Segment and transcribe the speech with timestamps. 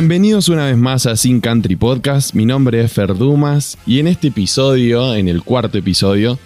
[0.00, 2.32] Bienvenidos una vez más a Sin Country Podcast.
[2.34, 6.38] Mi nombre es Fer Dumas y en este episodio, en el cuarto episodio,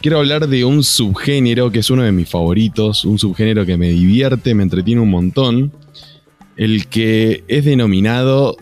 [0.00, 3.88] quiero hablar de un subgénero que es uno de mis favoritos, un subgénero que me
[3.88, 5.72] divierte, me entretiene un montón,
[6.56, 8.56] el que es denominado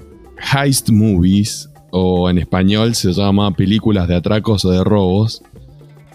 [0.55, 5.43] heist movies o en español se llama películas de atracos o de robos.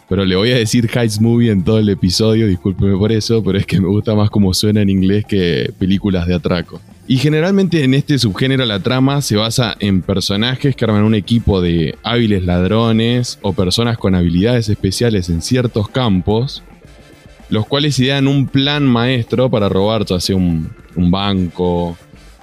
[0.09, 3.59] Pero le voy a decir heist movie en todo el episodio, discúlpeme por eso, pero
[3.59, 6.81] es que me gusta más como suena en inglés que películas de atraco.
[7.07, 11.61] Y generalmente en este subgénero la trama se basa en personajes que arman un equipo
[11.61, 16.63] de hábiles ladrones o personas con habilidades especiales en ciertos campos,
[17.49, 21.95] los cuales idean un plan maestro para robar ya sea un, un banco,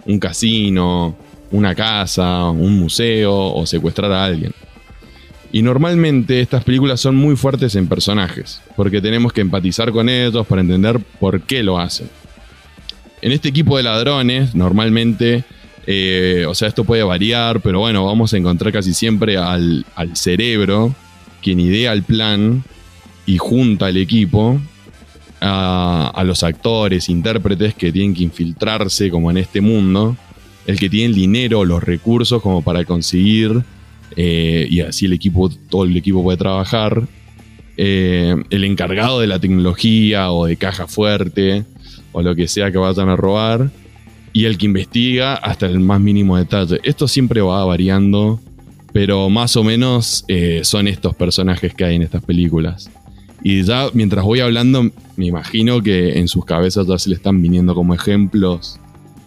[0.07, 1.17] un casino,
[1.51, 4.53] una casa, un museo o secuestrar a alguien.
[5.51, 10.47] Y normalmente estas películas son muy fuertes en personajes, porque tenemos que empatizar con ellos
[10.47, 12.09] para entender por qué lo hacen.
[13.23, 15.45] En este equipo de ladrones, normalmente,
[15.87, 20.17] eh, o sea, esto puede variar, pero bueno, vamos a encontrar casi siempre al, al
[20.17, 20.93] cerebro,
[21.41, 22.65] quien idea el plan
[23.25, 24.61] y junta el equipo,
[25.41, 30.17] a, a, los actores, intérpretes que tienen que infiltrarse como en este mundo,
[30.67, 33.63] el que tiene el dinero, los recursos como para conseguir,
[34.17, 37.03] eh, y así el equipo, todo el equipo puede trabajar,
[37.77, 41.65] eh, el encargado de la tecnología o de caja fuerte,
[42.13, 43.71] o lo que sea que vayan a robar,
[44.33, 46.81] y el que investiga hasta el más mínimo detalle.
[46.83, 48.41] Esto siempre va variando,
[48.93, 52.91] pero más o menos eh, son estos personajes que hay en estas películas.
[53.45, 57.43] Y ya mientras voy hablando, me imagino que en sus cabezas ya se le están
[57.43, 58.79] viniendo como ejemplos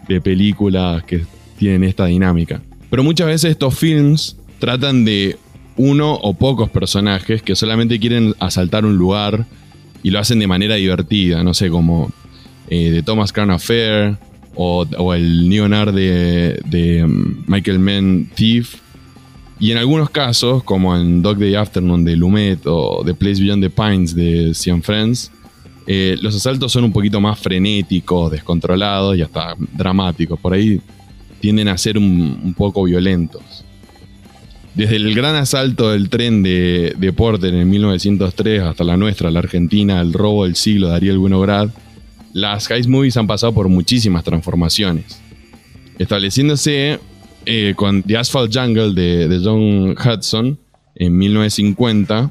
[0.07, 1.25] de películas que
[1.57, 2.61] tienen esta dinámica.
[2.89, 5.37] Pero muchas veces estos films tratan de
[5.77, 9.45] uno o pocos personajes que solamente quieren asaltar un lugar
[10.01, 12.11] y lo hacen de manera divertida, no sé, como
[12.69, 14.17] eh, de Thomas Crown Affair
[14.55, 18.75] o, el Neonar de, um, Michael Mann Thief.
[19.59, 23.63] Y en algunos casos, como en Dog Day Afternoon de Lumet o The Place Beyond
[23.63, 25.31] the Pines de Cian Friends,
[25.87, 30.39] eh, los asaltos son un poquito más frenéticos, descontrolados y hasta dramáticos.
[30.39, 30.81] Por ahí
[31.39, 33.41] tienden a ser un, poco violentos.
[34.73, 39.39] Desde el gran asalto del tren de, de, Porter en 1903 hasta la nuestra, la
[39.39, 41.69] Argentina, el robo del siglo de Ariel Winograd,
[42.35, 45.21] las heist movies han pasado por muchísimas transformaciones.
[45.97, 46.99] Estableciéndose
[47.45, 50.59] eh, con The Asphalt Jungle de, John Hudson
[50.95, 52.29] en 1950,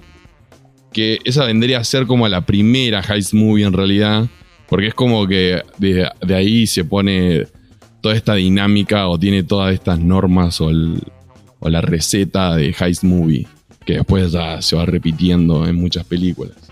[0.92, 4.26] que esa vendría a ser como la primera heist movie en realidad,
[4.69, 7.47] porque es como que de, de ahí se pone
[8.03, 10.71] toda esta dinámica o tiene todas estas normas o
[11.60, 13.47] o la receta de heist movie,
[13.86, 16.64] que después ya se va repitiendo en muchas películas.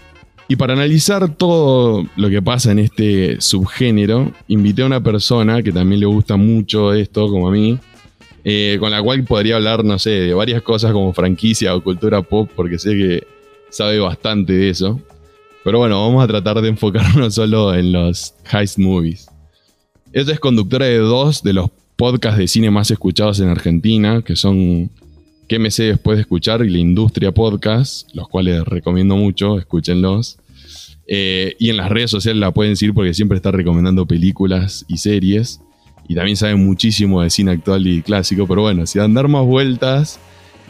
[0.53, 5.73] Y para analizar todo lo que pasa en este subgénero, invité a una persona que
[5.73, 7.79] también le gusta mucho esto, como a mí,
[8.45, 12.21] eh, con la cual podría hablar, no sé, de varias cosas como franquicia o cultura
[12.21, 13.27] pop, porque sé que
[13.71, 15.01] sabe bastante de eso.
[15.65, 19.29] Pero bueno, vamos a tratar de enfocarnos solo en los heist movies.
[20.13, 24.37] Ella es conductora de dos de los podcasts de cine más escuchados en Argentina, que
[24.37, 24.91] son
[25.53, 26.65] ¿Qué me sé después de escuchar?
[26.65, 30.39] y la Industria Podcast, los cuales recomiendo mucho, escúchenlos.
[31.07, 34.99] Eh, y en las redes sociales la pueden seguir porque siempre está recomendando películas y
[34.99, 35.61] series.
[36.09, 38.47] Y también saben muchísimo de cine actual y clásico.
[38.47, 40.19] Pero bueno, si dan dar más vueltas,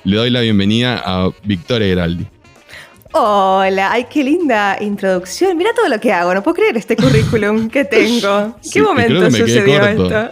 [0.05, 2.27] le doy la bienvenida a Victoria Geraldi.
[3.15, 5.57] Hola, ay, qué linda introducción.
[5.59, 8.57] Mira todo lo que hago, no puedo creer este currículum que tengo.
[8.63, 10.31] ¿Qué Sí, momento que sucedió esto?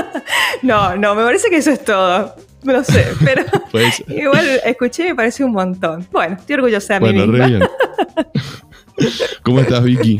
[0.62, 2.34] no, no, me parece que eso es todo.
[2.62, 6.06] No sé, pero Pues, igual escuché y me parece un montón.
[6.10, 7.46] Bueno, estoy orgullosa de mí bueno, misma.
[7.46, 7.68] re bien.
[9.42, 10.18] ¿Cómo estás, Vicky?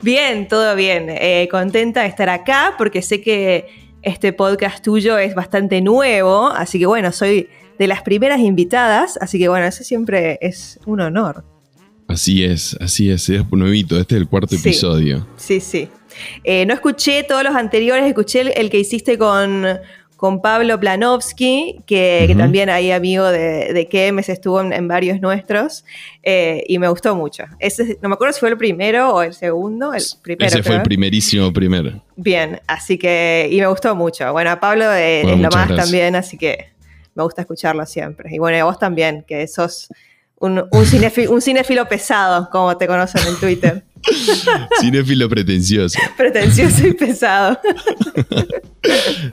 [0.00, 1.06] Bien, todo bien.
[1.08, 3.66] Eh, contenta de estar acá porque sé que
[4.02, 7.48] este podcast tuyo es bastante nuevo, así que bueno, soy
[7.78, 11.44] de las primeras invitadas, así que bueno, eso siempre es un honor.
[12.08, 13.98] Así es, así es, es nuevito.
[13.98, 14.56] Este es el cuarto Sí.
[14.68, 15.26] episodio.
[15.36, 15.88] Sí, sí.
[16.44, 19.64] Eh, no escuché todos los anteriores, escuché el, el que hiciste con,
[20.22, 25.84] con Pablo Planovsky, que, también ahí amigo de, de Kemes estuvo en, en varios nuestros,
[26.22, 27.42] eh, y me gustó mucho.
[27.58, 30.46] Ese, no me acuerdo si fue el primero o el segundo, el primero.
[30.46, 32.00] Ese fue el primerísimo primero.
[32.14, 34.30] Bien, así que, y me gustó mucho.
[34.30, 35.86] Bueno, a Pablo eh, Bueno, es lo más gracias.
[35.90, 36.68] también, así que
[37.16, 38.32] me gusta escucharlo siempre.
[38.32, 39.88] Y bueno, y a vos también, que sos
[40.38, 43.82] un, un, cinefi- un cinéfilo pesado, como te conocen en Twitter.
[44.80, 45.98] Cinéfilo pretencioso.
[46.16, 47.58] Pretencioso y pesado.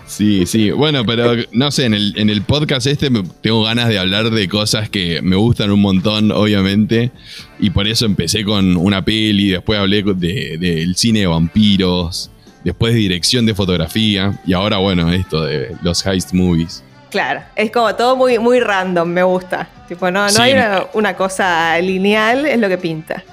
[0.06, 0.72] Sí, sí.
[0.72, 4.30] Bueno, pero no sé, en el, en el podcast este me- tengo ganas de hablar
[4.30, 7.12] de cosas que me gustan un montón, obviamente.
[7.60, 12.30] Y por eso empecé con una peli, después hablé con- de- del cine de vampiros,
[12.64, 16.84] después dirección de fotografía y ahora, bueno, esto de los heist movies.
[17.10, 19.68] Claro, es como todo muy, muy random, me gusta.
[19.88, 20.54] Tipo, no, no hay
[20.94, 23.24] una, cosa lineal, es lo que pinta.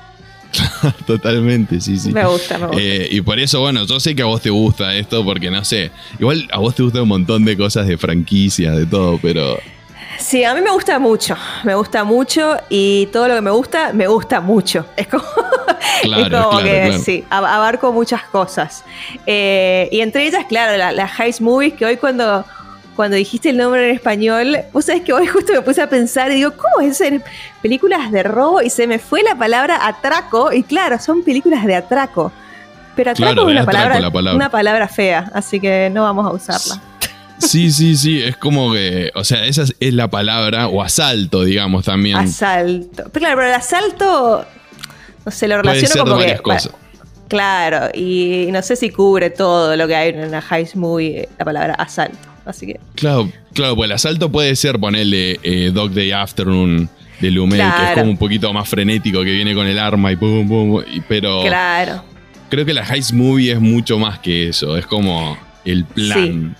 [1.06, 2.12] Totalmente, sí, sí.
[2.12, 2.82] Me gusta, me gusta.
[2.82, 5.64] Eh, y por eso, bueno, yo sé que a vos te gusta esto, porque no
[5.64, 9.58] sé, igual a vos te gusta un montón de cosas de franquicias, de todo, pero
[10.18, 13.92] Sí, a mí me gusta mucho, me gusta mucho y todo lo que me gusta,
[13.92, 14.86] me gusta mucho.
[14.96, 15.24] Es como,
[16.62, 18.84] que sí, abarco muchas cosas.
[19.26, 22.44] Eh, y entre ellas, claro, las la Heist Movies, que hoy cuando,
[22.96, 26.30] cuando dijiste el nombre en español, vos sabés que hoy justo me puse a pensar
[26.32, 27.22] y digo, ¿cómo es ser
[27.60, 28.62] películas de robo?
[28.62, 32.32] Y se me fue la palabra atraco, y claro, son películas de atraco.
[32.96, 36.82] Pero atraco es una, palabra, una palabra fea, así que no vamos a usarla.
[37.38, 41.84] Sí, sí, sí, es como que, o sea, esa es la palabra, o asalto, digamos,
[41.84, 42.16] también.
[42.16, 43.10] Asalto.
[43.12, 44.46] Pero claro, pero el asalto,
[45.22, 46.38] no sé, lo relaciono como que...
[46.38, 46.72] Cosas.
[47.28, 51.44] claro, y no sé si cubre todo lo que hay en una heist movie, la
[51.44, 52.16] palabra asalto,
[52.46, 52.80] así que...
[52.94, 56.88] Claro, claro, pues el asalto puede ser ponerle eh, Dog Day Afternoon
[57.20, 60.16] de Lumet, que es como un poquito más frenético, que viene con el arma y
[60.16, 61.42] pum, pum, pero...
[61.42, 62.02] Claro.
[62.48, 66.54] Creo que la heist movie es mucho más que eso, es como el plan.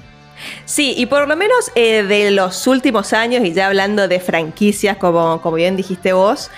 [0.65, 4.97] Sí, y por lo menos eh, de los últimos años, y ya hablando de franquicias,
[4.97, 6.51] como, como bien dijiste vos,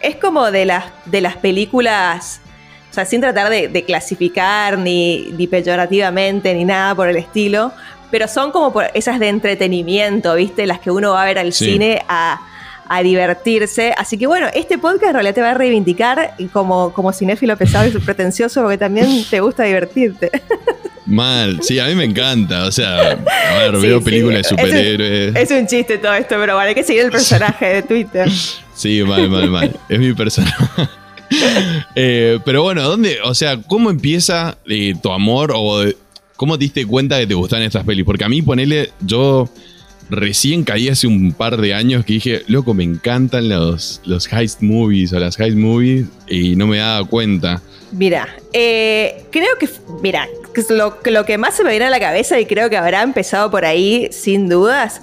[0.00, 2.40] es como de las, de las películas,
[2.90, 7.72] o sea, sin tratar de, clasificar ni, ni, peyorativamente ni nada por el estilo,
[8.14, 10.68] pero son como por esas de entretenimiento, ¿viste?
[10.68, 12.40] Las que uno va a ver al cine a,
[13.02, 13.92] divertirse.
[13.98, 17.88] Así que bueno, este podcast en realidad te va a reivindicar como, como cinéfilo pesado
[17.88, 20.30] y pretencioso porque también te gusta divertirte.
[21.06, 22.66] Mal, sí, a mí me encanta.
[22.66, 23.18] O sea,
[23.50, 25.34] a ver, veo películas de superhéroes.
[25.34, 28.28] Es un, chiste todo esto, pero bueno, hay que seguir el personaje de Twitter.
[28.76, 29.76] Sí, mal, mal, mal.
[29.88, 30.54] Es mi personaje.
[31.96, 33.18] Eh, pero bueno, ¿dónde?
[33.24, 35.82] O sea, ¿cómo empieza eh, tu amor o
[36.36, 38.04] cómo te diste cuenta que te gustan estas pelis?
[38.04, 39.48] Porque a mí, ponele, yo
[40.10, 44.60] recién caí hace un par de años que dije, loco, me encantan los, los heist
[44.62, 47.62] movies o las heist movies y no me daba cuenta.
[47.92, 49.68] Mira, eh, creo que,
[50.02, 50.28] mira,
[50.70, 53.50] lo, lo que más se me viene a la cabeza y creo que habrá empezado
[53.50, 55.00] por ahí sin dudas,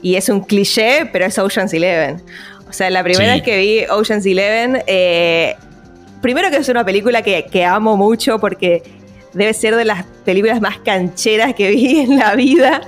[0.00, 2.22] y es un cliché, pero es Ocean's Eleven.
[2.68, 5.56] O sea, la primera vez que vi Ocean's Eleven, eh,
[6.20, 8.82] primero que es una película que, que amo mucho porque
[9.32, 12.80] debe ser de las películas más cancheras que vi en la vida.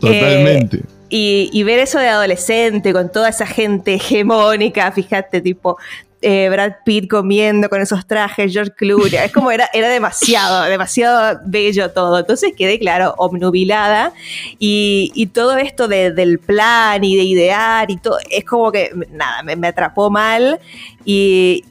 [0.00, 0.78] Totalmente.
[0.78, 5.76] Eh, y, y, ver eso de adolescente con toda esa gente hegemónica, fíjate, tipo
[6.22, 11.40] eh, Brad Pitt comiendo con esos trajes, George Clooney, es como era, era demasiado, demasiado
[11.44, 12.18] bello todo.
[12.18, 14.12] Entonces quedé, claro, obnubilada
[14.58, 19.68] y, todo esto del plan y de idear y todo, es como que, nada, me,
[19.68, 20.58] atrapó mal
[21.04, 21.64] y,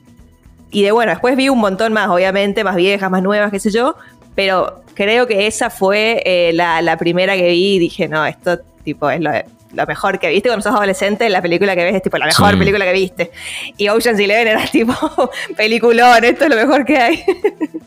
[0.71, 3.71] y de bueno, después vi un montón más, obviamente, más viejas, más nuevas, qué sé
[3.71, 3.95] yo,
[4.36, 8.59] pero creo que esa fue eh, la, la primera que vi y dije, no, esto
[8.83, 12.18] tipo es lo mejor que viste cuando sos adolescente, la película que ves es tipo
[12.18, 13.31] la mejor película que viste.
[13.78, 14.95] Y Ocean's Eleven era tipo
[15.57, 17.24] peliculón, esto es lo mejor que hay.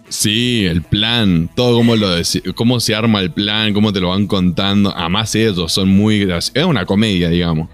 [0.08, 2.08] sí, el plan, todo cómo, lo
[2.54, 4.92] cómo se arma el plan, cómo te lo van contando.
[4.94, 6.56] Además ellos son muy graciosos.
[6.56, 7.68] Es una comedia, digamos.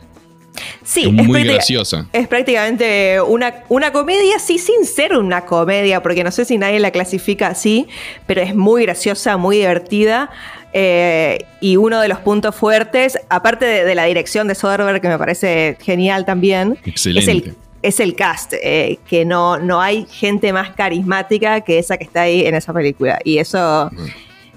[0.83, 2.07] Sí, es muy graciosa.
[2.13, 6.79] Es prácticamente una, una comedia, sí, sin ser una comedia, porque no sé si nadie
[6.79, 7.89] la clasifica así,
[8.27, 10.31] pero es muy graciosa, muy divertida.
[10.73, 15.19] Eh, y uno de los puntos fuertes, aparte de, la dirección de Soderbergh, que me
[15.19, 21.79] parece genial también, Es el, cast, eh, que no, no hay gente más carismática que
[21.79, 23.19] esa que está ahí en esa película.
[23.25, 23.91] Y eso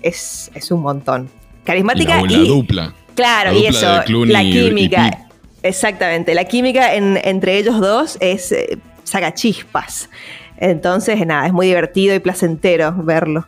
[0.02, 1.30] es, un montón.
[1.64, 2.30] Carismática y...
[2.30, 2.94] La, dupla.
[3.14, 5.27] Claro, y eso, la química.
[5.68, 10.10] Exactamente, la química entre ellos dos es eh, saca chispas.
[10.58, 13.46] Entonces, nada, es muy divertido y placentero verlo.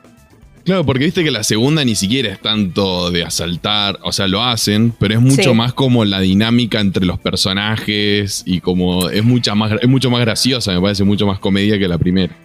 [0.64, 4.44] Claro, porque viste que la segunda ni siquiera es tanto de asaltar, o sea, lo
[4.44, 9.56] hacen, pero es mucho más como la dinámica entre los personajes y como es, mucha
[9.56, 12.36] más, es mucho más graciosa, me parece mucho más comedia que la primera.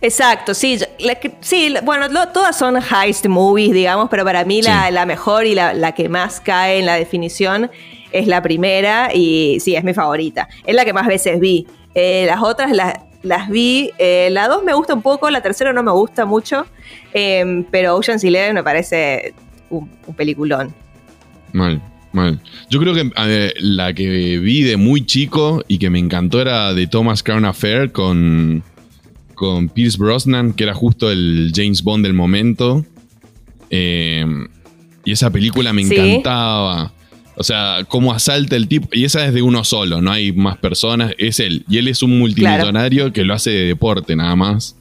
[0.00, 0.78] Exacto, sí,
[1.40, 6.08] sí, bueno, todas son heist movies, digamos, pero para mí la, mejor y la, que
[6.08, 7.70] más cae en la definición
[8.12, 10.48] es la primera y sí, es mi favorita.
[10.64, 11.66] Es la que más veces vi.
[11.94, 13.90] Eh, las otras las, las vi.
[13.98, 16.66] Eh, la 2 me gusta un poco, la tercera no me gusta mucho,
[17.12, 19.34] em, pero Ocean's Eleven me parece
[19.70, 20.74] un, peliculón.
[21.52, 21.80] Mal,
[22.12, 22.40] mal.
[22.68, 23.10] Yo creo que
[23.60, 27.92] la que vi de muy chico y que me encantó era de Thomas Crown Affair
[27.92, 28.62] con,
[29.34, 32.84] con Pierce Brosnan, que era justo el James Bond del momento.
[33.70, 34.48] Em,
[35.04, 36.92] y esa película me encantaba.
[37.38, 38.88] O sea, cómo asalta el tipo.
[38.92, 41.64] Y esa es de uno solo, no hay más personas, es él.
[41.68, 44.76] Y él es un multimillonario que lo hace de deporte nada más,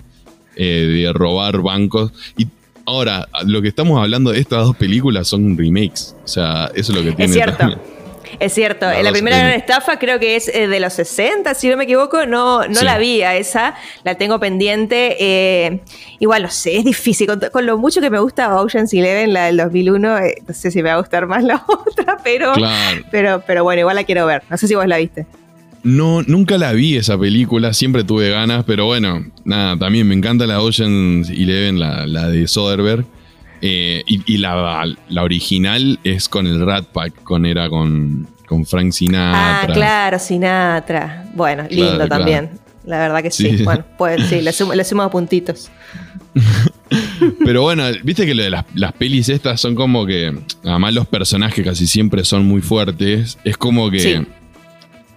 [0.55, 2.11] eh, de robar bancos.
[2.37, 2.47] Y
[2.87, 6.15] Ahora, lo que estamos hablando de estas dos películas son remakes.
[6.23, 7.25] O sea, eso es lo que tiene.
[7.25, 7.96] Es cierto.
[8.39, 11.77] Es cierto, la, primera gran estafa creo que es eh, de los 60, si no
[11.77, 15.15] me equivoco, no, no la vi a esa, la tengo pendiente.
[15.19, 15.79] Eh,
[16.19, 19.57] igual, no sé, es difícil, con, lo mucho que me gusta Ocean's Eleven, la del
[19.57, 22.53] 2001, eh, no sé si me va a gustar más la otra, pero,
[23.11, 25.25] pero, pero bueno, igual la quiero ver, no sé si vos la viste.
[25.83, 30.45] No, nunca la vi esa película, siempre tuve ganas, pero bueno, nada, también me encanta
[30.45, 33.05] la Ocean's Eleven, la, la de Soderbergh.
[33.61, 34.85] Eh, y, la,
[35.19, 39.61] original es con el Rat Pack, con, era con, con Frank Sinatra.
[39.61, 41.25] Ah, claro, Sinatra.
[41.33, 42.51] Bueno, lindo también.
[42.85, 43.63] La verdad que sí.
[43.63, 45.69] Bueno, pues sí, le sumo, puntitos.
[47.43, 50.33] Pero bueno, viste que lo de las, pelis estas son como que,
[50.63, 54.25] además los personajes casi siempre son muy fuertes, es como que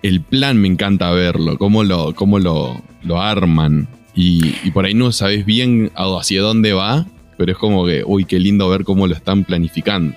[0.02, 4.94] el plan me encanta verlo, cómo lo, cómo lo, lo arman y, y, por ahí
[4.94, 7.06] no sabes bien hacia dónde va
[7.40, 10.14] pero es como que, uy, qué lindo ver cómo lo están planificando.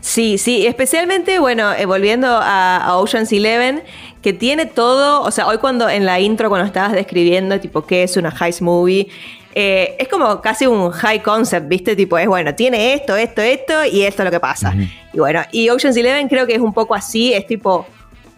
[0.00, 3.84] Sí, sí, especialmente, bueno, eh, volviendo a, Ocean's Eleven,
[4.20, 8.02] que tiene todo, o sea, hoy cuando en la intro, cuando estabas describiendo, tipo, qué
[8.02, 9.06] es una heist movie,
[9.54, 11.94] eh, es como casi un high concept, ¿viste?
[11.94, 14.74] Tipo, es bueno, tiene esto, esto, esto y esto es lo que pasa.
[15.12, 17.86] Y bueno, y Ocean's Eleven creo que es un poco así, es tipo,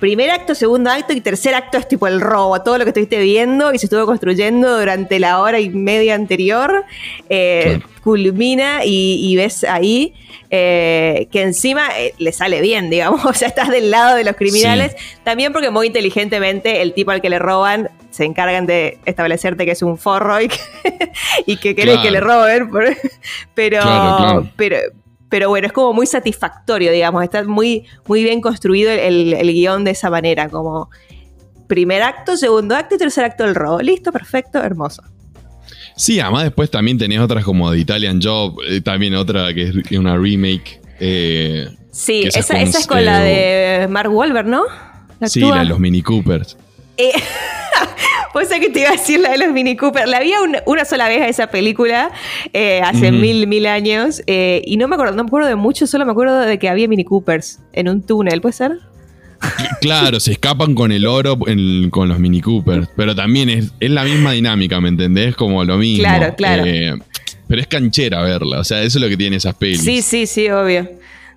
[0.05, 3.19] primer acto, segundo acto y tercer acto es tipo el robo, todo lo que estuviste
[3.23, 6.85] viendo y se estuvo construyendo durante la hora y media anterior,
[7.31, 10.13] eh, culmina y, ves ahí
[10.51, 14.37] eh, que encima eh, le sale bien, digamos, o sea, estás del lado de los
[14.37, 19.65] criminales, también porque muy inteligentemente el tipo al que le roban se encargan de establecerte
[19.65, 20.59] que es un forro y que,
[21.47, 22.71] y que que le roben,
[23.55, 24.77] pero, pero
[25.35, 29.91] pero bueno, es como muy satisfactorio, digamos, está muy, muy bien construido el, guion de
[29.91, 30.91] esa manera, como
[31.67, 33.81] primer acto, segundo acto y tercer acto del robo.
[33.81, 35.03] Listo, perfecto, hermoso.
[35.97, 39.99] Sí, además después también tenías otras como The Italian Job, eh, también otra que es
[39.99, 40.81] una remake.
[41.01, 44.63] Eh, sí, esa, es con la de Mark Wahlberg, ¿no?
[45.23, 46.57] sí, la de los Mini Coopers.
[46.97, 47.13] Eh,
[48.33, 50.09] pues que te iba a decir la de los Mini Cooper.
[50.09, 50.33] La vi
[50.67, 52.11] una, sola vez a esa película
[52.53, 54.23] eh, hace mil, mil años.
[54.27, 56.69] Eh, y no me acuerdo, no me acuerdo de mucho, solo me acuerdo de que
[56.69, 58.73] había Mini Coopers en un túnel, ¿puede ser?
[59.81, 61.39] Claro, se escapan con el oro
[61.91, 62.89] con los Mini Coopers.
[62.97, 65.37] Pero también es, la misma dinámica, ¿me entendés?
[65.37, 66.05] Como lo mismo.
[66.05, 66.65] Claro, claro.
[67.47, 68.61] pero es canchera verla.
[68.61, 69.83] O sea, eso es lo que tiene esas pelis.
[69.83, 70.89] Sí, sí, sí, obvio.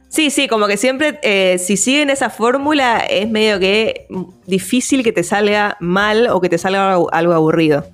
[0.10, 4.08] Sí, sí, como que siempre, eh, si siguen esa fórmula, es medio que
[4.46, 7.86] difícil que te salga mal o que te salga algo, aburrido.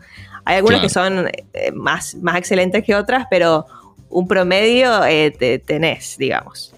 [0.46, 3.66] Hay algunas que son eh, más, más excelentes que otras, pero
[4.10, 6.74] un promedio eh, te tenés, digamos.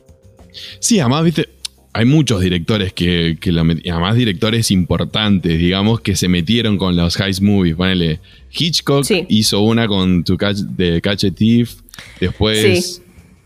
[0.79, 1.49] Sí, además, viste,
[1.91, 7.41] hay muchos directores que, que además directores importantes, digamos, que se metieron con los heist
[7.41, 7.75] movies.
[7.75, 8.19] Ponele,
[8.51, 11.75] Hitchcock hizo una con To Catch, The Catch a Thief,
[12.19, 13.01] después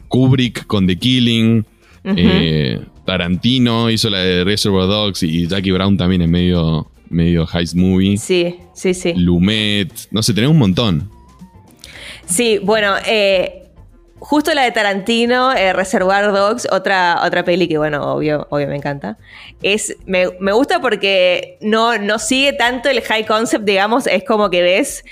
[0.07, 1.65] Kubrick con The Killing.
[2.03, 7.75] Eh, Tarantino hizo la de Reservoir Dogs y Jackie Brown también en medio, medio heist
[7.75, 8.17] movie.
[8.17, 9.13] Sí, sí, sí.
[9.15, 11.09] Lumet, no sé, tenés un montón.
[12.25, 13.69] Sí, bueno, eh,
[14.19, 18.75] justo la de Tarantino, eh, Reservoir Dogs, otra, otra peli que, bueno, obvio, obvio me
[18.75, 19.17] encanta.
[19.63, 24.61] Es, me, gusta porque no, no sigue tanto el high concept, digamos, es como que
[24.61, 25.03] ves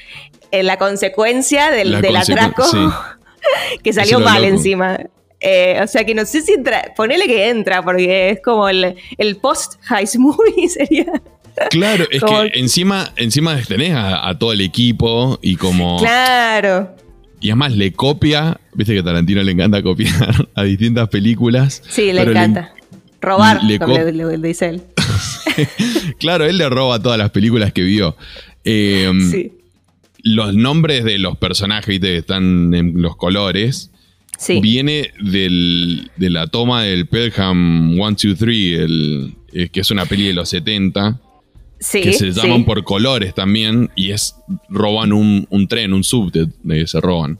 [0.51, 2.63] la consecuencia del, atraco
[3.84, 5.00] que salió mal encima.
[5.39, 8.96] Eh, o sea que no sé si entra, ponele que entra, porque es como el,
[9.41, 11.06] post high movie sería.
[11.70, 15.98] Claro, es que encima, encima tenés a, todo el equipo y como.
[15.98, 16.96] Claro.
[17.39, 21.82] Y además le copia, viste que a Tarantino le encanta copiar a distintas películas.
[21.88, 22.74] Sí, le encanta.
[23.20, 23.79] Robar, le,
[24.12, 24.84] le, dice él.
[26.20, 28.15] claro, él le roba todas las películas que vio.
[28.63, 29.53] Em, sí.
[30.22, 33.91] Los nombres de los personajes que están en los colores
[34.62, 40.50] viene de la toma del Pelham 1, 2, 3, que es una peli de los
[40.50, 41.20] 70.
[41.91, 44.36] que se llaman por colores también y es
[44.70, 47.39] roban un, tren, un subte de que se roban.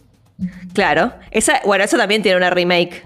[0.74, 1.14] Claro.
[1.32, 3.04] Esa, bueno, eso también tiene una remake,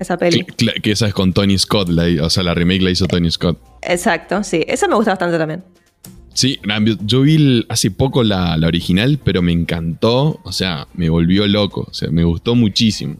[0.00, 0.44] esa peli.
[0.82, 1.88] Que, esa es con Tony Scott,
[2.20, 3.58] o sea, la remake la hizo Tony Scott.
[3.82, 4.64] Exacto, sí.
[4.66, 5.62] Esa me gusta bastante también.
[6.34, 6.58] Sí,
[7.04, 11.86] yo vi hace poco la, la, original, pero me encantó, o sea, me volvió loco,
[11.90, 13.16] o sea, me gustó muchísimo.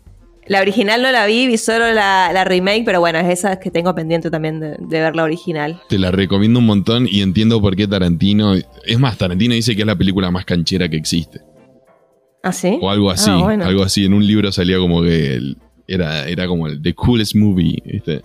[0.47, 3.95] La original no la vi, vi solo la, remake, pero bueno, es esa que tengo
[3.95, 5.81] pendiente también de, ver la original.
[5.89, 8.55] Te la recomiendo un montón y entiendo por qué Tarantino.
[8.55, 11.41] Es más, Tarantino dice que es la película más canchera que existe.
[12.43, 12.79] ¿Ah, sí?
[12.81, 13.31] O algo así.
[13.31, 14.05] Ah, algo así.
[14.05, 15.55] En un libro salía como que
[15.87, 18.23] era, era como el The Coolest Movie, ¿viste?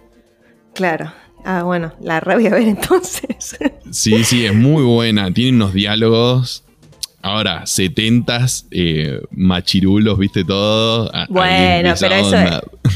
[0.74, 1.14] Claro.
[1.46, 3.58] Ah, bueno, la voy a ver entonces.
[3.92, 5.32] sí, sí, es muy buena.
[5.32, 6.67] Tiene unos diálogos
[7.28, 11.12] Ahora, 70s, eh, machirulos, viste todo.
[11.28, 12.38] Bueno, pero eso,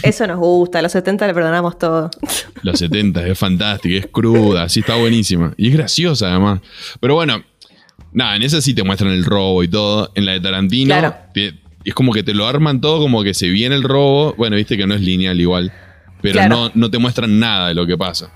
[0.04, 0.82] eso, nos gusta.
[0.82, 2.10] Los 70 le perdonamos todo.
[2.64, 5.54] Los 70 es fantástico, es cruda, sí está buenísima.
[5.58, 6.62] Y es graciosa además.
[7.02, 7.44] Pero bueno,
[8.14, 10.12] nada, en esa sí te muestran el robo y todo.
[10.16, 11.14] En la de Tarantino,
[11.84, 14.34] es como que te lo arman todo como que se viene el robo.
[14.38, 15.74] Bueno, viste que no es lineal igual.
[16.22, 18.32] Pero no, no te muestran nada de lo que pasa.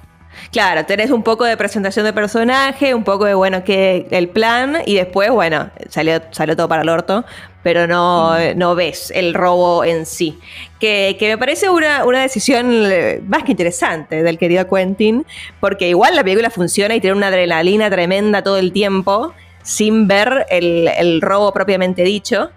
[0.56, 4.78] Claro, tenés un poco de presentación de personaje, un poco de, bueno, que el plan,
[4.86, 7.26] y después, bueno, salió, salió todo para el orto,
[7.62, 8.58] pero no, mm.
[8.58, 10.40] no ves el robo en sí.
[10.80, 15.26] Que, me parece una, decisión eh, más que interesante del querido Quentin,
[15.60, 20.46] porque igual la película funciona y tiene una adrenalina tremenda todo el tiempo, sin ver
[20.50, 22.50] el, robo propiamente dicho.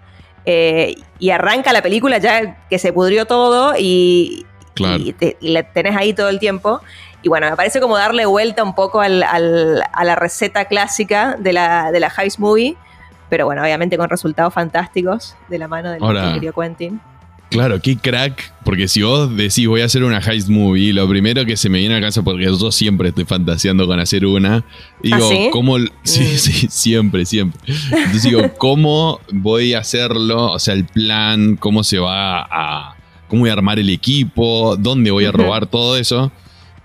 [0.45, 4.45] Eh, y arranca la película ya que se pudrió todo y,
[4.77, 6.79] y, la tenés ahí todo el tiempo.
[7.21, 11.91] Y bueno, me parece como darle vuelta un poco a la receta clásica de la,
[11.91, 12.77] de la Heist Movie,
[13.29, 16.01] pero bueno, obviamente con resultados fantásticos de la mano del
[16.33, 17.01] querido Quentin.
[17.49, 21.43] Claro, qué crack, porque si vos decís voy a hacer una heist movie, lo primero
[21.45, 24.63] que se me viene a casa, porque yo siempre estoy fantaseando con hacer una,
[25.01, 25.49] digo, ¿Ah, sí?
[25.51, 25.79] ¿cómo?
[26.03, 26.37] Sí, mm.
[26.37, 27.59] sí, siempre, siempre.
[27.65, 30.51] Entonces digo, ¿cómo voy a hacerlo?
[30.51, 32.95] O sea, el plan, cómo se va a,
[33.27, 36.31] cómo voy a armar el equipo, dónde voy a robar todo eso.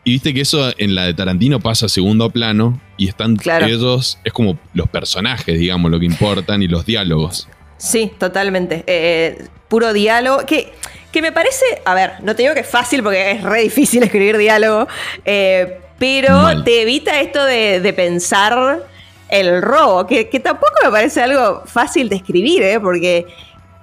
[0.05, 4.19] Y viste que eso en la de Tarantino pasa a segundo plano y están ellos,
[4.23, 7.49] es como los personajes, digamos, lo que importan y los diálogos.
[7.79, 8.85] Sí, totalmente.
[8.87, 10.45] Eh, puro diálogo.
[10.47, 10.73] Que,
[11.11, 14.03] que me parece, a ver, no te digo que es fácil porque es re difícil
[14.05, 14.89] escribir diálogo,
[15.25, 18.83] eh, pero te evita esto de, pensar
[19.29, 22.79] el robo, que, que, tampoco me parece algo fácil de escribir, ¿eh?
[22.79, 23.27] porque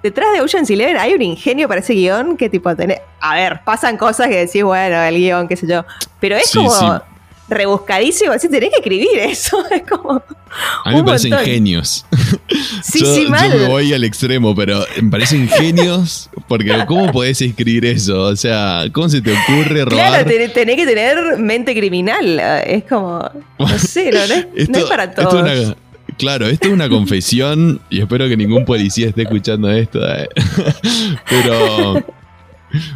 [0.02, 3.02] detrás de Ocean's Eleven hay un ingenio para ese guion que tipo tener.
[3.20, 5.84] A ver, pasan cosas que decís, bueno, el guion, qué sé yo.
[6.20, 7.02] Pero es como
[7.48, 9.62] rebuscadísimo, así tenés que escribir eso.
[9.70, 10.22] Es como.
[10.84, 12.06] A mí me parecen genios.
[12.82, 13.50] Sí, sí, mal.
[13.50, 18.24] Yo me voy al extremo, pero me parecen genios porque ¿cómo podés escribir eso?
[18.24, 20.24] O sea, ¿cómo se te ocurre robar?
[20.24, 22.40] Claro, tenés, que tener mente criminal.
[22.66, 23.30] Es como.
[23.58, 25.76] No sé, no, es, para todos.
[26.18, 30.00] Claro, esto es una confesión y espero que ningún policía esté escuchando esto.
[30.06, 30.28] Eh.
[31.28, 32.04] Pero,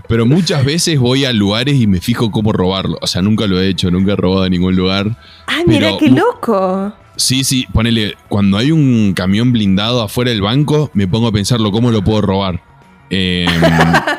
[0.08, 2.98] pero muchas veces voy a lugares y me fijo cómo robarlo.
[3.02, 5.16] O sea, nunca lo he hecho, nunca he robado en ningún lugar.
[5.46, 6.94] Ah, mira qué loco.
[7.16, 11.72] Sí, sí, ponele, cuando hay un camión blindado afuera del banco, me pongo a pensarlo,
[11.72, 12.62] ¿cómo lo puedo robar?
[13.10, 13.48] Em,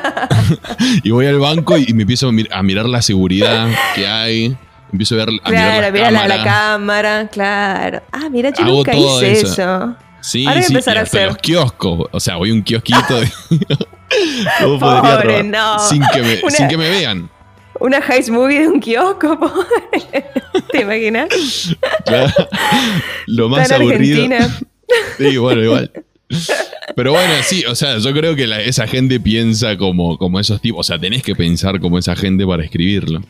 [1.02, 4.56] y voy al banco y, me empiezo a mirar la seguridad que hay.
[4.92, 8.02] Empiezo a ver, a claro, mirar la, la, cámara, claro.
[8.10, 9.96] Ah, mira, yo nunca hice eso.
[10.20, 12.08] Sí, sí, y hasta los kioscos.
[12.10, 13.20] O sea, voy a un kiosquito.
[14.60, 15.44] ¿Cómo podría robar?
[15.44, 15.78] No.
[15.78, 17.30] Sin, que me, sin que me vean.
[17.80, 19.38] Una heist movie de un kiosco,
[20.72, 21.28] ¿te imaginas?
[22.04, 22.32] Claro.
[23.26, 24.26] Lo más aburrido.
[25.16, 25.92] Sí, bueno, igual.
[26.96, 30.80] Pero bueno, sí, o sea, yo creo que esa gente piensa como, como esos tipos.
[30.80, 33.22] O sea, tenés que pensar como esa gente para escribirlo.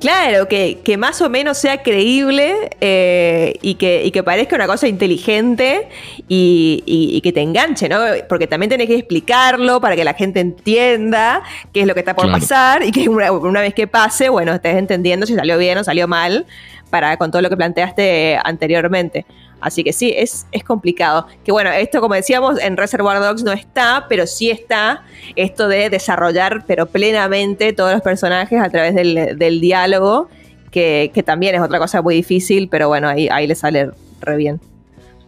[0.00, 4.86] Claro, que, que, más o menos sea creíble eh, y, que, que, parezca una cosa
[4.86, 5.88] inteligente
[6.28, 7.98] y, que te enganche, ¿no?
[8.28, 12.14] Porque también tenés que explicarlo para que la gente entienda qué es lo que está
[12.14, 15.78] por pasar y que una, una, vez que pase, bueno, estés entendiendo si salió bien
[15.78, 16.46] o salió mal
[16.90, 19.26] para con todo lo que planteaste anteriormente.
[19.60, 21.26] Así que sí, es, es complicado.
[21.44, 25.04] Que bueno, esto como decíamos, en Reservoir Dogs no está, pero sí está
[25.36, 30.28] esto de desarrollar, pero plenamente todos los personajes a través del, diálogo,
[30.70, 33.90] que, también es otra cosa muy difícil, pero bueno, ahí, ahí le sale
[34.20, 34.60] re bien.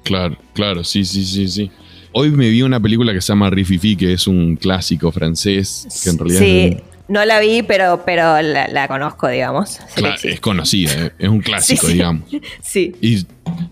[0.04, 1.70] Claro, claro, sí, sí, sí, sí.
[2.12, 6.10] Hoy me vi una película que se llama Rififi, que es un clásico francés, que
[6.10, 6.76] en realidad sí.
[7.10, 9.80] No la vi, pero, pero la, conozco, digamos.
[9.96, 12.22] Claro, es conocida, eh, es un clásico, digamos.
[12.62, 12.94] Sí.
[13.00, 13.26] Y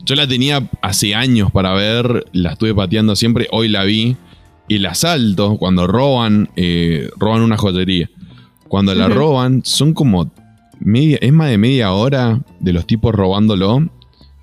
[0.05, 4.17] yo la tenía hace años para ver, la estuve pateando siempre, hoy la vi.
[4.67, 8.11] Y el asalto, cuando roban, eh, roban una joyería.
[8.67, 10.31] Cuando la roban, son como
[10.81, 13.89] media, es más de media hora de los tipos robándolo.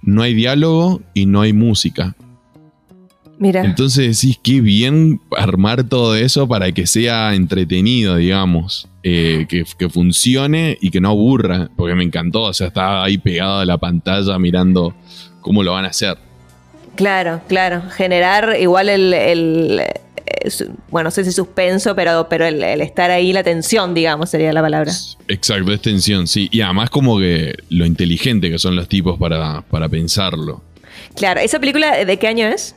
[0.03, 2.15] No hay diálogo y no hay música.
[3.39, 8.87] Entonces decís, qué bien armar todo eso para que sea entretenido, digamos.
[9.03, 11.69] Eh, que, funcione y que no aburra.
[11.75, 12.43] Porque me encantó.
[12.43, 14.95] O sea, estaba ahí pegado a la pantalla mirando
[15.41, 16.17] cómo lo van a hacer.
[16.95, 17.83] Claro, claro.
[17.91, 23.43] Generar igual el, eh, bueno, no sé si suspenso, pero, pero el, estar ahí, la
[23.43, 24.91] tensión, digamos, sería la palabra.
[25.27, 26.47] Exacto, es tensión, sí.
[26.51, 30.63] Y además como que lo inteligente que son los tipos para, para pensarlo.
[31.15, 32.75] Claro, ¿esa película de qué año es?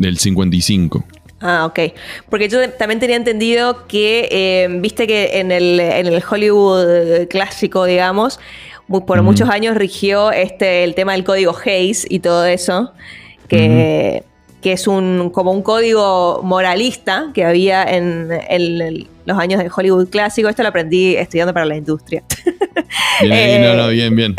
[0.00, 1.04] Del 55.
[1.42, 1.92] Ah, ok.
[2.30, 7.84] Porque yo también tenía entendido que, eh, viste que en el, en el Hollywood clásico,
[7.84, 8.40] digamos,
[9.06, 12.92] por muchos años rigió este, el tema del código Hayes y todo eso,
[13.46, 14.24] que,
[14.62, 20.48] que es un, como un código moralista que había en, los años de Hollywood clásico.
[20.48, 22.22] Esto lo aprendí estudiando para la industria.
[23.22, 24.36] Bien, no, no, bien, bien.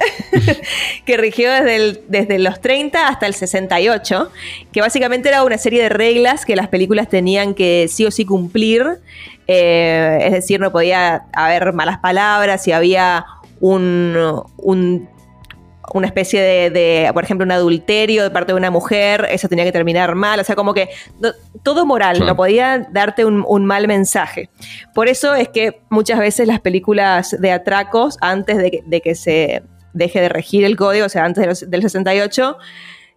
[1.06, 4.32] que rigió desde, desde los 30 hasta el 68,
[4.71, 8.25] que básicamente era una serie de reglas que las películas tenían que sí o sí
[8.25, 8.99] cumplir.
[9.47, 13.25] Eh, es decir, no podía haber malas palabras, si había
[13.60, 15.10] un, un
[15.93, 19.71] una especie de, por ejemplo, un adulterio de parte de una mujer, eso tenía que
[19.71, 20.89] terminar mal, o sea, como que
[21.63, 24.49] todo moral, no podía darte un, mal mensaje.
[24.93, 30.21] Por eso es que muchas veces las películas de atracos, antes de que, se deje
[30.21, 32.58] de regir el código, o sea, antes del 68,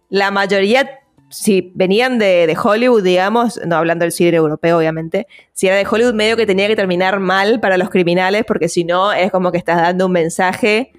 [0.09, 5.67] la mayoría si venían de, de, Hollywood, digamos, no hablando del cine europeo, obviamente, si
[5.67, 9.11] era de Hollywood, medio que tenía que terminar mal para los criminales, porque si no,
[9.11, 10.91] es como que estás dando un mensaje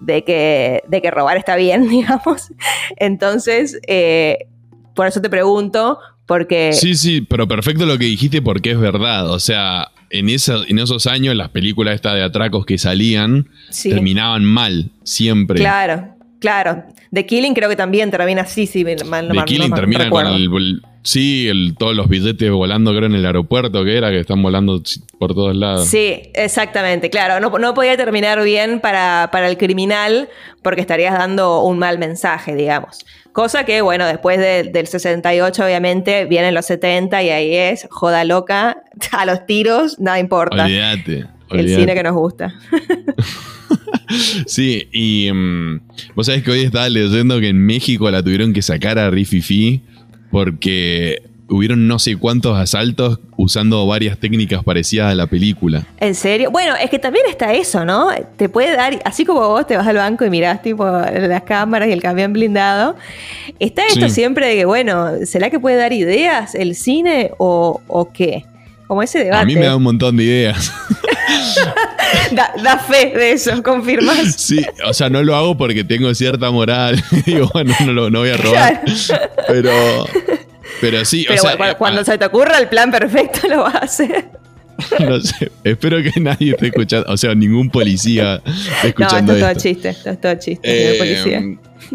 [0.00, 2.52] de que, de que robar está bien, digamos.
[2.96, 4.46] Entonces, eh,
[4.94, 6.72] por eso te pregunto, porque...
[6.72, 9.30] Sí, sí, pero perfecto lo que dijiste porque es verdad.
[9.30, 13.48] O sea, en, en esos años las películas estas de atracos que salían
[13.82, 15.58] terminaban mal, siempre.
[15.58, 16.84] Claro, claro.
[17.12, 20.82] The Killing creo que también termina así, si mal no The Killing termina con el,
[21.02, 24.82] Sí, el, todos los billetes volando, creo, en el aeropuerto que era, que están volando
[25.18, 25.86] por todos lados.
[25.88, 27.40] Sí, exactamente, claro.
[27.40, 30.28] No, no podía terminar bien para, para, el criminal
[30.62, 32.98] porque estarías dando un mal mensaje, digamos.
[33.32, 38.82] Cosa que, bueno, después del 68, obviamente, vienen los 70 y ahí es joda loca,
[39.12, 40.64] a los tiros, nada importa.
[40.64, 41.26] Olvídate.
[41.50, 42.54] El cine que nos gusta.
[44.46, 45.80] sí, y mm,
[46.14, 49.82] vos sabés que hoy estaba leyendo que en México la tuvieron que sacar a Rififi
[50.30, 55.84] porque hubieron no sé cuántos asaltos usando varias técnicas parecidas a la película.
[55.98, 56.50] ¿En serio?
[56.50, 58.08] Bueno, es que también está eso, ¿no?
[58.36, 61.88] Te puede dar, así como vos te vas al banco y mirás tipo las cámaras
[61.88, 62.94] y el camión blindado,
[63.58, 68.12] está esto siempre de que, bueno, ¿será que puede dar ideas el cine o, o
[68.12, 68.44] qué?
[68.90, 69.42] Como ese debate.
[69.42, 70.72] A mí me da un montón de ideas.
[72.32, 74.34] da, fe de eso, confirmas.
[74.36, 77.00] Sí, o sea, no lo hago porque tengo cierta moral.
[77.24, 78.82] Digo, bueno, no, lo, no voy a robar.
[79.46, 79.70] Pero,
[80.80, 84.28] pero sí, o sea, cuando, se te ocurra el plan perfecto lo vas a hacer.
[84.98, 89.50] No sé, espero que nadie esté escuchando, o sea, ningún policía esté escuchando no, esto
[89.50, 91.42] es todo chiste, esto es todo chiste, eh, policía.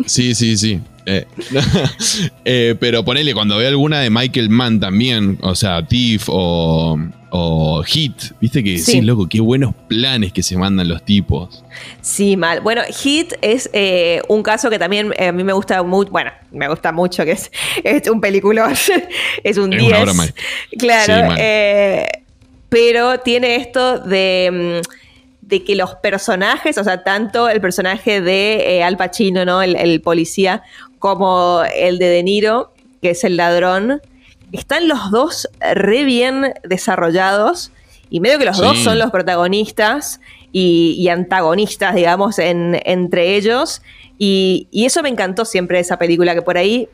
[0.05, 0.79] Sí, sí, sí.
[1.05, 1.25] Eh,
[2.45, 6.97] eh, pero ponele, cuando ve alguna de Michael Mann también, o sea, Tiff o,
[7.29, 9.01] o Hit, viste que sí.
[9.01, 11.63] loco, qué buenos planes que se mandan los tipos.
[12.01, 12.61] Sí, mal.
[12.61, 16.67] Bueno, Hit es eh, un caso que también a mí me gusta mucho, bueno, me
[16.67, 17.51] gusta mucho, que es,
[17.83, 18.73] es un película,
[19.43, 20.33] es un 10.
[20.79, 21.35] Claro,
[22.67, 25.05] pero tiene esto de mm,
[25.47, 29.61] de que los personajes, o sea, tanto el personaje de Al Pacino, ¿no?
[29.61, 30.63] el, policía,
[31.05, 34.01] como el de De Niro, que es el ladrón,
[34.51, 37.71] están los dos re bien desarrollados
[38.09, 40.19] y medio que los dos son los protagonistas
[40.51, 43.83] y, antagonistas, digamos, entre ellos.
[44.17, 46.89] Y, eso me encantó siempre de esa película, que por ahí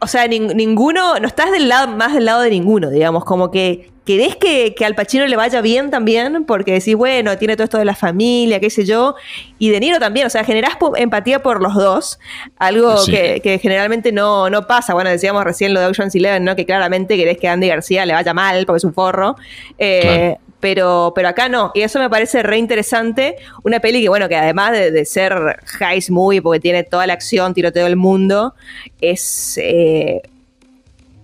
[0.00, 3.90] o sea, ninguno, no estás del lado, más del lado de ninguno, digamos, como que
[4.06, 7.78] querés que, que, al Pacino le vaya bien también, porque decís, bueno, tiene todo esto
[7.78, 9.14] de la familia, qué sé yo,
[9.58, 12.18] y De Niro también, o sea, generás empatía por los dos,
[12.56, 16.56] algo que, generalmente no, no pasa, bueno, decíamos recién lo de Ocean's Eleven, ¿no?
[16.56, 19.36] Que claramente querés que Andy García le vaya mal, porque es un forro,
[19.78, 21.72] eh, pero, pero acá no.
[21.74, 23.36] Y eso me parece re interesante.
[23.64, 27.54] Una peli que, bueno, que además de, ser heist movie, porque tiene toda la acción,
[27.54, 28.54] tiroteo del mundo,
[29.00, 29.58] es.
[29.58, 30.20] Eh,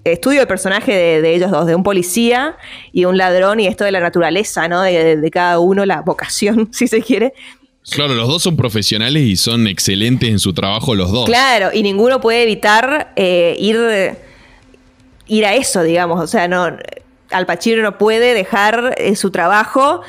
[0.04, 2.56] estudio el personaje de, ellos dos, de un policía
[2.92, 4.82] y un ladrón, y esto de la naturaleza, ¿no?
[4.82, 7.34] De, cada uno, la vocación, si se quiere.
[7.90, 11.26] Claro, los dos son profesionales y son excelentes en su trabajo los dos.
[11.26, 14.16] Claro, y ninguno puede evitar eh, ir,
[15.26, 16.20] ir a eso, digamos.
[16.20, 16.76] O sea, no
[17.30, 20.02] al Pacino no puede dejar eh, su trabajo,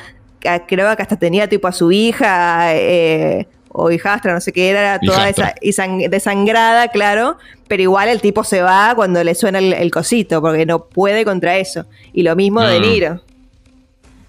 [0.66, 4.98] creo que hasta tenía tipo a su hija eh, o hijastra, no sé qué era,
[4.98, 5.54] toda esa
[6.08, 7.36] desangrada, claro,
[7.68, 11.58] pero igual el tipo se va cuando le suena el, cosito, porque no puede contra
[11.58, 11.84] eso.
[12.12, 13.20] Y lo mismo de Niro.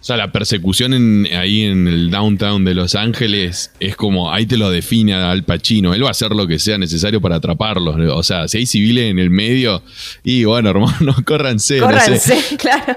[0.02, 4.56] O sea, la persecución ahí en el downtown de Los Ángeles es como, ahí te
[4.56, 5.94] lo define Al Pacino.
[5.94, 7.98] Él va a hacer lo que sea necesario para atraparlos.
[7.98, 9.84] O sea, si hay civiles en el medio,
[10.24, 11.80] y bueno, hermano, córranse.
[11.80, 12.96] Córranse, claro.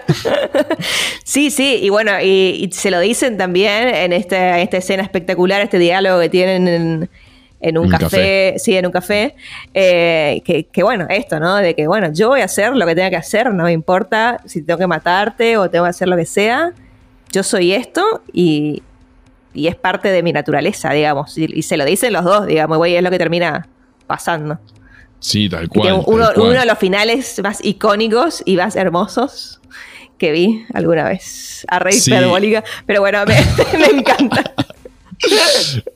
[1.24, 5.80] sí, sí, y bueno, y, se lo dicen también en, este, esta escena espectacular, este
[5.80, 7.08] diálogo que tienen
[7.60, 9.34] en, un, café, sí, en un café,
[9.74, 11.56] eh, que, que, bueno, esto, ¿no?
[11.56, 14.40] De que, bueno, yo voy a hacer lo que tenga que hacer, no me importa
[14.46, 16.72] si tengo que matarte o tengo que hacer lo que sea,
[17.32, 18.82] yo soy esto y,
[19.54, 21.36] es parte de mi naturaleza, digamos.
[21.36, 23.66] Y, se lo dicen los dos, digamos, güey, es lo que termina
[24.06, 24.58] pasando.
[25.18, 26.02] Sí, tal cual.
[26.06, 26.50] uno, tal cual.
[26.50, 29.60] uno de los finales más icónicos y más hermosos
[30.18, 31.66] que vi alguna vez.
[31.68, 32.10] A Rey Sí.
[32.86, 33.34] Pero bueno, me,
[33.78, 34.54] me encanta.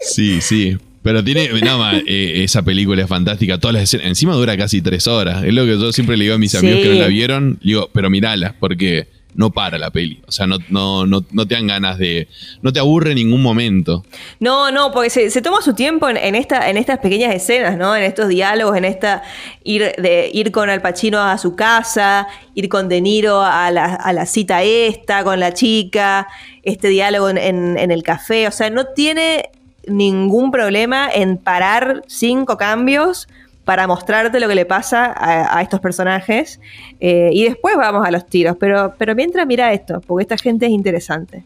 [0.00, 0.76] Sí, sí.
[1.02, 4.82] Pero tiene, no, ma, eh, esa película es fantástica, todas las escenas, encima dura casi
[4.82, 5.44] tres horas.
[5.44, 7.90] Es lo que yo siempre le digo a mis amigos que no la vieron, digo,
[7.92, 10.20] pero mirala, porque no para la peli.
[10.26, 12.26] O sea, no, no, no, no te dan ganas de.
[12.62, 14.04] No te aburre en ningún momento.
[14.40, 17.94] No, no, porque se, toma su tiempo en, en esta, en estas pequeñas escenas, ¿no?
[17.94, 19.22] En estos diálogos, en esta
[19.62, 23.94] ir de ir con Al Pacino a su casa, ir con De Niro a la,
[23.94, 26.26] a la cita esta con la chica,
[26.62, 28.48] este diálogo en, en- en el café.
[28.48, 29.50] O sea, no tiene
[29.86, 33.28] ningún problema en parar cinco cambios
[33.66, 36.58] para mostrarte lo que le pasa a, a estos personajes.
[37.00, 38.56] Eh, y después vamos a los tiros.
[38.58, 41.44] Pero, pero mientras mira esto, porque esta gente es interesante.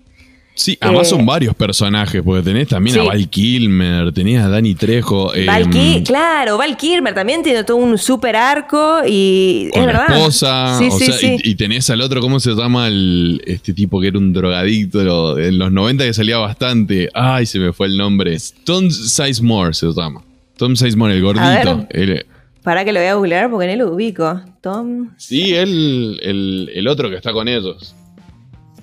[0.52, 3.04] Sí, además Eh, son varios personajes, porque tenés también a.
[3.04, 5.32] Val Kilmer, tenés a Dani Trejo.
[5.46, 9.86] Val em, Ki- claro, Val Kilmer también tiene todo un super arco y con es
[9.86, 10.16] la verdad.
[10.18, 11.36] esposa, Sí, o sí, sea, sí.
[11.42, 12.88] Y, y tenés al otro, ¿cómo se llama?
[12.88, 17.08] El, este tipo que era un drogadicto lo- en los 90 que salía bastante.
[17.14, 18.36] Ay, se me fue el nombre.
[18.64, 20.20] Tom Sizemore se llama.
[20.60, 21.86] Tom Sizemore, el gordito.
[21.88, 22.26] El-
[22.62, 24.42] Para que lo voy a googlear porque no lo ubico.
[24.60, 25.08] Tom.
[25.16, 27.94] sí, él, el, el otro que está con ellos.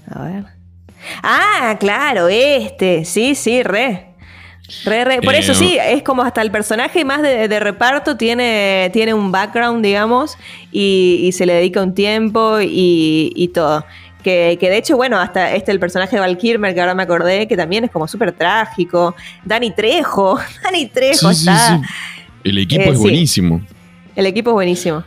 [0.09, 0.43] A ver.
[1.21, 3.05] Ah, claro, este.
[3.05, 4.05] Sí, sí, re.
[4.85, 5.21] Re, re.
[5.21, 9.13] Por Eh, eso sí, es como hasta el personaje más de, de reparto tiene, tiene
[9.13, 10.35] un background, digamos,
[10.71, 13.85] y, y se le dedica un tiempo y, y todo.
[14.23, 17.03] Que, que de hecho, bueno, hasta este el personaje de Val Kilmer, que ahora me
[17.03, 19.15] acordé, que también es como súper trágico.
[19.45, 21.77] Dani Trejo, Dani Trejo Sí, está.
[21.77, 21.83] sí.
[22.43, 23.61] El equipo Eh, es buenísimo.
[24.15, 25.03] El equipo es buenísimo.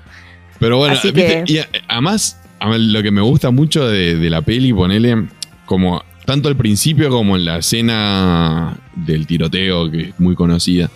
[0.58, 1.44] Pero bueno, Así ¿viste?
[1.44, 5.26] que- y a- además, lo que me gusta mucho de, de la peli, ponele
[5.66, 10.90] como tanto al principio como en la escena del tiroteo, que es muy conocida.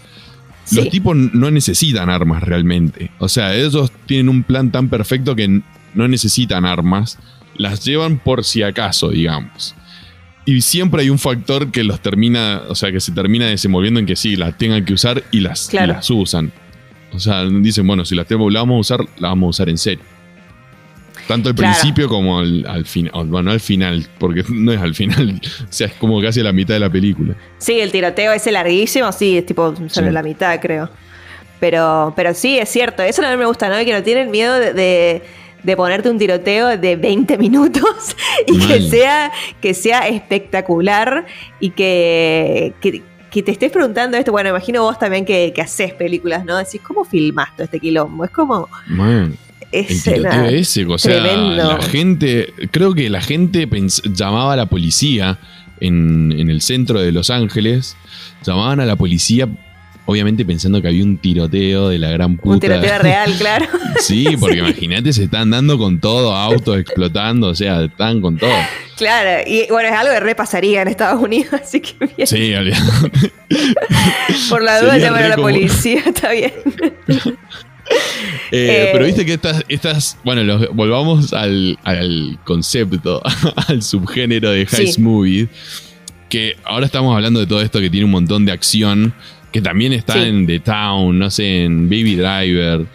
[0.72, 3.10] Los tipos no necesitan armas realmente.
[3.18, 5.60] O sea, ellos tienen un plan tan perfecto que
[5.94, 7.18] no necesitan armas.
[7.56, 9.74] Las llevan por si acaso, digamos.
[10.46, 14.06] Y siempre hay un factor que los termina, o sea, que se termina desenvolviendo en
[14.06, 15.94] que sí, las tengan que usar y las, y Claro.
[15.94, 16.52] las usan.
[17.12, 19.68] O sea, dicen, bueno, si las tenemos, las vamos a usar, las vamos a usar
[19.70, 20.04] en serio.
[21.28, 21.72] Tanto al Claro.
[21.74, 23.12] principio como al, al final.
[23.28, 25.40] Bueno, no al final, porque no es al final.
[25.62, 27.34] O sea, es como casi la mitad de la película.
[27.58, 30.12] Sí, el tiroteo ese larguísimo, sí, es tipo sobre Sí.
[30.12, 30.90] la mitad, creo.
[31.60, 33.02] Pero, pero sí, es cierto.
[33.02, 33.82] Eso también me gusta, ¿no?
[33.84, 35.22] Que no tienen miedo de, de-
[35.64, 37.82] de ponerte un tiroteo de 20 minutos
[38.46, 41.26] y que sea, que sea espectacular
[41.58, 44.30] y que, que, que te estés preguntando esto.
[44.30, 46.56] Bueno, imagino vos también que, que haces películas, ¿no?
[46.56, 48.24] Decís, ¿cómo filmaste este quilombo?
[48.24, 48.68] Es como.
[48.86, 49.36] Man,
[49.72, 51.56] el Es tiroteo una- ese, o sea, tremendo.
[51.76, 53.68] la gente, creo que la gente
[54.04, 55.38] llamaba a la policía
[55.80, 57.96] en, en el centro de Los Ángeles,
[58.44, 59.48] llamaban a la policía,
[60.06, 62.54] obviamente pensando que había un tiroteo de la gran puta.
[62.54, 63.66] Un tiroteo real, claro.
[64.00, 68.50] Sí, porque imagínate, se están dando con todo, autos explotando, o sea, están con todo.
[68.96, 69.42] claro.
[69.46, 72.26] Y bueno, es algo que repasaría en Estados Unidos, así que bien.
[72.26, 72.52] Sí.
[74.50, 76.52] Por la duda Sería llamar a la como- policía, está bien.
[78.50, 83.22] Eh, Eh, pero viste que estas, estas bueno, los- volvamos al, al concepto,
[83.68, 85.00] al subgénero de Heist Sí.
[85.02, 85.48] Movie,
[86.30, 89.12] que ahora estamos hablando de todo esto que tiene un montón de acción,
[89.54, 90.18] que también está Sí.
[90.28, 92.86] en The Town, no sé, en Baby Driver.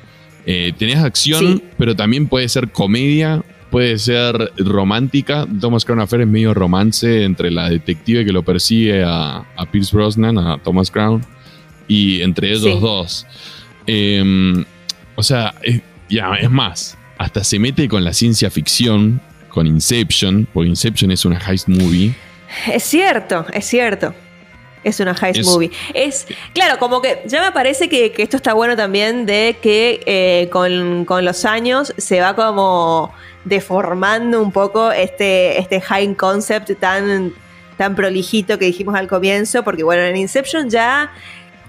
[0.45, 1.63] Eh, tenés acción, Sí.
[1.77, 3.41] pero también puede ser comedia,
[3.71, 5.47] puede ser romántica.
[5.61, 9.95] Thomas Crown Affair es medio romance entre la detective que lo persigue a, a Pierce
[9.95, 11.21] Brosnan, a Thomas Crown,
[11.87, 12.77] y entre ellos Sí.
[12.81, 13.25] dos.
[13.87, 14.65] Eh,
[15.15, 20.45] o sea, es, ya, es más, hasta se mete con la ciencia ficción, con Inception,
[20.53, 22.13] porque Inception es una heist movie.
[22.73, 24.13] Es cierto, es cierto.
[24.83, 25.71] Es una heist Es- movie.
[25.93, 30.01] Es, claro, como que ya me parece que, que esto está bueno también de que
[30.05, 33.13] eh, con, con los años se va como
[33.45, 37.33] deformando un poco este, este high concept tan,
[37.77, 41.11] tan prolijito que dijimos al comienzo, porque bueno, en Inception ya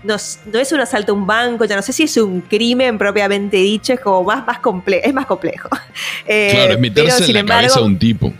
[0.02, 3.56] no, es un asalto a un banco, ya no sé si es un crimen propiamente
[3.58, 5.68] dicho, es como más, más complejo, es más complejo.
[6.26, 8.32] Eh, claro, es meterse en la cabeza de un tipo.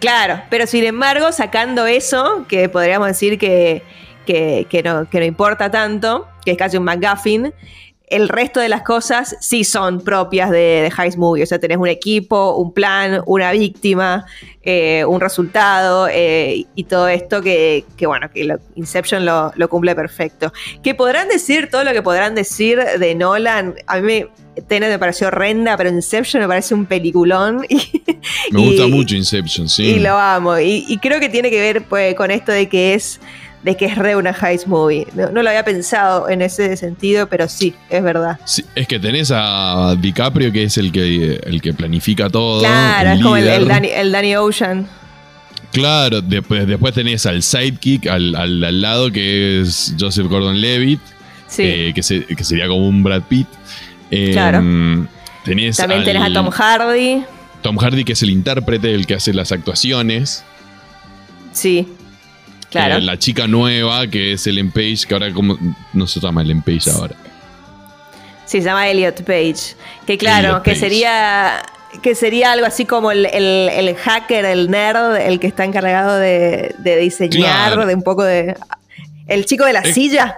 [0.00, 3.82] Claro, pero sin embargo, sacando eso, que podríamos decir que,
[4.26, 7.52] que, que no, que no importa tanto, que es casi un McGuffin,
[8.08, 11.42] el resto de las cosas sí son propias de, de Heist Movie.
[11.42, 14.26] O sea, tenés un equipo, un plan, una víctima,
[14.62, 19.68] eh, un resultado eh, y todo esto que, que bueno, que lo- Inception lo, lo
[19.68, 20.52] cumple perfecto.
[20.84, 23.74] Que podrán decir todo lo que podrán decir de Nolan.
[23.88, 24.26] A mí me,
[24.68, 27.66] Tenet me pareció horrenda, pero Inception me parece un peliculón.
[28.48, 29.84] Y, Me gusta y- mucho Inception, sí.
[29.84, 30.58] y lo amo.
[30.58, 33.20] Y, y creo que tiene que ver pues, con esto de que es
[33.66, 35.08] de que es re una heist movie.
[35.12, 38.38] No, lo había pensado en ese sentido, pero sí, es verdad.
[38.76, 42.60] es que tenés a DiCaprio, que es el que, el que planifica todo.
[42.60, 44.86] Claro, es como el, Danny, Ocean.
[45.72, 51.00] Claro, después, después tenés al sidekick al, al, lado, que es Joseph Gordon Levitt,
[51.58, 53.48] eh, que, sería como un Brad Pitt.
[54.32, 54.58] claro.
[54.58, 55.08] Em,
[55.44, 57.24] También tenés a Tom Hardy.
[57.62, 60.44] Tom Hardy, que es el intérprete, el que hace las actuaciones.
[61.52, 61.88] Sí.
[62.76, 63.00] Claro.
[63.00, 65.58] la chica nueva, que es Ellen Page, que ahora como.
[65.92, 67.14] No se llama Ellen Page ahora.
[68.46, 69.76] Sí, se llama Elliot Page.
[70.06, 71.62] Que claro, que sería.
[72.02, 77.86] Que sería algo así como el, hacker, el nerd, el que está encargado de, diseñar,
[77.86, 78.54] de un poco de.
[79.26, 80.36] El chico de la silla.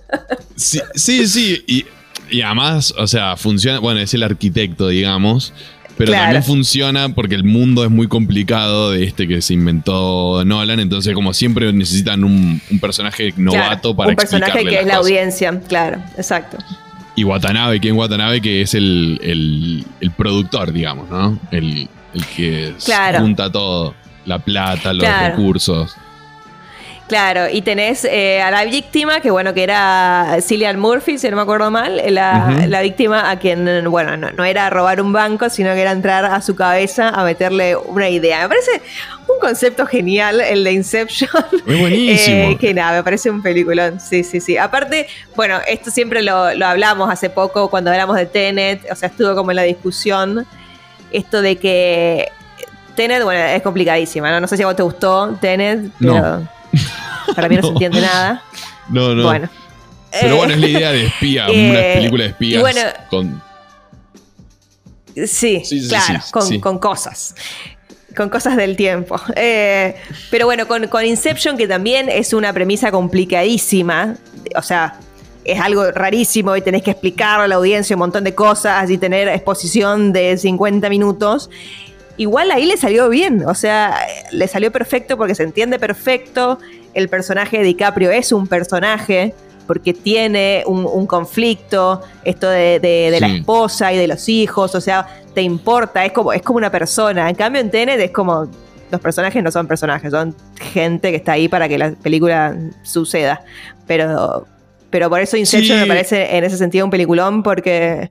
[0.56, 1.64] sí, sí, sí.
[1.66, 1.86] Y,
[2.30, 3.78] y además, o sea, funciona.
[3.78, 5.54] Bueno, es el arquitecto, digamos.
[5.98, 10.78] Pero también funciona porque el mundo es muy complicado de este que se inventó Nolan.
[10.78, 15.60] Entonces, como siempre, necesitan un, personaje novato para para Un personaje que es la audiencia,
[15.68, 16.56] claro, exacto.
[17.16, 19.84] Y Watanabe, Ken Watanabe, que es el,
[20.16, 21.36] productor, digamos, ¿no?
[21.50, 21.88] El,
[22.36, 22.72] que
[23.18, 25.96] junta todo: la plata, los recursos.
[27.08, 31.36] Claro, y tenés eh, a la víctima, que bueno, que era Cillian Murphy, si no
[31.36, 35.80] me acuerdo mal, la, víctima a quien, bueno, no, era robar un banco, sino que
[35.80, 38.42] era entrar a su cabeza a meterle una idea.
[38.42, 38.82] Me parece
[39.26, 41.30] un concepto genial el de Inception.
[41.66, 42.38] Muy buenísimo.
[42.48, 44.00] Eh, que nada, me parece un peliculón.
[44.00, 44.58] Sí, sí, sí.
[44.58, 49.08] Aparte, bueno, esto siempre lo, lo hablamos hace poco cuando hablamos de Tenet, o sea,
[49.08, 50.46] estuvo como en la discusión
[51.10, 52.28] esto de que
[52.94, 54.40] Tenet, bueno, es complicadísima, ¿no?
[54.40, 56.46] No sé si a vos te gustó Tenet, pero...
[57.34, 58.42] Para mí no, se entiende nada.
[58.88, 59.24] No, no.
[59.24, 59.48] Bueno.
[60.10, 63.42] Pero bueno, es la idea de espía, eh, una película de espías bueno, con...
[65.26, 66.20] Sí, claro,
[66.60, 67.34] con, cosas
[68.16, 69.20] con cosas del tiempo.
[69.36, 69.96] Eh,
[70.30, 74.16] pero bueno, con, con, Inception, que también es una premisa complicadísima,
[74.56, 74.98] o sea,
[75.44, 78.98] es algo rarísimo y tenés que explicar a la audiencia un montón de cosas y
[78.98, 81.50] tener exposición de 50 minutos
[82.18, 83.96] igual ahí le salió bien, o sea,
[84.30, 86.58] le salió perfecto porque se entiende perfecto,
[86.92, 89.34] el personaje de DiCaprio es un personaje
[89.66, 95.42] porque tiene un, conflicto, esto de, la esposa y de los hijos, o sea, te
[95.42, 97.28] importa, es como, es como una persona.
[97.28, 98.48] En cambio, en Tenet es como,
[98.90, 100.34] los personajes no son personajes, son
[100.72, 103.42] gente que está ahí para que la película suceda.
[103.86, 104.46] Pero,
[104.88, 108.10] pero por eso Inception me parece en ese sentido un peliculón porque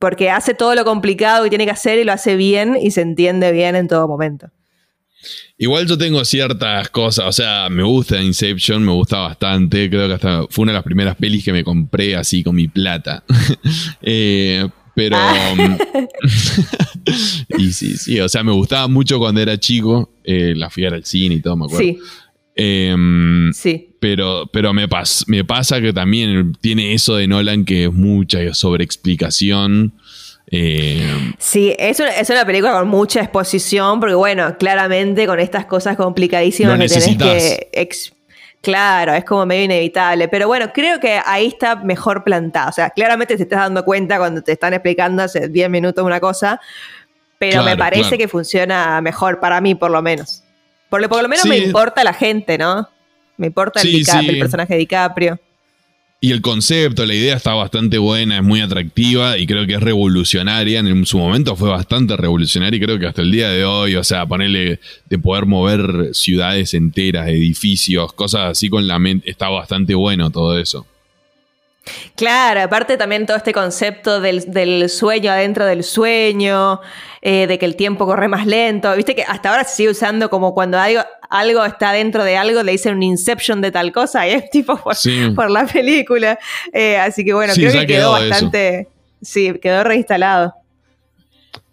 [0.00, 3.02] porque hace todo lo complicado que tiene que hacer y lo hace bien y se
[3.02, 4.48] entiende bien en todo momento.
[5.58, 10.14] Igual yo tengo ciertas cosas, o sea, me gusta Inception, me gusta bastante, creo que
[10.14, 13.22] hasta fue una de las primeras pelis que me compré así con mi plata.
[14.02, 15.16] Eh, pero...
[15.18, 15.78] Ah.
[17.58, 21.04] Y sí, sí, o sea, me gustaba mucho cuando era chico, eh, la fui al
[21.04, 21.84] cine y todo, me acuerdo.
[21.84, 21.98] Sí.
[22.62, 23.88] Em, sí.
[24.00, 24.86] Pero, pero me,
[25.28, 29.94] me pasa que también tiene eso de Nolan que es mucha sobreexplicación.
[30.46, 35.64] Eh, sí, es una, es una, película con mucha exposición, porque bueno, claramente con estas
[35.64, 37.88] cosas complicadísimas que tenés que...
[38.60, 40.28] Claro, es como medio inevitable.
[40.28, 42.68] Pero bueno, creo que ahí está mejor plantado.
[42.68, 46.20] O sea, claramente te estás dando cuenta cuando te están explicando hace 10 minutos una
[46.20, 46.60] cosa,
[47.38, 50.39] pero me parece que funciona mejor para mí, por lo menos.
[50.90, 52.88] Por lo, por lo menos me importa la gente, ¿no?
[53.38, 55.40] Me importa el, el personaje de DiCaprio.
[56.22, 59.80] Y el concepto, la idea está bastante buena, es muy atractiva y creo que es
[59.80, 60.80] revolucionaria.
[60.80, 64.04] En su momento fue bastante revolucionaria y creo que hasta el día de hoy, o
[64.04, 69.94] sea, ponerle de poder mover ciudades enteras, edificios, cosas así con la mente, está bastante
[69.94, 70.86] bueno todo eso.
[72.14, 76.80] Claro, aparte también todo este concepto del, sueño adentro del sueño,
[77.22, 78.94] eh, de que el tiempo corre más lento.
[78.94, 82.62] Viste que hasta ahora se sigue usando como cuando algo, algo está dentro de algo,
[82.62, 84.78] le dicen un inception de tal cosa, y es tipo
[85.34, 86.38] por, la película.
[86.72, 88.88] Eh, así que bueno, creo que quedó, bastante.
[89.22, 90.54] Sí, quedó reinstalado.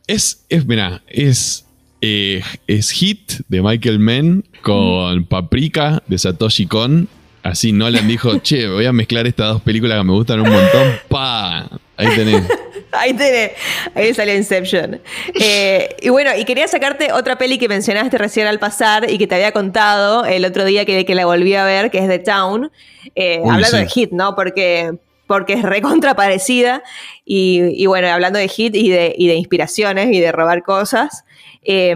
[0.06, 1.66] Es, es, mira, es,
[2.02, 7.10] eh, es Hit de Michael Mann con Paprika de Satoshi Kon
[7.48, 11.00] Así Nolan dijo, che, voy a mezclar estas dos películas que me gustan un montón.
[11.08, 11.70] ¡Pa!
[11.96, 12.44] Ahí tenés.
[12.92, 13.52] Ahí tenés.
[13.96, 15.00] Ahí salió Inception.
[15.40, 19.28] Eh, y bueno, y quería sacarte otra peli que mencionaste recién al pasar y que
[19.28, 22.20] te había contado el otro día que, que la volví a ver, que es The
[22.20, 22.70] Town.
[23.16, 24.36] Eh, hablando de Hit, ¿no?
[24.36, 24.92] Porque,
[25.26, 26.84] porque es recontra parecida.
[27.24, 31.24] Y, bueno, hablando de Hit y de, y de inspiraciones y de robar cosas.
[31.64, 31.96] Eh,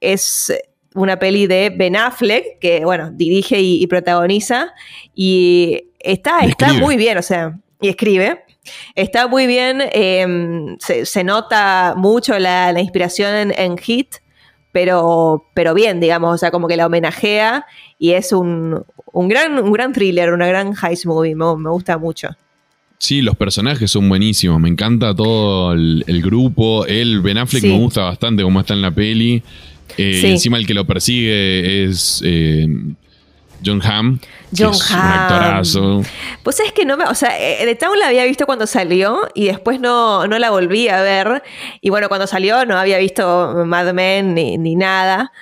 [0.00, 0.52] es
[0.96, 4.74] una peli de Ben Affleck, que bueno, dirige y, protagoniza,
[5.14, 8.42] y está, está muy bien, o sea, y escribe.
[8.96, 14.16] Está muy bien, em, se, nota mucho la, inspiración en, Hit,
[14.72, 17.64] pero, pero bien, digamos, o sea, como que la homenajea
[17.98, 22.28] y es un, un gran, un gran thriller, una gran heist movie, me, gusta mucho.
[22.98, 24.58] Sí, los personajes son buenísimos.
[24.58, 26.86] Me encanta todo el, grupo.
[26.86, 29.42] Él, Ben Affleck, me gusta bastante como está en la peli.
[29.96, 32.66] Eh, y encima el que lo persigue es eh,
[33.64, 34.18] John Hamm.
[34.56, 36.02] John Hamm.
[36.42, 37.04] Pues es que no me.
[37.04, 40.50] O sea, eh, The Town la había visto cuando salió y después no, no la
[40.50, 41.42] volví a ver.
[41.80, 45.32] Y bueno, cuando salió no había visto Mad Men ni, ni nada.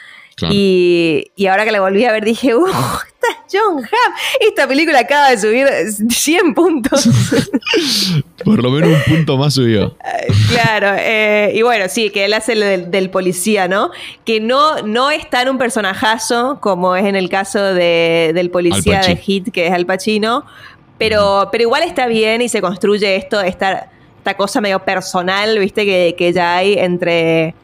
[0.51, 2.67] Y, ahora que la volví a ver dije, ¡uh!
[3.53, 4.15] John Hamm.
[4.41, 5.69] Esta película acaba de subir
[6.11, 7.09] 100 puntos.
[8.45, 9.97] Por lo menos un punto más subió.
[10.51, 10.97] claro.
[10.99, 13.91] Eh, y bueno, sí, que él hace el del, policía, ¿no?
[14.25, 19.17] Que no, no es tan un personajazo como es en el caso del policía de
[19.17, 20.45] Hit, que es Al Pacino.
[20.99, 25.85] Pero, pero igual está bien y se construye esto, esta, esta cosa medio personal, ¿viste?
[25.85, 27.55] Que, que ya hay entre,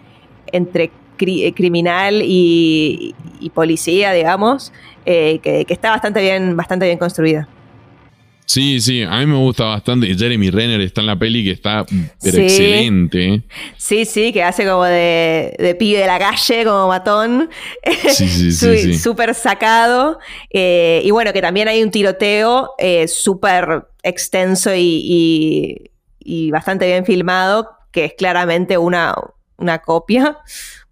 [0.52, 0.90] entre
[1.22, 3.14] eh, criminal y,
[3.54, 4.72] policía, digamos,
[5.06, 7.48] eh, que, está bastante bien, bastante bien construida.
[8.46, 10.12] Sí, sí, a mí me gusta bastante.
[10.12, 11.86] Jeremy Renner está en la peli que está
[12.20, 13.44] excelente.
[13.76, 17.48] Sí, sí, que hace como de, de pibe de la calle, como matón.
[18.08, 18.94] Sí, sí, sí.
[18.98, 20.18] Súper sacado.
[20.50, 22.70] Eh, y bueno, que también hay un tiroteo
[23.06, 29.14] súper extenso y, y, bastante bien filmado, que es claramente una,
[29.56, 30.38] una copia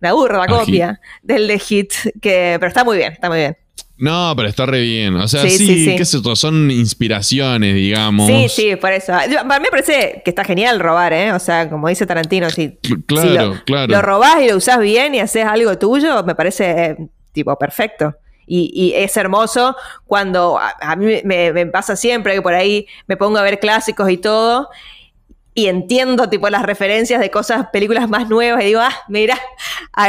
[0.01, 3.57] una burda copia del de Hit, que, pero está muy bien, está muy bien.
[3.99, 5.17] No, pero está re bien.
[5.17, 8.29] O sea, sí, qué es esto, son inspiraciones, digamos.
[8.29, 9.13] Sí, sí, por eso.
[9.13, 11.33] A mí me parece que está genial robar, ¿eh?
[11.33, 13.93] O sea, como dice Tarantino, si, claro, lo, claro.
[13.93, 16.97] lo robás y lo usás bien y haces algo tuyo, me parece
[17.33, 18.15] tipo perfecto.
[18.51, 19.77] Y, es hermoso
[20.07, 24.09] cuando a, mí me, me, pasa siempre que por ahí me pongo a ver clásicos
[24.11, 24.71] y todo
[25.55, 29.39] y entiendo tipo las referencias de cosas, películas más nuevas y digo, ah, mira,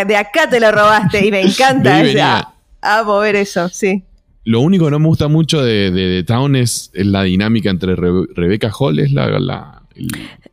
[0.08, 2.02] de acá te lo robaste y me encanta.
[2.22, 4.04] a, a mover eso, sí.
[4.44, 8.72] Lo único que no me gusta mucho de, The Town es la dinámica entre Rebecca
[8.78, 9.28] Hall, es la...
[9.40, 9.84] la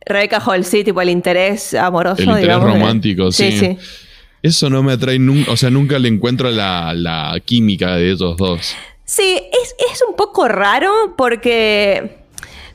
[0.05, 2.21] Rebecca Hall, sí, tipo el interés amoroso.
[2.21, 3.51] El interés romántico, sí.
[3.51, 3.77] sí.
[4.43, 8.75] Eso no me atrae nunca, o sea, nunca le encuentro la, química de esos dos.
[9.03, 12.17] Sí, es, es un poco raro porque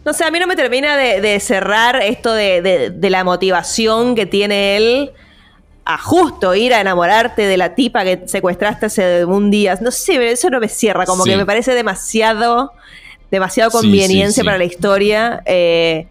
[0.05, 4.77] no sé, a mí no me termina de, cerrar esto de, la motivación que tiene
[4.77, 5.13] él
[5.85, 9.79] a justo ir a enamorarte de la tipa que secuestraste hace un día.
[9.81, 12.73] No sé, eso no me cierra, como que me parece demasiado,
[13.31, 15.43] demasiado conveniencia para la historia.
[15.47, 16.07] Eh,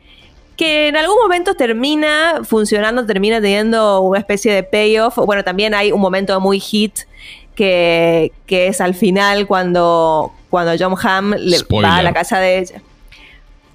[0.56, 5.18] que en algún momento termina funcionando, termina teniendo una especie de payoff.
[5.18, 7.00] Bueno, también hay un momento muy hit
[7.56, 12.82] que, es al final cuando, cuando John Hamm le va a la casa de ella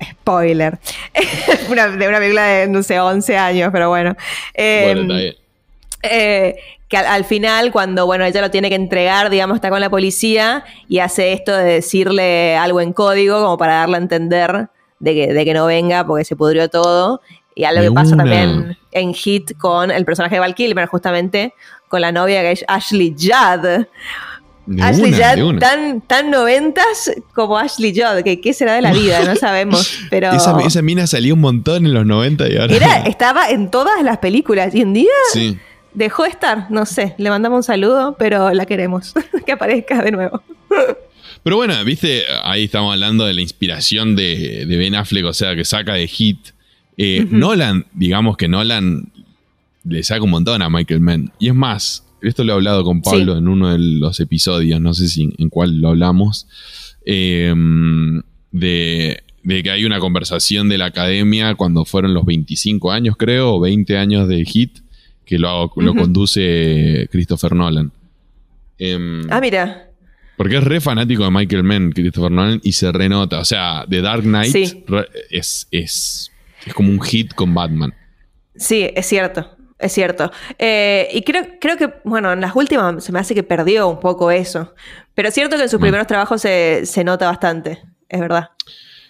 [0.05, 0.79] spoiler,
[1.69, 4.17] de una película de, no sé, 11 años, pero bueno.
[4.55, 5.35] Em,
[6.03, 6.57] eh,
[6.89, 10.65] que al, final, cuando, bueno, ella lo tiene que entregar, digamos, está con la policía
[10.89, 14.69] y hace esto de decirle algo en código como para darle a entender
[15.01, 17.21] de que, de que no venga porque se pudrió todo.
[17.57, 21.55] Y algo que pasa también en Hit con el personaje de Val Kilmer, justamente,
[21.89, 23.87] con la novia que es Ashley Judd.
[24.81, 29.37] Ashley Judd tan, tan noventas como Ashley Judd, que qué será de la vida, no
[29.37, 29.99] sabemos.
[30.11, 32.75] Pero esa, mina salió un montón en los 90 y ahora.
[32.75, 35.07] Era, estaba en todas las películas y en día
[35.95, 36.71] dejó de estar.
[36.71, 39.15] No sé, le mandamos un saludo, pero la queremos
[39.47, 40.43] que aparezca de nuevo.
[41.43, 45.65] Pero bueno, viste, ahí estamos hablando de la inspiración de, Ben Affleck, o sea, que
[45.65, 46.39] saca de Hit.
[46.99, 49.13] Eh, Nolan, digamos que Nolan
[49.85, 51.33] le saca un montón a Michael Mann.
[51.39, 54.95] Y es más, esto lo he hablado con Pablo en uno de los episodios, no
[54.95, 56.47] sé si en cuál lo hablamos,
[57.05, 63.55] em, de, que hay una conversación de la academia cuando fueron los 25 años, creo,
[63.55, 64.79] o 20 años de Hit,
[65.25, 67.93] que lo, lo conduce Christopher Nolan.
[68.79, 69.91] Em, ah, mira.
[70.37, 73.41] Porque es re fanático de Michael Mann, Christopher Nolan, y se renota.
[73.41, 76.31] O sea, The Dark Knight es, es,
[76.67, 77.95] es como un hit con Batman.
[78.55, 79.56] Sí, es cierto.
[79.79, 80.31] Es cierto.
[80.59, 84.01] Eh, y creo, creo que, bueno, en las últimas se me hace que perdió un
[84.01, 84.75] poco eso.
[85.15, 88.51] Pero es cierto que en sus primeros trabajos se, nota bastante, es verdad.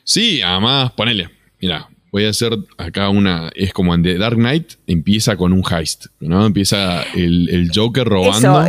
[0.05, 1.31] Sí, además, ponele.
[1.61, 3.51] Mira, voy a hacer acá una.
[3.55, 6.47] Es como en The Dark Knight, empieza con un heist, ¿no?
[6.47, 8.67] Empieza el, Joker robando.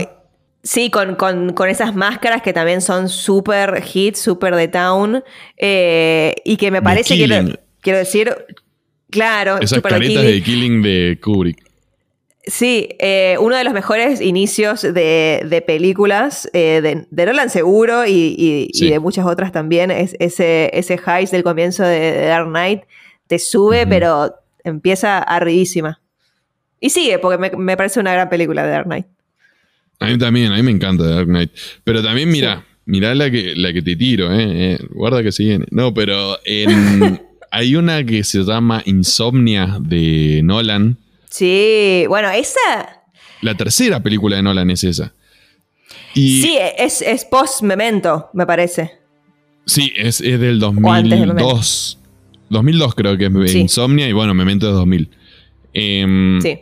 [0.63, 5.23] sí, con, con, esas máscaras que también son súper hits, súper de town.
[5.57, 7.59] Eh, y que me parece que.
[7.81, 8.35] Quiero decir,
[9.11, 9.59] claro.
[9.61, 11.66] Esas caretas de Killing de Kubrick.
[12.47, 18.99] Sí, eh, uno de los mejores inicios de, películas eh, de, Nolan seguro y, de
[19.01, 22.83] muchas otras también es ese, ese heist del comienzo de, Dark Knight.
[23.27, 24.33] Te sube, pero
[24.63, 25.99] empieza arribísima.
[26.79, 29.07] Y sigue, porque me, parece una gran película de Dark Knight.
[29.99, 31.51] A mí también, a mí me encanta Dark Knight.
[31.83, 35.43] Pero también mira, mira la que, la que te tiro, eh, eh, guarda que se
[35.43, 35.65] viene.
[35.69, 36.37] No, pero
[37.51, 40.97] hay una que se llama Insomnia de Nolan.
[41.37, 43.03] Sí, bueno, esa...
[43.41, 45.13] La tercera película de Nolan es esa.
[46.15, 48.93] sí, es, es post-memento, me parece.
[49.67, 51.99] Sí, es, es del 2002.
[52.49, 55.09] 2002 creo que es Insomnia y bueno, Memento de 2000.
[55.73, 56.57] Em, sí.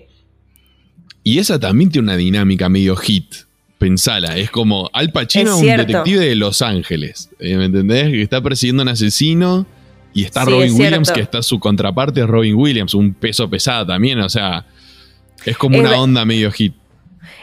[1.24, 3.34] Y esa también tiene una dinámica medio hit.
[3.78, 7.30] Pensala, es como Al Pacino, un detective de Los Ángeles.
[7.40, 8.10] Eh, ¿Me entendés?
[8.10, 9.66] Que está persiguiendo a un asesino
[10.16, 14.18] y está Robin Williams, que está su contraparte, es Robin Williams, un peso pesado también.
[14.22, 14.66] O sea,
[15.46, 16.74] es como una onda medio hit.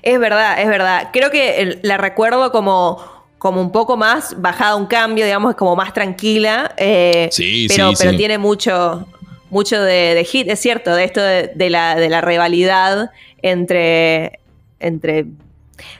[0.00, 1.10] Es verdad, es verdad.
[1.12, 5.92] Creo que la recuerdo como como un poco más bajada un cambio, digamos, como más
[5.92, 6.74] tranquila.
[6.78, 9.06] Eh, sí, pero, sí, pero tiene mucho,
[9.50, 13.10] mucho de, hit, es cierto, de esto de, la, de la rivalidad
[13.42, 14.38] entre,
[14.80, 15.26] entre.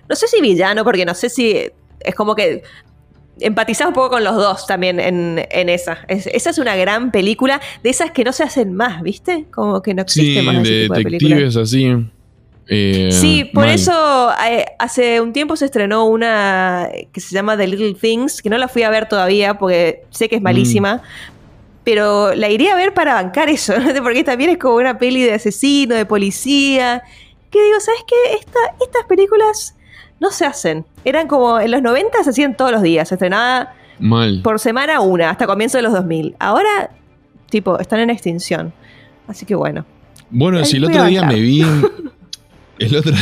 [0.09, 1.71] No sé si villano, porque no sé si.
[2.01, 2.63] Es como que
[3.41, 6.05] empatizás un poco con los dos también en, esa.
[6.09, 9.47] esa es una gran película, de esas que no se hacen más, ¿viste?
[9.51, 11.93] Como que no existe más ese tipo de detectives así.
[12.69, 17.67] Eh, sí, por eso eh, hace un tiempo se estrenó una que se llama The
[17.67, 20.45] Little Things, que no la fui a ver todavía porque sé que es mm.
[20.45, 21.03] malísima,
[21.85, 25.35] pero la iría a ver para bancar eso, porque también es como una peli de
[25.35, 27.03] asesino, de policía,
[27.51, 28.37] que digo, ¿sabes qué?
[28.37, 29.75] estas películas
[30.23, 30.87] no se hacen.
[31.05, 33.75] Eran como en los 90 se hacían todos los días, se estrenaba
[34.43, 36.37] por semana una, hasta comienzo de los 2000.
[36.39, 36.91] Ahora,
[37.51, 38.73] tipo, están en extinción.
[39.27, 39.85] Así que bueno.
[40.31, 41.63] Bueno, si el otro día me vi
[42.79, 43.13] El otro,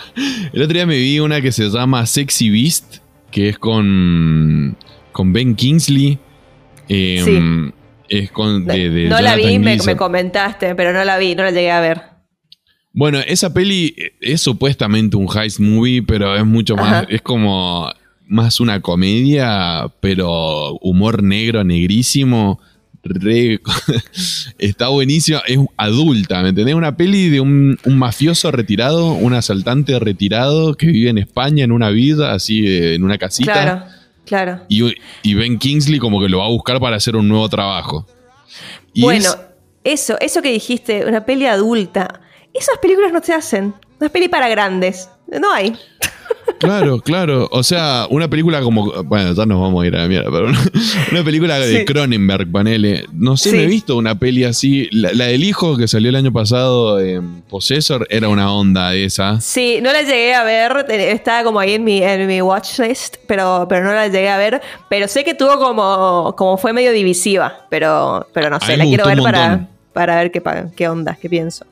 [0.52, 2.98] el otro día me vi una que se llama Sexy Beast,
[3.30, 4.76] que es con,
[5.12, 6.18] con Ben Kingsley.
[6.88, 7.72] Em,
[8.08, 11.80] es con, no la vi, me, comentaste, pero no la vi, no la llegué a
[11.80, 12.02] ver.
[12.92, 17.90] Bueno, esa peli es supuestamente un heist movie, pero es mucho más, es como
[18.26, 22.60] más una comedia, pero humor negro, negrísimo
[24.58, 26.74] está buenísima, es adulta, ¿me entendés?
[26.74, 31.90] Una peli de un, mafioso retirado, un asaltante retirado que vive en España en una
[31.90, 33.52] vida, así en una casita.
[33.52, 33.84] Claro,
[34.26, 34.60] claro.
[34.68, 38.06] Y, Ben Kingsley como que lo va a buscar para hacer un nuevo trabajo.
[38.96, 39.30] bueno,
[39.82, 42.20] eso, eso que dijiste, una peli adulta.
[42.54, 43.74] Esas películas no se hacen.
[44.00, 45.08] Una peli para grandes.
[45.28, 45.76] No hay.
[46.58, 47.48] Claro, claro.
[47.52, 49.02] O sea, una película como.
[49.04, 50.48] Bueno, ya nos vamos a ir a la mierda, pero
[51.10, 53.06] una, película de Cronenberg, panele.
[53.12, 54.88] No sé, me he visto una peli así.
[54.92, 59.40] La, del hijo que salió el año pasado, en Possessor, era una onda esa.
[59.40, 60.86] Sí, no la llegué a ver.
[60.90, 64.60] Estaba como ahí en mi, en mi watchlist, pero, pero no la llegué a ver.
[64.90, 66.34] Pero sé que tuvo como.
[66.36, 67.66] como fue medio divisiva.
[67.70, 70.42] Pero, pero no sé, la quiero ver para, para ver qué,
[70.76, 71.64] qué onda, qué pienso.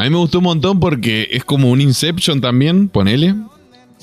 [0.00, 3.34] A mí me gustó un montón porque es como un Inception también, ponele.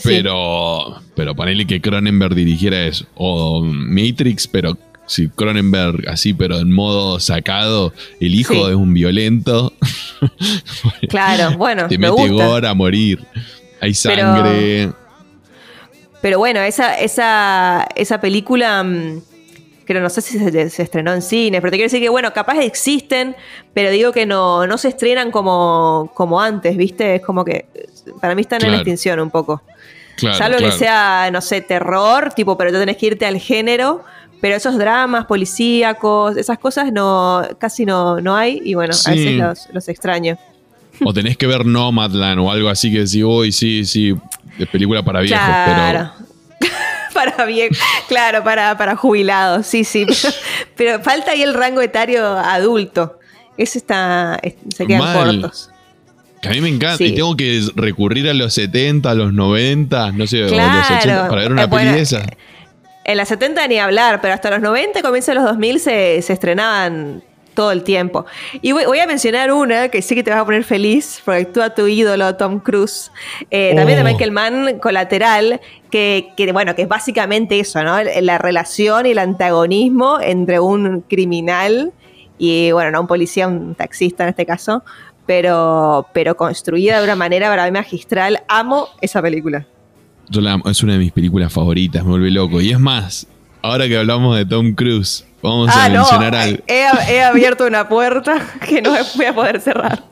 [0.04, 3.08] Pero, pero ponele que Cronenberg dirigiera eso.
[3.16, 4.78] O Matrix, pero
[5.08, 9.74] si Cronenberg así, pero en modo sacado, el hijo es un violento.
[11.10, 11.88] Claro, bueno.
[11.88, 13.24] Te mete gore a morir.
[13.80, 14.92] Hay sangre.
[16.22, 18.84] Pero, bueno, esa, esa, esa película.
[19.88, 22.60] Creo, no sé si se, estrenó en cine, pero te quiero decir que, bueno, capaz
[22.60, 23.38] existen,
[23.74, 27.16] pero digo que no, no se estrenan como, como antes, ¿viste?
[27.16, 27.68] Es como que
[28.20, 29.64] para mí están en extinción un poco.
[30.18, 34.04] Claro, Salvo que sea, no sé, terror, tipo, pero tú tenés que irte al género.
[34.40, 38.62] Pero esos dramas policíacos, esas cosas no casi no, no hay.
[38.64, 40.38] Y bueno, a veces los, extraño.
[41.04, 44.16] O tenés que ver Nomadland o algo así que decís, uy, sí, sí,
[44.58, 46.12] de película para viejos, claro.
[47.18, 47.70] Para bien,
[48.08, 50.06] claro, para, para jubilados, sí, sí.
[50.76, 53.20] Pero, falta ahí el rango etario adulto.
[53.58, 54.40] Ese está,
[54.76, 55.72] se quedan cortos.
[56.42, 57.04] Que a mí me encanta.
[57.04, 61.42] Y tengo que recurrir a los 70, a los 90, no sé, los 80 para
[61.42, 62.24] ver una eh, esa.
[63.04, 66.34] En las 70 ni hablar, pero hasta los 90, comienzo de los 2000 se, se
[66.34, 67.24] estrenaban
[67.58, 68.28] todo el tiempo.
[68.62, 71.74] Y voy, a mencionar una que sí que te vas a poner feliz, porque actúa
[71.74, 73.12] tu ídolo Tom Cruise.
[73.50, 74.14] Eh, también de oh.
[74.14, 77.98] Michael Mann, Colateral, que, que, bueno, que es básicamente eso, ¿no?
[78.04, 81.94] La relación y el antagonismo entre un criminal
[82.38, 84.84] y, bueno, no un policía, un taxista en este caso,
[85.26, 88.44] pero, pero construida de una manera para mí magistral.
[88.48, 89.66] Amo esa película.
[90.30, 92.62] Yo la es una de mis películas favoritas, me vuelve loco.
[92.62, 93.28] Y es más,
[93.62, 96.64] ahora que hablamos de Tom Cruise, vamos a ah, mencionar algo.
[96.68, 100.04] He, he, abierto una puerta que no voy a poder cerrar.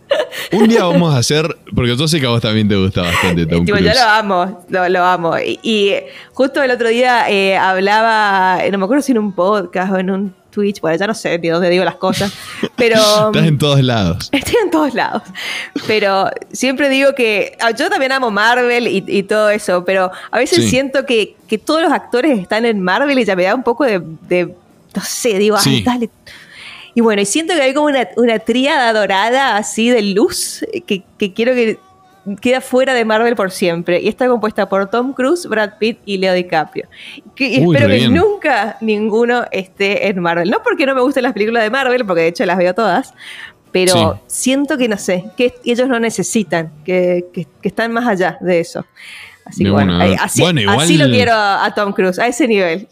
[0.51, 3.45] Un día vamos a hacer, porque yo sé que a vos también te gusta bastante
[3.45, 3.93] Tom Tipo, Cruise.
[3.93, 5.37] yo lo amo, lo, lo amo.
[5.39, 5.93] Y, y
[6.33, 10.11] justo el otro día eh, hablaba, no me acuerdo si en un podcast o en
[10.11, 12.31] un Twitch, bueno, ya no sé ni dónde digo las cosas,
[12.77, 12.95] pero...
[13.27, 14.29] Estás en todos lados.
[14.31, 15.21] Estoy en todos lados.
[15.85, 20.37] Pero siempre digo que ah, yo también amo Marvel y, y todo eso, pero a
[20.37, 20.69] veces Sí.
[20.69, 23.83] siento que, que todos los actores están en Marvel y ya me da un poco
[23.83, 24.55] de, de-
[24.95, 25.83] no sé, digo, ay, Sí.
[25.83, 26.09] dale.
[26.93, 31.03] Y bueno, y siento que hay como una, una tríada dorada así de luz que,
[31.19, 31.77] que quiero que
[32.41, 34.01] queda fuera de Marvel por siempre.
[34.01, 36.87] Y está compuesta por Tom Cruise, Brad Pitt y Leo DiCaprio.
[37.35, 38.13] Que- y Uy, espero que bien.
[38.13, 40.49] nunca ninguno esté en Marvel.
[40.49, 43.13] No porque no me gusten las películas de Marvel, porque de hecho las veo todas.
[43.71, 48.37] Pero siento que no sé, que ellos no necesitan, que, que- que están más allá
[48.39, 48.85] de eso.
[49.45, 52.17] Así De que bueno, ahí- así, Bueno, igual- así lo quiero a, a Tom Cruise,
[52.19, 52.87] a ese nivel.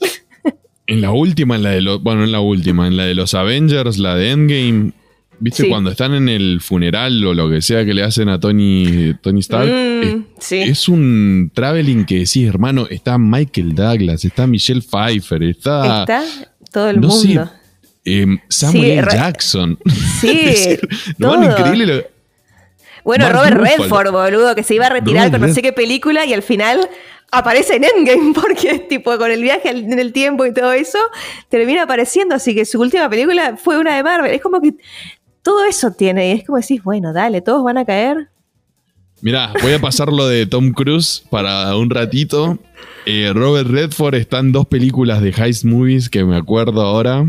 [0.85, 2.03] En la última, en la de los.
[2.03, 4.91] Bueno, en la última, en la de los Avengers, la de Endgame.
[5.39, 5.63] ¿Viste?
[5.63, 5.69] Sí.
[5.69, 9.39] Cuando están en el funeral o lo que sea que le hacen a Tony, Tony
[9.41, 9.67] Stark.
[9.67, 10.57] Mm, es, sí.
[10.61, 16.01] es un traveling que decís, hermano, está Michael Douglas, está Michelle Pfeiffer, está.
[16.01, 16.23] Está
[16.71, 17.51] todo el no sé, mundo.
[18.05, 19.79] eh, Samuel Sí, Jackson.
[20.21, 20.79] Sí, decir,
[21.19, 21.43] todo.
[21.43, 21.85] increíble.
[21.85, 22.03] lo-
[23.03, 23.57] Bueno, Mark Robert.
[23.79, 26.33] Redford, boludo, que se iba a retirar Robert con no Red- sé qué película y
[26.33, 26.87] al final
[27.31, 30.99] aparece en Endgame porque es tipo con el viaje en el tiempo y todo eso,
[31.49, 34.31] termina apareciendo, así que su última película fue una de Marvel.
[34.31, 34.73] Es como que
[35.43, 38.29] todo eso tiene y es como decís, bueno, dale, todos van a caer.
[39.21, 42.57] Mirá, voy a pasar lo de Tom Cruise para un ratito.
[43.05, 47.19] Eh, Robert Redford está en dos películas de Heist Movies que me acuerdo ahora.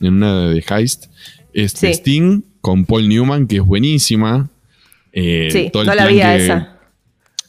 [0.00, 1.06] En una de Heist.
[1.52, 1.92] Este Sí.
[1.94, 4.48] Sting con Paul Newman, que es buenísima.
[5.12, 6.72] Eh, sí, todo el no la vi a esa.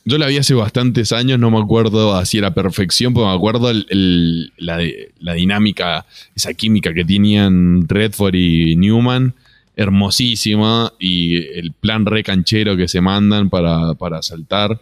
[0.05, 3.34] Yo la vi hace bastantes años, no me acuerdo así a la perfección, pero me
[3.36, 4.80] acuerdo el- el- la,
[5.20, 6.05] la dinámica,
[6.36, 9.34] esa química que tenían Redford y Newman,
[9.78, 14.78] hermosísima, y el plan re canchero que se mandan para, para saltar,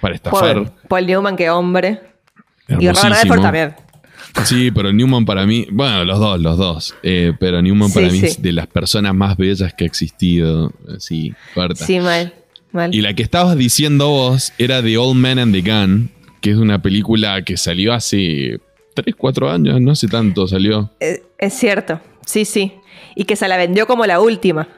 [0.00, 0.54] para estafar.
[0.56, 2.00] Paul, Paul Newman, qué hombre.
[2.68, 2.98] Y Robert.
[3.22, 3.74] Redford también.
[4.44, 8.12] Sí, pero Newman para mí, bueno, los dos, los dos, eh, pero Newman para Sí,
[8.12, 8.26] mí sí.
[8.26, 11.84] es de las personas más bellas que ha existido, sí, corta.
[11.84, 12.32] Sí, mal.
[12.70, 12.94] mal.
[12.94, 16.56] Y la que estabas diciendo vos era The Old Man and the Gun, que es
[16.56, 18.60] una película que salió hace
[18.94, 20.90] 3, 4 años, no hace tanto salió.
[21.00, 22.72] Eh, es cierto, sí, sí.
[23.14, 24.68] Y que se la vendió como la última.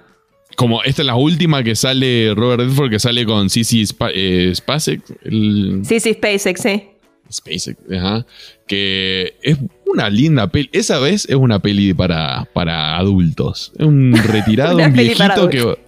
[0.57, 4.53] Como esta es la última que sale Robert Redford, que sale con Sissy Spa eh,
[4.55, 6.85] Spacek, el Sí, SpaceX, sí.
[7.33, 8.27] SpaceX, ajá,
[8.67, 9.57] que es
[9.87, 10.69] una linda peli.
[10.73, 13.73] Esa vez es una peli para, para adultos.
[13.79, 15.79] Es un retirado, un viejito que...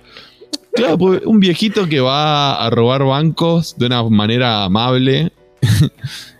[0.72, 5.30] Claro, pues, un viejito que va a robar bancos de una manera amable
[5.62, 5.88] y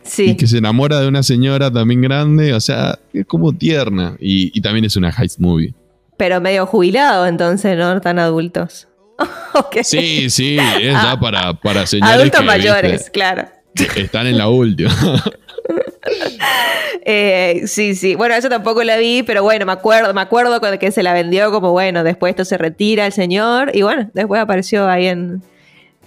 [0.03, 0.37] Sí.
[0.37, 4.17] que se enamora de una señora también grande, o sea, es como tierna.
[4.19, 5.73] Y, y también es una heist movie.
[6.17, 8.89] Pero medio jubilado, entonces, no tan adultos.
[9.57, 9.77] Ok.
[9.85, 13.47] Sí, sí, es ya para, para señores Adultos que, mayores, viste, claro.
[13.95, 14.91] están en la última.
[17.07, 18.15] Eh, sí, sí.
[18.15, 21.13] Bueno, eso tampoco la vi, pero bueno, me acuerdo, me acuerdo cuando que se la
[21.13, 25.43] vendió como bueno, después esto se retira el señor y bueno, después apareció ahí en,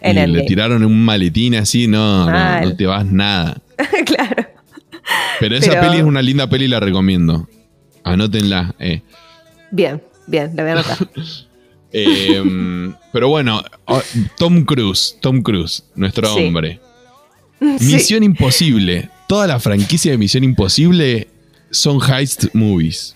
[0.04, 3.58] y en le tiraron un maletín así, no, no, te vas nada.
[4.06, 4.48] claro.
[5.40, 7.48] Pero esa Pero- peli es una linda peli, la recomiendo.
[8.04, 8.74] Anótenla.
[8.80, 9.02] eh.
[9.72, 10.98] Bien, bien, la voy a anotar.
[11.94, 12.44] Eh,
[13.14, 13.64] pero bueno,
[14.38, 16.44] Tom Cruise, Tom Cruise, nuestro Sí.
[16.46, 16.80] hombre.
[17.80, 17.86] Sí.
[17.94, 19.10] Misión Imposible.
[19.28, 21.28] Toda la franquicia de Misión Imposible
[21.72, 23.16] son heist movies.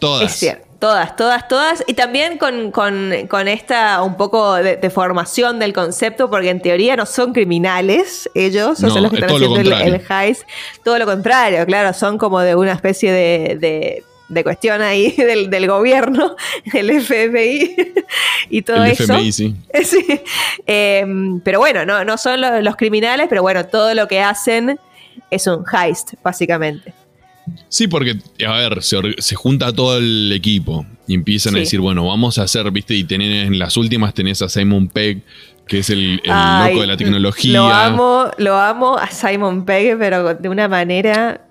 [0.00, 0.32] Todas.
[0.32, 0.64] Es cierto.
[0.80, 1.84] Todas, todas, todas.
[1.86, 6.60] Y también con, con- con esta un poco de, de formación del concepto, porque en
[6.60, 10.42] teoría no son criminales ellos, o No, son los que es están haciendo el, heist.
[10.82, 15.50] Todo lo contrario, claro, son como de una especie de, de- de cuestión ahí del,
[15.50, 16.34] del gobierno,
[16.72, 17.76] el FBI
[18.50, 19.04] y todo El eso.
[19.04, 19.54] FMI, sí.
[19.84, 20.04] Sí.
[20.66, 21.04] Eh,
[21.44, 24.78] pero bueno, no, no son lo- los criminales, pero bueno, todo lo que hacen
[25.30, 26.94] es un heist, básicamente.
[27.68, 28.16] Sí, porque,
[28.46, 31.58] a ver, se, junta todo el equipo y empiezan Sí.
[31.58, 34.88] a decir, bueno, vamos a hacer, viste, y tenés, en las últimas tenés a Simon
[34.88, 35.20] Pegg,
[35.66, 37.58] que es el, el Ay, loco de la tecnología.
[37.58, 41.42] Lo amo, lo amo a Simon Pegg, pero de una manera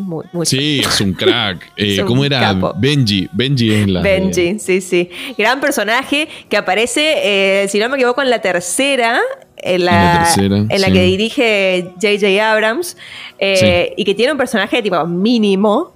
[0.00, 1.72] muy, muy Sí, es un crack.
[1.76, 2.40] Eh, ¿Cómo era?
[2.40, 2.74] capo.
[2.76, 3.28] Benji.
[3.32, 4.02] Benji es la.
[4.02, 5.10] de- Benji, sí, sí.
[5.36, 9.20] Gran personaje que aparece, eh, si no me equivoco, en la tercera.
[9.60, 10.92] En la, En la tercera, en la sí.
[10.92, 12.52] que dirige J.J.
[12.52, 12.96] Abrams.
[13.40, 15.92] eh, Y que tiene un personaje tipo mínimo,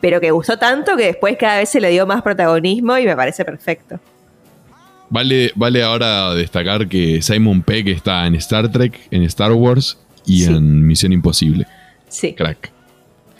[0.00, 3.14] pero que gustó tanto que después cada vez se le dio más protagonismo y me
[3.14, 4.00] parece perfecto.
[5.08, 10.40] Vale, vale ahora destacar que Simon Pegg está en Star Trek, en Star Wars y
[10.42, 10.50] Sí.
[10.52, 11.64] en Misión Imposible.
[12.08, 12.32] Sí.
[12.34, 12.72] Crack.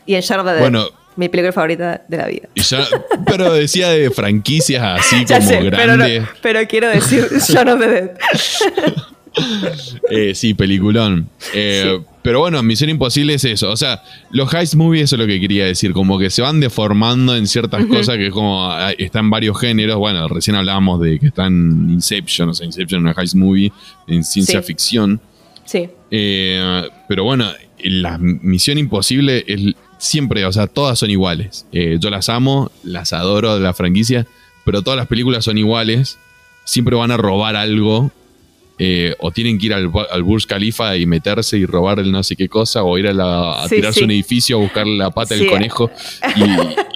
[0.07, 0.61] Y en Shaun of the Dead.
[0.61, 0.87] Bueno,
[1.17, 2.49] mi película favorita de la vida.
[3.27, 6.25] pero decía de franquicias así como grandes.
[6.43, 8.11] Pero, quiero decir Shaun of the Dead.
[10.11, 11.29] Eh, sí, peliculón.
[11.53, 13.71] Eh, pero bueno, Misión Imposible es eso.
[13.71, 15.93] O sea, los heist movies, eso es lo que quería decir.
[15.93, 19.97] Como que se van deformando en ciertas cosas que como están varios géneros.
[19.97, 23.73] Bueno, recién hablábamos de que está en Inception, o sea, Inception es una heist movie
[24.07, 25.21] en ciencia ficción.
[25.65, 25.89] Sí.
[26.11, 27.51] Eh, pero bueno,
[27.85, 31.67] la Misión Imposible es siempre, o sea, todas son iguales.
[31.73, 34.27] yo las amo, las adoro de la franquicia,
[34.65, 36.19] pero todas las películas son iguales.
[36.65, 38.11] Siempre van a robar algo
[38.79, 42.37] eh, o tienen que ir al, Burj Khalifa y meterse y robar el no sé
[42.37, 45.91] qué cosa, o ir a, tirarse un edificio a buscar la pata del conejo.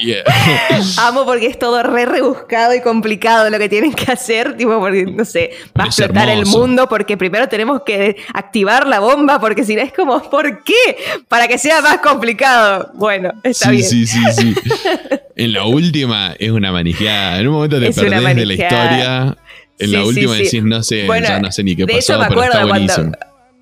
[0.06, 0.22] Eh,
[0.98, 5.06] Amo porque es todo re rebuscado y complicado lo que tienen que hacer, tipo, porque,
[5.06, 9.64] no sé, va a explotar el mundo porque primero tenemos que activar la bomba, porque
[9.64, 10.98] si no es como, ¿por qué?
[11.28, 12.90] Para que sea más complicado.
[12.94, 13.84] Bueno, está bien.
[13.84, 14.54] Sí, sí, sí.
[15.36, 17.40] en la última es una manejada.
[17.40, 19.36] En un momento te perdés de la historia
[19.80, 22.52] en la última decís, no sé, ya no sé ni qué de pasó, me acuerdo
[22.52, 22.94] pero cuando,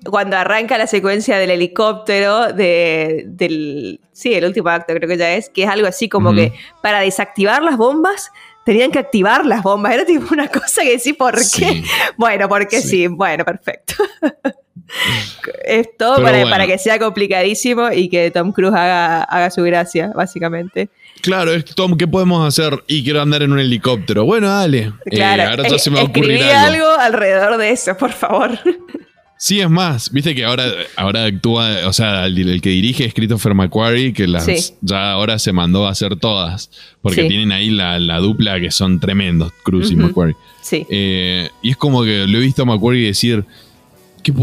[0.09, 3.99] cuando, arranca la secuencia del helicóptero, de, del.
[4.11, 6.99] Sí, el último acto creo que ya es, que es algo así como que para
[6.99, 8.31] desactivar las bombas
[8.65, 9.93] tenían que activar las bombas.
[9.93, 11.83] Era tipo una cosa que sí, ¿por qué?
[12.17, 13.07] Bueno, porque sí.
[13.07, 13.95] bueno, perfecto.
[15.65, 20.89] es todo para, que sea complicadísimo y que Tom Cruise haga, haga su gracia, básicamente.
[21.21, 22.83] Claro, es Tom, ¿qué podemos hacer?
[22.87, 24.25] Y quiero andar en un helicóptero.
[24.25, 24.93] Bueno, dale.
[25.05, 26.85] Eh, claro, ahora ya se me va a ocurrir algo.
[26.85, 28.57] algo alrededor de eso, por favor.
[29.41, 30.65] Sí, es más, viste que ahora,
[30.97, 35.53] ahora actúa, o sea, el, que dirige es Christopher McQuarrie, que las ya ahora se
[35.53, 36.69] mandó a hacer todas,
[37.01, 40.35] porque tienen ahí la, dupla que son tremendos, Cruz y McQuarrie.
[40.61, 40.85] Sí.
[40.89, 43.45] Eh, y es como que lo he visto a McQuarrie decir,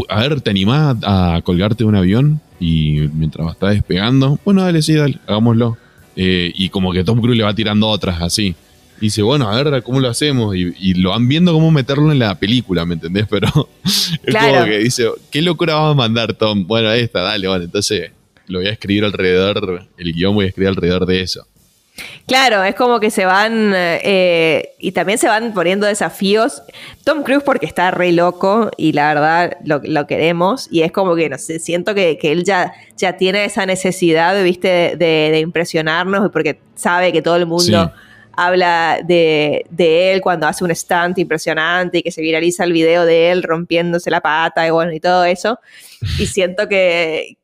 [0.09, 2.41] a ver, ¿te animás a colgarte de un avión?
[2.59, 5.77] Y mientras está despegando, bueno, dale, sí, dale, hagámoslo.
[6.19, 8.55] Eh, y como que Tom Cruise le va tirando otras así.
[8.99, 10.55] Y dice, bueno, a ver cómo lo hacemos.
[10.55, 13.27] Y, lo van viendo cómo meterlo en la película, ¿me entendés?
[13.29, 16.65] Pero es como que dice, ¿qué locura vamos a mandar, Tom?
[16.65, 18.11] Bueno, esta, dale, bueno, entonces
[18.47, 21.45] lo voy a escribir alrededor, el guion voy a escribir alrededor de eso.
[22.27, 26.61] Claro, es como que se van eh, y también se van poniendo desafíos.
[27.03, 31.29] Tom Cruise porque está re loco y la verdad lo, queremos y es como que,
[31.29, 37.11] no sé, siento que, él ya, ya tiene esa necesidad, viste, de, impresionarnos porque sabe
[37.11, 37.91] que todo el mundo...
[38.39, 43.03] habla de, de, él cuando hace un stunt impresionante y que se viraliza el video
[43.03, 45.59] de él rompiéndose la pata y bueno, y todo eso.
[46.19, 47.39] Y siento que,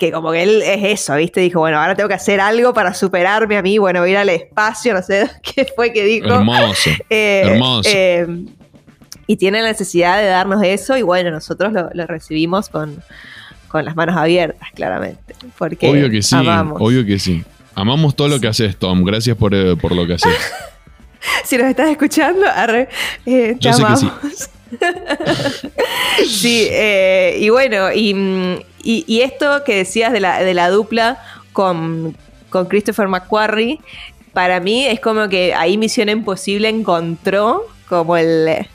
[0.00, 1.40] que como que él es eso, ¿viste?
[1.40, 4.94] Dijo, bueno, ahora tengo que hacer algo para superarme a mí, bueno, ir al espacio,
[4.94, 6.26] no sé qué fue que dijo.
[6.26, 6.90] Hermoso.
[7.10, 7.88] Eh, hermoso.
[7.92, 8.26] Eh,
[9.26, 13.02] y tiene la necesidad de darnos eso y bueno, nosotros lo, recibimos con,
[13.72, 15.34] las manos abiertas, claramente.
[15.58, 17.44] Porque obvio que sí, obvio que sí.
[17.74, 19.04] Amamos todo lo que haces, Tom.
[19.04, 20.34] Gracias por, eh, lo que haces.
[21.44, 22.88] si nos estás escuchando, arre,
[23.60, 24.10] Yo Sé que sí.
[26.26, 26.68] sí,
[27.36, 32.16] y bueno, y mm, y, esto que decías de la, de la dupla con,
[32.68, 33.78] Christopher McQuarrie,
[34.32, 38.66] para mí es como que ahí Misión Imposible encontró como el,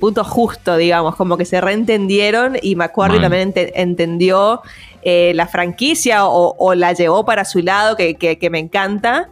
[0.00, 4.62] punto justo, digamos, como que se reentendieron y McQuarrie también entendió
[5.02, 9.28] eh, la franquicia o, la llevó para su lado, que, me encanta.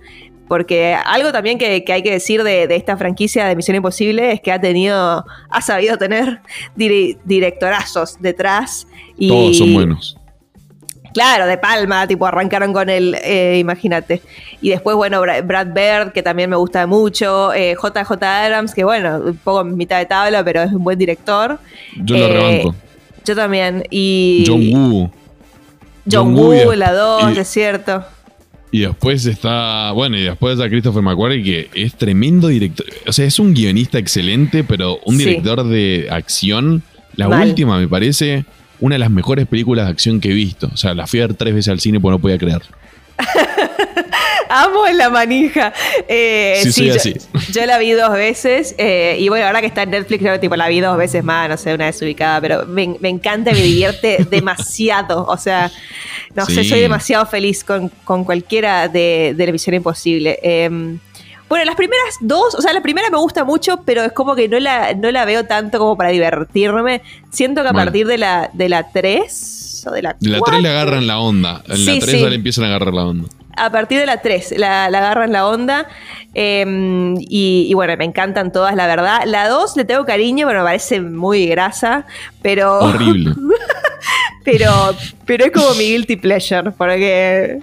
[0.53, 4.53] Porque algo también que, hay que decir de, esta franquicia de Misión Imposible es que
[4.53, 6.43] ha tenido, ha sabido tener
[6.77, 8.87] directorazos detrás
[9.19, 10.19] todos son buenos.
[11.15, 14.21] Claro, de palma, tipo arrancaron con él, eh, imagínate.
[14.61, 17.53] Y después, bueno, Brad Bird, que también me gusta mucho.
[17.55, 20.99] JJ eh, Adams, que bueno, un poco en mitad de tabla, pero es un buen
[20.99, 21.59] director.
[21.97, 22.75] Yo lo eh, rebanco.
[23.25, 23.85] Yo también.
[23.89, 24.45] Y.
[24.47, 25.11] John Woo.
[26.11, 28.05] John, Woo, la 2, es cierto.
[28.73, 32.87] Y después está, bueno, y después está Christopher McQuarrie, que es tremendo director.
[33.07, 36.83] O sea, es un guionista excelente, pero un director de acción.
[37.15, 38.47] La última, me parece,
[38.81, 40.71] una de las mejores películas de acción que he visto.
[40.73, 42.63] O sea, la fui a ver tres veces al cine porque no podía creer.
[44.55, 45.73] Amo en la manija.
[46.07, 47.15] Eh, sí, así.
[47.53, 50.69] Yo, la vi dos veces eh, y bueno, ahora que está en Netflix, tipo, la
[50.69, 55.25] vi dos veces más, no sé, una vez ubicada, pero me, encanta, me divierte demasiado.
[55.25, 55.71] O sea,
[56.35, 57.91] no sé, soy demasiado feliz con,
[58.25, 60.39] cualquiera de, de la Misión Imposible.
[60.43, 60.99] Em,
[61.49, 64.49] bueno, las primeras dos, o sea, la primera me gusta mucho, pero es como que
[64.49, 67.03] no la, no la veo tanto como para divertirme.
[67.31, 68.91] Siento que a partir de la, de la
[69.83, 71.63] 3 o de la De la 3 le agarran la onda.
[71.69, 73.29] En la 3 ya le empiezan a agarrar la onda.
[73.57, 75.89] A partir de la 3 la, la agarran la onda.
[76.35, 79.23] Em, y, bueno, me encantan todas, la verdad.
[79.27, 82.07] La 2 le tengo cariño, pero me parece muy grasa.
[82.41, 82.79] Pero.
[82.81, 83.35] Horrible.
[84.45, 84.73] pero,
[85.27, 87.61] pero es como mi guilty pleasure, porque,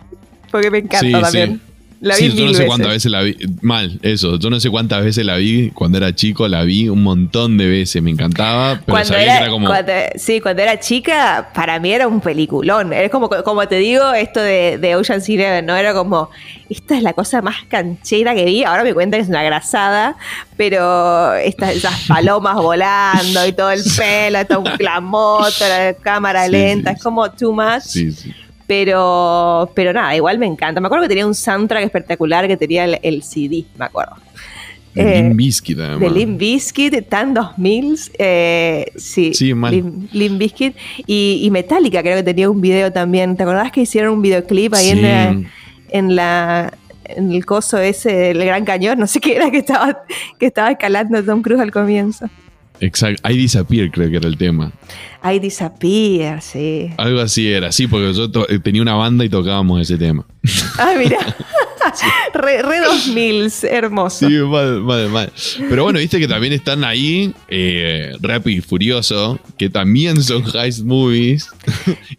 [0.51, 1.61] porque me encanta también.
[2.01, 3.35] La sí, vi yo no sé cuántas veces la vi.
[3.61, 4.39] Mal, eso.
[4.39, 5.69] Yo no sé cuántas veces la vi.
[5.71, 8.01] Cuando era chico la vi un montón de veces.
[8.01, 9.67] Me encantaba, pero Cuando sabía era, que era como.
[9.67, 12.93] cuando- sí, cuando era chica, para mí era un peliculón.
[12.93, 15.75] Es como, como te digo, esto de, de Ocean's Eleven, ¿no?
[15.75, 16.29] Era como,
[16.69, 18.63] esta es la cosa más canchera que vi.
[18.63, 20.15] Ahora me cuenta que es una grasada,
[20.55, 26.45] pero estas, esas palomas volando y todo el pelo, todo un- la moto, la cámara
[26.45, 27.81] Sí, lenta, sí, es como too much.
[27.83, 28.31] Sí, sí.
[28.69, 30.79] Pero, pero nada, igual me encanta.
[30.79, 34.13] Me acuerdo que tenía un soundtrack espectacular que tenía el, el CD, me acuerdo.
[34.93, 35.99] De Eh, Limp Bizkit, además.
[36.01, 39.71] De Limp Bizkit, Tan 2000, eh, sí, Sí, mal.
[39.73, 40.75] Limp, Limp Bizkit
[41.07, 43.35] y, y Metallica creo que tenía un video también.
[43.35, 45.41] ¿Te acordás que hicieron un videoclip ahí en, la,
[45.89, 46.71] en la
[47.05, 48.99] en el coso ese del Gran Cañón?
[48.99, 50.03] No sé qué era que estaba
[50.37, 52.27] que estaba escalando Tom Cruise al comienzo.
[52.79, 53.29] Exacto.
[53.29, 54.71] I Disappear, creo que era el tema.
[55.23, 56.89] I Disappear, sí.
[56.97, 57.71] Algo así era.
[57.71, 60.25] Sí, porque yo eh, tenía una banda y tocábamos ese tema.
[60.77, 61.17] Ah, mira.
[62.33, 64.27] re, re 2000, hermoso.
[64.27, 65.31] Sí, mal, mal, mal.
[65.69, 70.83] Pero bueno, viste que también están ahí eh, Rápido y Furioso, que también son heist
[70.83, 71.49] movies.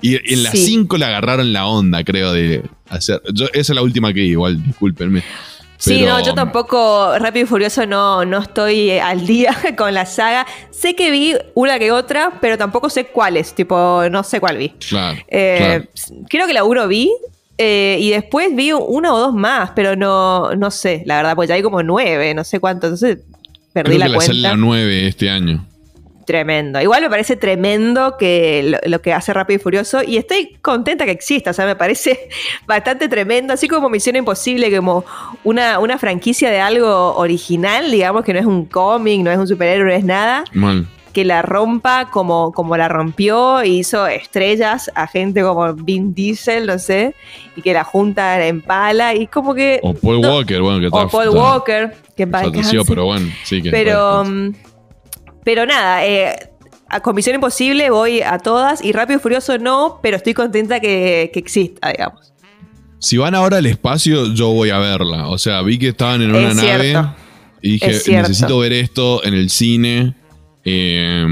[0.03, 0.65] y en las Sí.
[0.67, 3.23] 5 le agarraron la onda, creo, de hacer.
[3.33, 5.23] Yo, esa es la última que vi, igual, discúlpenme.
[5.81, 10.47] Sí, no, yo tampoco, Rápido y Furioso, no, no estoy al día con la saga.
[10.71, 14.69] Sé que vi una que otra, pero tampoco sé cuáles, tipo, no sé cuál vi.
[14.71, 15.19] Claro.
[15.29, 16.25] Eh, claro.
[16.29, 17.11] Creo que la uno vi
[17.57, 21.49] eh, y después vi una o dos más, pero no, no sé, la verdad, pues
[21.49, 23.19] ya hay como nueve, no sé cuánto, entonces
[23.73, 24.49] perdí Creo la que le sale cuenta.
[24.51, 25.67] la 9 este año.
[26.31, 26.81] Tremendo.
[26.81, 31.05] Igual me parece tremendo que lo, lo que hace Rápido y Furioso y estoy contenta
[31.05, 32.29] que exista, o sea, me parece
[32.69, 35.05] bastante tremendo, así como Misión Imposible, como
[35.43, 39.49] una, una franquicia de algo original, digamos, que no es un cómic, no es un
[39.49, 40.87] superhéroe, no es nada, Mal.
[41.13, 46.65] que la rompa como, como la rompió y hizo estrellas a gente como Vin Diesel,
[46.67, 47.17] no sé,
[47.57, 49.81] y que la junta en pala y como que...
[49.83, 52.79] O Paul no- Walker, bueno, que o Paul Walker, que descanse.
[52.87, 53.71] pero bueno, sí que.
[53.73, 54.23] Pero,
[55.45, 56.51] pero nada, eh,
[56.89, 61.31] a Comisión Imposible voy a todas y Rápido y Furioso no, pero estoy contenta que,
[61.33, 62.33] que exista, digamos.
[62.99, 65.29] Si van ahora al espacio, yo voy a verla.
[65.29, 67.15] O sea, vi que estaban en una Es nave cierto.
[67.63, 70.15] y dije, necesito ver esto en el cine.
[70.65, 71.25] Eh,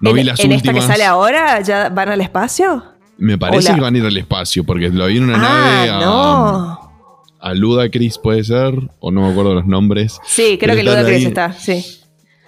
[0.00, 0.76] no vi las en últimas.
[0.76, 2.84] esta que sale ahora ya van al espacio?
[3.16, 3.74] Me parece Hola.
[3.76, 6.92] que van a ir al espacio, porque lo vi en una ah, nave a, no.
[7.40, 10.18] a Ludacris, puede ser, o no me acuerdo los nombres.
[10.26, 11.24] Sí, creo que Ludacris ahí.
[11.24, 11.82] está, sí.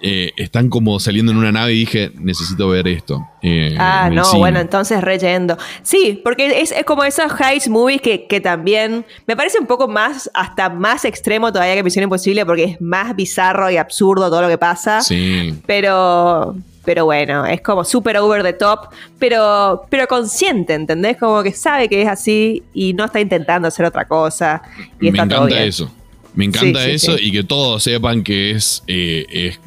[0.01, 3.27] Eh, están como saliendo en una nave y dije, necesito ver esto.
[3.41, 4.39] eh, Ah, no, cine.
[4.39, 5.57] bueno, entonces reyendo.
[5.83, 9.87] Sí, porque es, es como esos heist movies que, que también me parece un poco
[9.89, 14.41] más, hasta más extremo todavía que Misión Imposible, porque es más bizarro y absurdo todo
[14.41, 15.01] lo que pasa.
[15.01, 18.87] Sí, Pero, pero bueno, es como súper over the top,
[19.19, 21.17] pero, pero consciente, ¿entendés?
[21.17, 24.61] Como que sabe que es así y no está intentando hacer otra cosa.
[25.01, 25.67] Y me está todo encanta bien.
[25.67, 25.91] eso.
[26.35, 27.27] Me encanta Sí, sí, eso sí.
[27.27, 29.59] y que todos sepan que es, eh, es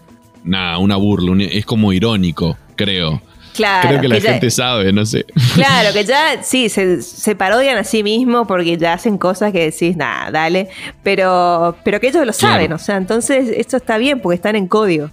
[0.45, 3.23] nada, una burla, un- es como irónico, creo.
[3.55, 5.27] Claro, creo que la ya- gente sabe, no sé.
[5.55, 9.71] Claro, que ya sí, se, se parodian a sí mismos porque ya hacen cosas que
[9.71, 10.69] decís, nada, dale.
[11.03, 12.55] Pero, pero que ellos lo Claro.
[12.55, 15.11] saben, o sea, entonces esto está bien porque están en código.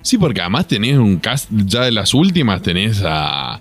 [0.00, 3.56] Sí, porque además tenés un cast, ya de las últimas tenés a,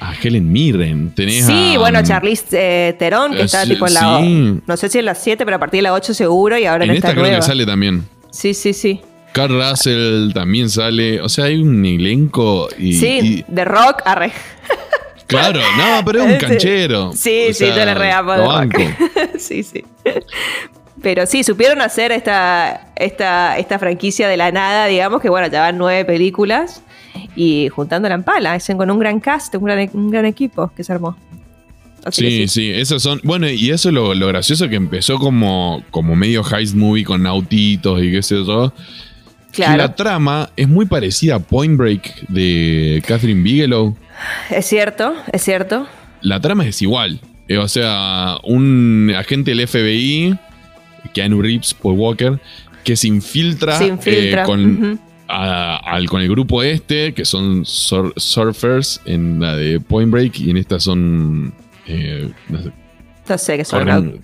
[0.00, 3.86] a Helen Mirren, tenés Sí, a, bueno, Charlize eh, Theron, que eh, está sí, tipo
[3.86, 4.00] en la.
[4.18, 4.60] sí.
[4.66, 6.84] No sé si en las 7, pero a partir de la 8 seguro y ahora
[6.84, 8.04] en, En esta, esta creo que sale también.
[8.32, 9.00] Sí, sí, sí.
[9.32, 11.20] Carl Russell también sale.
[11.20, 12.94] O sea, hay un elenco y.
[12.94, 14.32] sí, y- de rock, arre.
[15.26, 16.38] claro, no, pero es un Sí.
[16.38, 17.12] canchero.
[17.14, 18.74] Sí, O sí, sea, yo le reamo de rock.
[19.38, 19.84] sí, sí.
[21.00, 25.60] Pero sí, supieron hacer esta, esta, esta franquicia de la nada, digamos, que bueno, ya
[25.62, 26.82] van nueve películas
[27.34, 30.84] y juntándola en pala, hacen con un gran cast, un gran, un gran equipo que
[30.84, 31.16] se armó.
[32.04, 33.20] Así Sí, que sí, esos son.
[33.24, 37.26] Bueno, y eso es lo, lo gracioso que empezó como, como medio heist movie con
[37.26, 38.72] autitos y qué sé yo.
[39.52, 43.96] Que Claro, la trama es muy parecida a Point Break de Catherine Bigelow.
[44.50, 45.86] es cierto, es cierto.
[46.22, 47.20] La trama es igual.
[47.48, 50.38] Eh, o sea, un agente del FBI,
[51.12, 52.40] Keanu Reeves, Paul Walker,
[52.84, 58.14] que se infiltra, Se infiltra, eh, con, a- con el grupo este, que son sur-
[58.16, 61.52] surfers en la de Point Break, y en esta son.
[61.86, 62.70] eh, no sé,
[63.28, 64.22] No sé, que son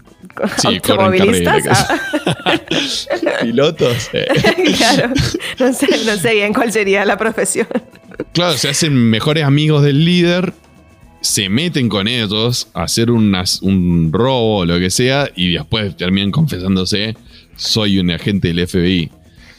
[0.59, 1.65] sí, automovilistas.
[3.43, 4.11] pilotos.
[4.13, 4.27] eh.
[4.77, 5.11] claro,
[5.59, 7.67] no sé, no sé bien cuál sería la profesión.
[8.33, 10.53] Claro, se hacen mejores amigos del líder,
[11.21, 15.97] se meten con ellos a hacer unas- un robo o lo que sea, y después
[15.97, 17.17] terminan confesándose,
[17.57, 19.11] soy un agente del FBI.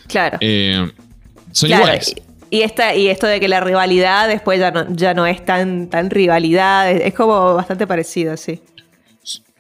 [0.08, 0.38] Claro.
[0.42, 0.90] Eh,
[1.52, 2.16] son Claro, iguales.
[2.50, 5.44] Y, y esta, y esto de que la rivalidad después ya no, ya no es
[5.46, 8.60] tan, tan rivalidad, es, es como bastante parecido, sí.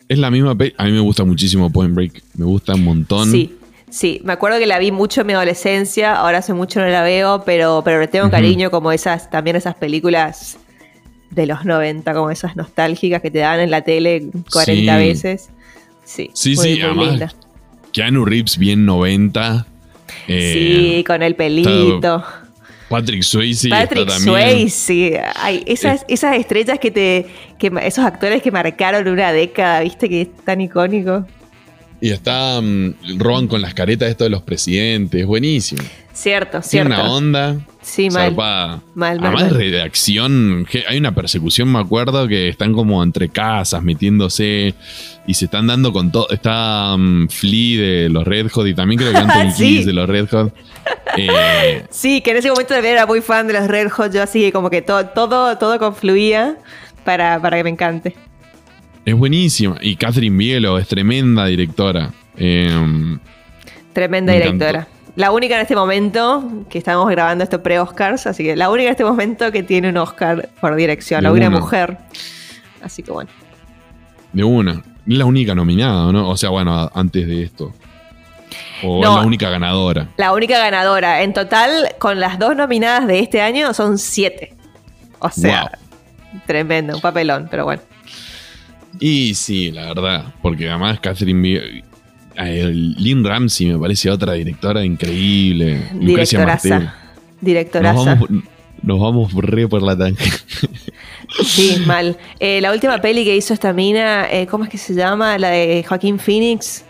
[0.09, 0.73] Es la misma peli.
[0.77, 2.23] A mí me gusta muchísimo Point Break.
[2.35, 3.31] Me gusta un montón.
[3.31, 3.55] Sí,
[3.89, 4.19] sí.
[4.23, 6.15] Me acuerdo que la vi mucho en mi adolescencia.
[6.15, 9.75] Ahora hace mucho no la veo, pero, pero le tengo cariño como esas, también esas
[9.75, 10.57] películas
[11.29, 15.49] de los 90, como esas nostálgicas que te dan en la tele 40 veces.
[16.03, 16.81] Sí, sí, sí.
[16.81, 17.35] además,
[17.91, 19.67] Keanu Reeves bien 90.
[20.27, 22.23] Eh, sí, con el pelito.
[22.89, 23.69] Patrick Swayze.
[23.69, 25.21] Patrick Swayze.
[25.35, 27.27] Ay, esas, esas estrellas que te.
[27.57, 30.09] Que, esos actores que marcaron una década, ¿viste?
[30.09, 31.25] Que es tan icónico.
[32.01, 32.59] Y está.
[32.61, 35.25] Mm, roban con las caretas esto de los presidentes.
[35.25, 35.83] Buenísimo.
[36.13, 36.89] Cierto, cierto.
[36.89, 37.57] Tiene una onda.
[37.81, 38.35] Sí, mal.
[38.35, 39.19] Mal, mal.
[39.23, 40.67] Además, de acción.
[40.87, 44.73] Hay una persecución, me acuerdo, que están como entre casas metiéndose
[45.25, 46.29] y se están dando con todo.
[46.29, 49.83] Está um, Flea de los Red Hot y también creo que Anthony sí.
[49.83, 50.53] de los Red Hot.
[51.17, 54.13] Eh, sí, que en ese momento también era muy fan de los Red Hot.
[54.13, 56.57] Yo así que como que todo, todo, todo confluía
[57.03, 58.15] para, para que me encante.
[59.05, 59.77] Es buenísima.
[59.81, 62.11] Y Catherine Bielo es tremenda directora.
[62.37, 63.19] Em,
[63.91, 64.87] tremenda directora.
[65.15, 68.91] La única en este momento, que estamos grabando esto pre-Oscars, así que la única en
[68.91, 71.97] este momento que tiene un Oscar por dirección, la única mujer.
[72.81, 73.29] Así que bueno.
[74.31, 74.81] De una.
[75.07, 76.29] La única nominada, ¿no?
[76.29, 77.73] O sea, bueno, antes de esto.
[78.83, 80.09] O la única ganadora.
[80.17, 81.21] La única ganadora.
[81.23, 84.53] En total, con las dos nominadas de este año, son siete.
[85.19, 85.71] O sea,
[86.45, 87.81] tremendo, un papelón, pero bueno.
[88.99, 91.83] Y sí, la verdad, porque además Catherine
[92.35, 95.89] Lynn Ramsey me parece otra directora increíble.
[95.93, 96.95] Directoraza.
[97.41, 98.19] Directoraza.
[98.81, 100.37] Nos vamos, re por la tangente.
[101.43, 102.17] Sí, mal.
[102.39, 105.37] Eh, la última peli que hizo esta mina, eh, ¿cómo es que se llama?
[105.37, 106.83] La de Joaquín Phoenix.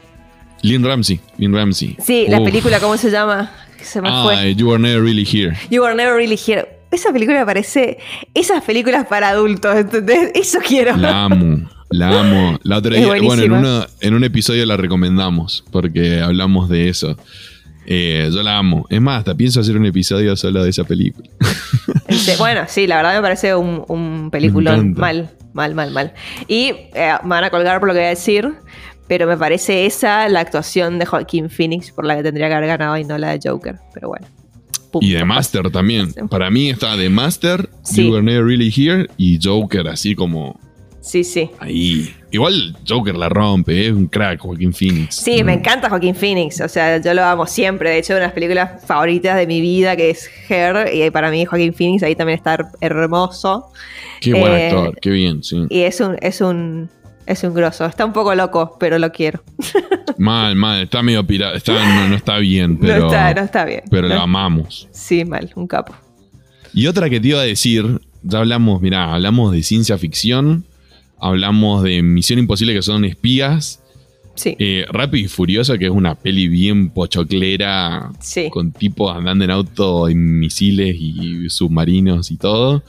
[0.62, 1.20] Lynn Ramsey.
[1.38, 1.98] Lynn Ramsey.
[2.04, 3.52] Sí, la película, ¿cómo se llama?
[3.82, 5.56] Se me ah, You Were Never Really Here.
[5.70, 6.68] You Were Never Really Here.
[6.92, 8.00] Esa película me parece.
[8.34, 10.32] Esas películas para adultos, ¿entendés?
[10.36, 10.98] Eso quiero.
[10.98, 11.70] La amo.
[11.90, 12.60] La amo.
[12.64, 17.18] La otra día, bueno, en, un episodio la recomendamos porque hablamos de eso.
[17.88, 18.86] Eh, yo la amo.
[18.90, 21.28] Es más, hasta pienso hacer un episodio solo de esa película.
[22.38, 26.14] bueno, sí, la verdad me parece un, un peliculón mal, mal, mal, mal.
[26.48, 28.54] Y eh, me van a colgar por lo que voy a decir,
[29.10, 32.68] pero me parece esa la actuación de Joaquín Phoenix por la que tendría que haber
[32.68, 33.78] ganado y no la de Joker.
[33.94, 34.28] Pero bueno.
[35.02, 36.14] y de Master también.
[36.30, 40.58] Para mí está de Master, You Were Never Really Here y Joker así como
[41.02, 41.50] Sí, sí.
[41.60, 42.14] Ahí.
[42.32, 45.16] Igual Joker la rompe, es un crack Joaquín Phoenix.
[45.16, 46.62] Sí, me encanta Joaquín Phoenix.
[46.62, 47.90] O sea, yo lo amo siempre.
[47.90, 51.32] De hecho, una de las películas favoritas de mi vida, que es Her, y para
[51.32, 53.72] mí Joaquín Phoenix ahí también está hermoso.
[54.22, 55.66] Qué buen eh, actor, qué bien, sí.
[55.70, 56.90] Y es un, es un,
[57.30, 57.86] es un grosso.
[57.86, 59.42] Está un poco loco, pero lo quiero.
[60.18, 60.82] Mal, mal.
[60.82, 61.60] Está medio pirata.
[62.10, 63.00] no, está bien, pero.
[63.00, 63.84] No está, no está bien.
[63.90, 64.90] Pero lo amamos.
[64.92, 65.96] Sí, mal, un capo.
[66.74, 70.66] Y otra que te iba a decir, ya hablamos, mirá, hablamos de ciencia ficción
[71.22, 73.82] Hablamos de Misión Imposible, que son espías.
[74.36, 74.56] Sí.
[74.58, 78.10] Eh, Rápido y Furioso, que es una peli bien pochoclera.
[78.22, 78.50] Sí.
[78.50, 82.84] Con tipos andando en auto, en misiles y submarinos y todo.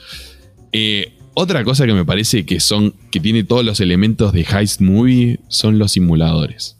[0.72, 2.94] Eh, otra cosa que me parece que son.
[3.10, 6.76] que tiene todos los elementos de Heist Movie son los simuladores.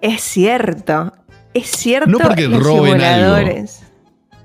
[0.00, 1.12] Es cierto.
[1.52, 2.08] Es cierto.
[2.08, 3.66] No porque roben algo.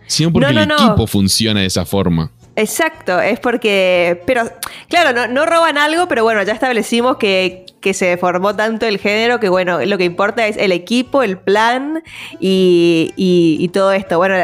[0.08, 2.32] Sino porque el equipo funciona de esa forma.
[2.56, 4.22] Exacto, es porque.
[4.26, 4.50] Pero,
[4.88, 9.50] claro, no, roban algo, pero bueno, ya establecimos que, se formó tanto el género que,
[9.50, 12.02] bueno, lo que importa es el equipo, el plan
[12.40, 14.18] y, todo esto.
[14.18, 14.36] Bueno,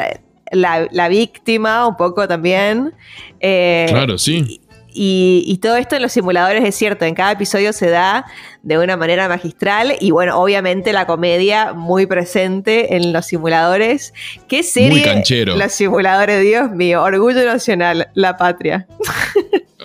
[0.52, 2.94] la, víctima, un poco también.
[3.40, 4.62] Eh, claro, sí.
[4.94, 8.26] Y, todo esto en los simuladores es cierto, en cada episodio se da
[8.62, 14.14] de una manera magistral y bueno, obviamente la comedia muy presente en los simuladores.
[14.50, 14.90] ¿Qué serie?
[14.90, 15.56] Muy canchero.
[15.56, 18.88] Los simuladores, Dios mío, Orgullo Nacional, La Patria.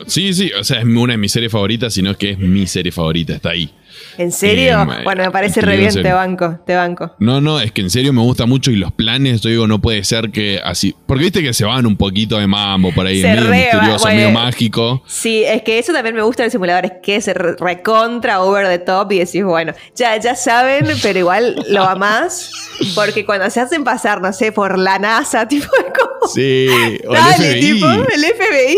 [0.07, 2.93] Sí, sí, o sea, es una de mis series favoritas, sino que es mi serie
[2.93, 3.71] favorita, está ahí.
[4.19, 4.83] ¿En serio?
[4.83, 7.15] Eh, bueno, me parece re bien, te banco, te banco.
[7.19, 9.81] No, no, es que en serio me gusta mucho y los planes, yo digo, no
[9.81, 10.95] puede ser que así.
[11.07, 15.03] Porque viste que se van un poquito de mambo por ahí, medio misterioso, medio mágico.
[15.07, 17.27] Sí, es que eso también me gusta del simulador, es que es
[17.59, 22.51] recontra over the top y decís, bueno, ya, ya saben, pero igual lo amás.
[22.95, 26.33] Porque cuando se hacen pasar, no sé, por la NASA, tipo como.
[26.33, 26.69] Sí,
[27.07, 27.73] o Dale, el FBI.
[27.73, 28.77] tipo, el FBI.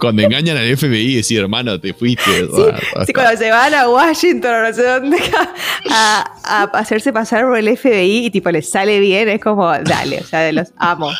[0.00, 2.22] Cuando engañan al FBI y decir, hermano, te fuiste.
[2.24, 2.62] Sí,
[3.06, 5.18] sí, cuando se van a Washington no sé dónde,
[5.90, 10.24] a, hacerse pasar por el FBI y tipo les sale bien, es como, dale, o
[10.24, 11.10] sea, de los amo.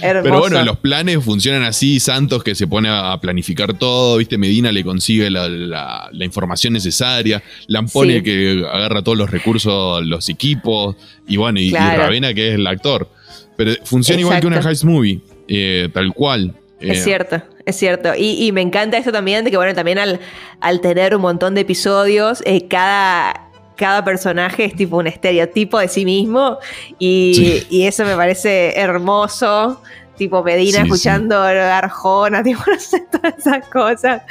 [0.00, 4.72] Pero bueno, los planes funcionan así, Santos que se pone a planificar todo, viste, Medina
[4.72, 10.96] le consigue la, información necesaria, Lampone que agarra todos los recursos, los equipos,
[11.28, 13.08] y bueno, y, Ravena que es el actor.
[13.56, 16.54] Pero funciona igual que una heist movie, eh, tal cual.
[16.80, 18.12] Es eh, cierto, es cierto.
[18.16, 20.20] Y, me encanta esto también de que, bueno, también al,
[20.60, 25.88] al tener un montón de episodios, eh, cada, cada personaje es tipo un estereotipo de
[25.88, 26.58] sí mismo
[26.98, 29.80] y, eso me parece hermoso.
[30.16, 34.22] Tipo Medina escuchando Arjona, tipo, no sé, todas esas cosas.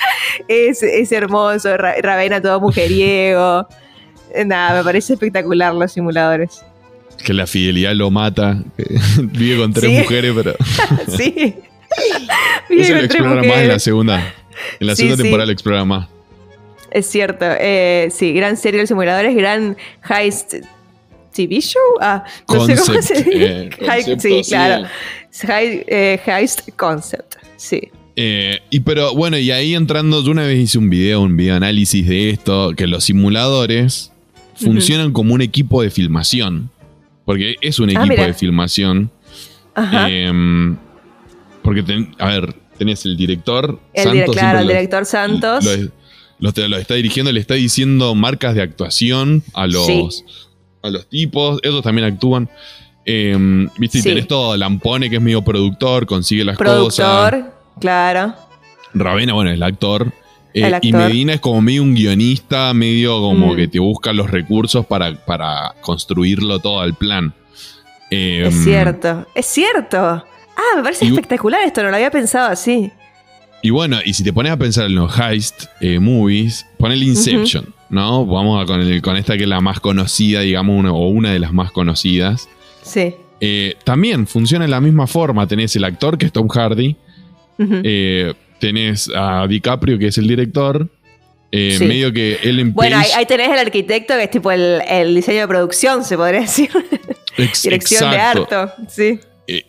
[0.47, 1.75] Es, es hermoso.
[1.75, 3.67] Ravena todo mujeriego.
[4.45, 6.63] Nada, me parece espectacular los simuladores.
[7.25, 8.63] Que la fidelidad lo mata.
[9.17, 10.55] vive con tres mujeres, pero.
[11.17, 11.55] sí.
[12.69, 14.33] Eso lo explora más en la segunda.
[14.79, 16.07] En la segunda temporada lo explora más.
[16.91, 17.45] Es cierto.
[17.59, 19.77] Eh, sí, gran serie de simuladores, gran
[20.09, 20.55] heist
[21.33, 21.81] TV show.
[22.01, 23.69] Ah, no sé cómo se dice.
[23.79, 24.87] Eh, sí, claro.
[25.47, 27.35] Eh, heist concept.
[27.55, 27.89] Sí.
[28.15, 32.07] y pero bueno, y ahí entrando, yo una vez hice un video, un video análisis
[32.07, 34.11] de esto, que los simuladores
[34.55, 36.69] funcionan como un equipo de filmación.
[37.23, 39.09] Porque es un ah, equipo de filmación.
[39.75, 40.09] Ajá.
[41.63, 41.83] Porque,
[42.17, 43.79] a ver, tenés el director.
[43.93, 45.65] El claro, el director Santos
[46.41, 50.25] lo, lo, está dirigiendo, le está diciendo marcas de actuación a los,
[50.81, 51.59] a los tipos.
[51.63, 52.49] Ellos también actúan.
[53.05, 54.57] Em, Viste, y tenés todo.
[54.57, 57.29] Lampone, que es medio productor, consigue las cosas.
[57.29, 58.33] Productor, claro.
[58.93, 60.11] Ravena, bueno, es el actor.
[60.53, 63.55] Eh, y Medina es como medio un guionista, medio como mm.
[63.55, 67.33] que te busca los recursos para, para construirlo todo al plan.
[68.09, 70.25] es em, cierto, es cierto.
[70.61, 72.91] Ah, me parece espectacular esto, no lo había pensado así.
[73.63, 77.03] Y bueno, y si te pones a pensar en los heist eh, movies, pon el
[77.03, 78.25] Inception, ¿no?
[78.25, 81.39] Vamos a con, el, con esta que es la más conocida, digamos, o una de
[81.39, 82.49] las más conocidas.
[82.81, 83.13] Sí.
[83.39, 85.47] Eh, también funciona de la misma forma.
[85.47, 86.95] Tenés el actor, que es Tom Hardy.
[87.59, 90.87] Eh, tenés a DiCaprio, que es el director.
[91.51, 92.73] Medio que él empieza.
[92.75, 96.69] Bueno, ahí, tenés el arquitecto, que es tipo el, diseño de producción, se podría decir.
[97.63, 98.55] Dirección de arte.
[98.89, 99.19] Sí.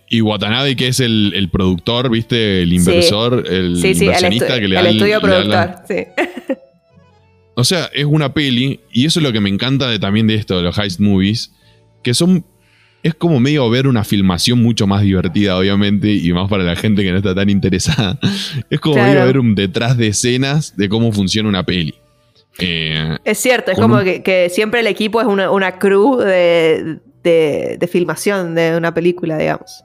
[0.09, 2.62] Y Watanabe, que es el, productor, ¿viste?
[2.62, 6.07] El inversor, el inversionista que le da el estudio productor, sí.
[7.55, 10.37] O sea, es una peli, y eso es lo que me encanta de, también de
[10.37, 11.53] esto, de los heist movies,
[12.03, 12.45] que son.
[13.03, 17.03] Es como medio ver una filmación mucho más divertida, obviamente, y más para la gente
[17.03, 18.18] que no está tan interesada.
[18.70, 21.95] Es como medio ver un detrás de escenas de cómo funciona una peli.
[22.59, 27.88] Eh, es cierto, es como que, siempre el equipo es una, una crew de, de,
[27.90, 29.84] filmación de una película, digamos.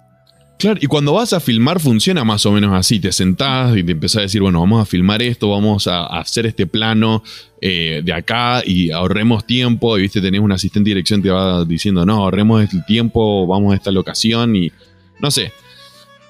[0.57, 2.99] Claro, y cuando vas a filmar funciona más o menos así.
[2.99, 6.47] Te sentás y te empezás a decir, bueno, vamos a filmar esto, vamos a, hacer
[6.47, 7.23] este plano
[7.61, 9.97] eh, de acá y ahorremos tiempo.
[9.97, 13.45] Y viste, tenés un asistente de dirección que te va diciendo, no, ahorremos el tiempo,
[13.45, 14.71] vamos a esta locación y
[15.19, 15.51] no sé.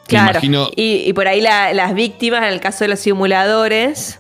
[0.08, 0.40] Claro.
[0.76, 4.20] Y, por ahí las víctimas, en el caso de los simuladores,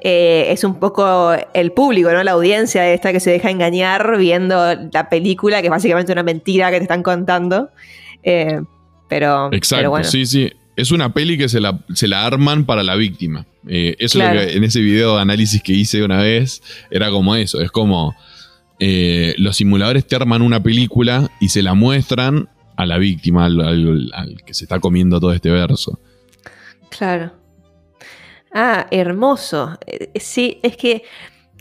[0.00, 2.22] eh, es un poco el público, ¿no?
[2.22, 6.70] La audiencia esta que se deja engañar viendo la película, que es básicamente una mentira
[6.70, 7.70] que te están contando.
[8.22, 8.60] Eh,
[9.08, 10.52] pero, Exacto, sí, sí.
[10.76, 13.46] Es una peli que se la, se la arman para la víctima.
[13.66, 17.10] Eh, eso es lo que en ese video de análisis que hice una vez, era
[17.10, 17.60] como eso.
[17.60, 18.14] Es como
[18.78, 24.54] los simuladores te arman una película y se la muestran a la víctima, al que
[24.54, 25.98] se está comiendo todo este verso.
[26.90, 27.32] Claro.
[28.52, 29.78] Ah, hermoso.
[29.86, 31.02] Eh, sí, es que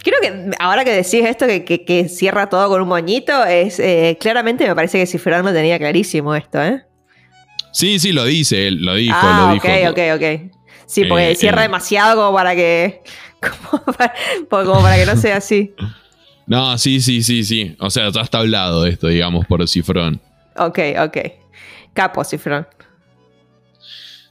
[0.03, 4.67] creo que ahora que decís esto, que, cierra todo con un moñito, es eh, claramente
[4.67, 6.83] me parece que Cifrón lo tenía clarísimo esto, ¿eh?
[7.71, 9.67] Sí, sí, lo dice, él lo dijo, ah, lo dijo.
[9.67, 10.51] Ok, ok, ok.
[10.85, 13.01] Sí, porque eh, cierra demasiado como para que.
[14.49, 15.73] Como para, que no sea así.
[16.47, 17.75] No, sí, sí, sí, sí.
[17.77, 20.21] O sea, ya está hablado esto, digamos, por Cifrón.
[20.55, 21.17] Ok, ok.
[21.93, 22.65] Capo, Cifrón.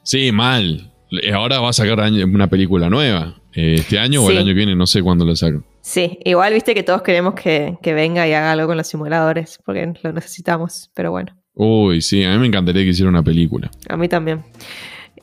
[0.03, 0.91] Sí, mal.
[1.22, 3.36] Eh, ahora va a sacar una película nueva.
[3.55, 5.62] Eh, este año o el año que viene, no sé cuándo lo saco.
[5.80, 9.93] Sí, igual viste que todos queremos que, venga y haga algo con los simuladores, porque
[10.02, 11.34] lo necesitamos, pero bueno.
[11.55, 13.70] Uy, sí, a mí me encantaría que hiciera una película.
[13.88, 14.44] A mí también.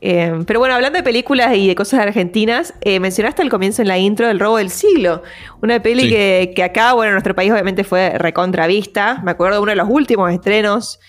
[0.02, 3.98] Eh, pero bueno, hablando de películas y de cosas argentinas, mencionaste al comienzo en la
[3.98, 5.22] intro El robo del siglo.
[5.62, 9.22] Una peli que, acá, bueno, en nuestro país obviamente fue recontravista.
[9.24, 11.00] Me acuerdo de uno de los últimos estrenos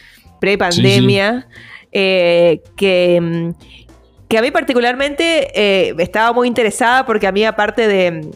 [0.40, 1.48] pre-pandemia.
[1.90, 2.60] que,
[3.20, 3.83] mm, que
[4.36, 8.30] a mí particularmente eh, estaba muy interesada porque a mí aparte de,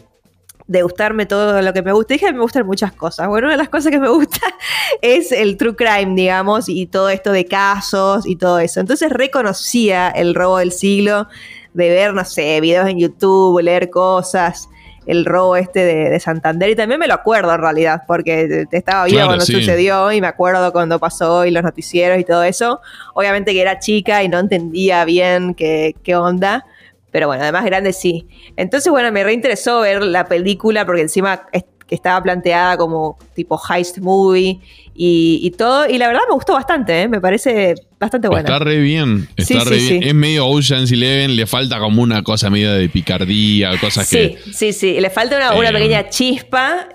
[0.81, 3.27] gustarme todo lo que me gusta, dije que me gustan muchas cosas.
[3.27, 4.39] Bueno, una de las cosas que me gusta
[5.01, 8.79] es el true crime, digamos, y todo esto de casos y todo eso.
[8.79, 11.27] Entonces reconocía el robo del siglo
[11.73, 14.69] de ver, no sé, videos en YouTube, leer cosas
[15.09, 19.25] el robo este de, Santander y también me lo acuerdo en realidad, porque estaba vivo
[19.25, 22.79] cuando sucedió y me acuerdo cuando pasó y los noticieros y todo eso.
[23.15, 26.63] Obviamente que era chica y no entendía bien qué, qué onda.
[27.09, 28.27] Pero bueno, además grande sí.
[28.55, 31.47] Entonces, bueno, me reinteresó ver la película porque encima
[31.89, 34.59] que estaba planteada como tipo heist movie
[34.93, 35.89] y, todo.
[35.89, 37.07] Y la verdad me gustó bastante, ¿eh?
[37.07, 38.47] me parece bastante buena.
[38.47, 40.03] Está re bien, está re bien.
[40.03, 44.37] Es medio Ocean's Eleven, le falta como una cosa medio de picardía, cosas que...
[44.43, 46.89] Sí, sí, sí, le falta una, pequeña chispa,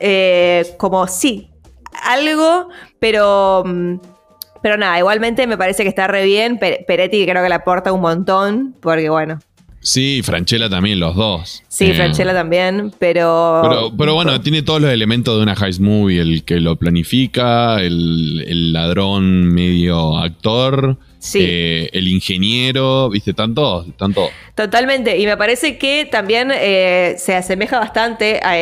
[0.78, 1.50] como sí,
[2.04, 2.68] algo,
[3.00, 3.64] pero...
[3.66, 3.96] Mm,
[4.62, 6.58] pero nada, igualmente me parece que está re bien.
[6.58, 9.38] Peretti creo que le aporta un montón, porque bueno.
[9.84, 11.62] Sí, Franchella también, los dos.
[11.68, 13.92] Sí, eh, Franchella también, pero...
[13.98, 14.14] pero...
[14.14, 19.44] bueno, tiene todos los elementos de una heist movie, el que lo planifica, el, ladrón
[19.52, 20.96] medio actor,
[21.34, 24.30] eh, el ingeniero, viste, tanto, tanto.
[24.54, 28.56] Totalmente, y me parece que también eh, se asemeja bastante a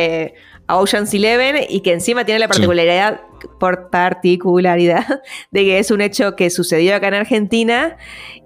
[0.67, 3.21] a Ocean's Eleven y que encima tiene la particularidad,
[3.59, 5.21] por particularidad
[5.51, 7.97] de que es un hecho que sucedió acá en Argentina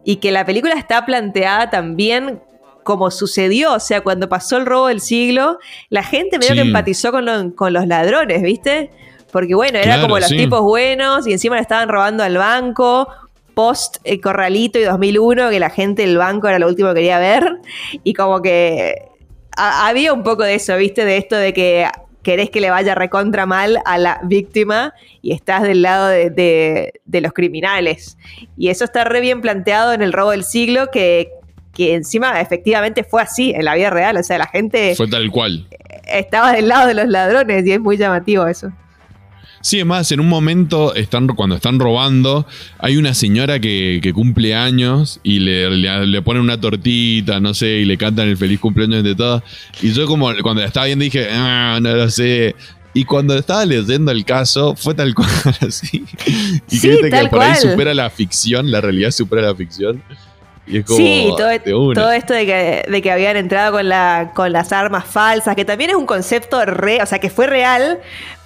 [0.04, 2.42] y que la película está planteada también
[2.88, 5.60] como sucedió, o sea, cuando pasó el robo del siglo,
[5.90, 8.92] la gente medio que empatizó con, con, los ladrones, ¿viste?
[9.30, 13.10] Porque bueno, era como los tipos buenos y encima le estaban robando al banco,
[13.54, 17.20] post el Corralito y 2001, que la gente del banco era lo último que quería
[17.20, 17.58] ver,
[18.06, 18.96] y como que
[19.58, 21.04] había un poco de eso, ¿viste?
[21.04, 21.90] De esto de que
[22.24, 27.34] querés que le vaya recontra mal a la víctima y estás del lado de, los
[27.34, 28.18] criminales.
[28.58, 31.32] Y eso está re bien planteado en el robo del siglo, que,
[31.78, 34.18] que encima efectivamente fue así en la vida real.
[34.18, 34.96] O sea, la gente...
[34.96, 35.68] Fue tal cual.
[36.08, 38.72] Estaba del lado de los ladrones y es muy llamativo eso.
[39.62, 42.48] Sí, es más, en un momento, están, cuando están robando,
[42.80, 47.86] hay una señora que, cumple años y le, le, ponen una tortita, no sé, y
[47.86, 49.44] le cantan el feliz cumpleaños de todas.
[49.82, 52.56] Y yo como cuando la estaba viendo dije, ah, no lo sé.
[52.94, 55.30] Y cuando estaba leyendo el caso, fue tal cual
[55.68, 56.06] así.
[56.72, 60.02] Y sí, que por ahí supera la ficción, la realidad supera la ficción.
[60.68, 64.52] Y es como sí, todo, esto de que, de que, habían entrado con, la, con
[64.52, 68.00] las armas falsas, que también es un concepto re, o sea, que fue real,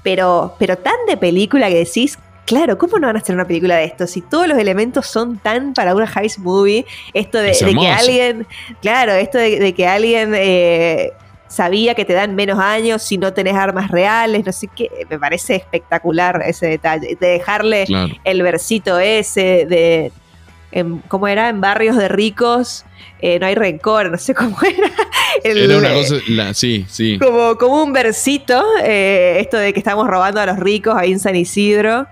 [0.03, 3.77] pero, pero tan de película que decís, claro, ¿cómo no van a hacer una película
[3.77, 4.05] de esto?
[4.05, 8.47] Si todos los elementos son tan para una heist movie, esto de, que alguien,
[8.81, 11.13] claro, esto de, que alguien eh,
[11.47, 15.17] sabía que te dan menos años si no tenés armas reales, no sé qué, me
[15.17, 17.85] parece espectacular ese detalle, de dejarle
[18.23, 20.11] el versito ese de,
[21.07, 21.49] ¿cómo era?
[21.49, 22.85] En barrios de ricos
[23.21, 24.89] eh, no hay rencor, no sé cómo era.
[25.43, 27.19] era una cosa, sí, sí.
[27.19, 31.19] Como, como un versito, eh, esto de que estamos robando a los ricos ahí en
[31.19, 32.07] San Isidro,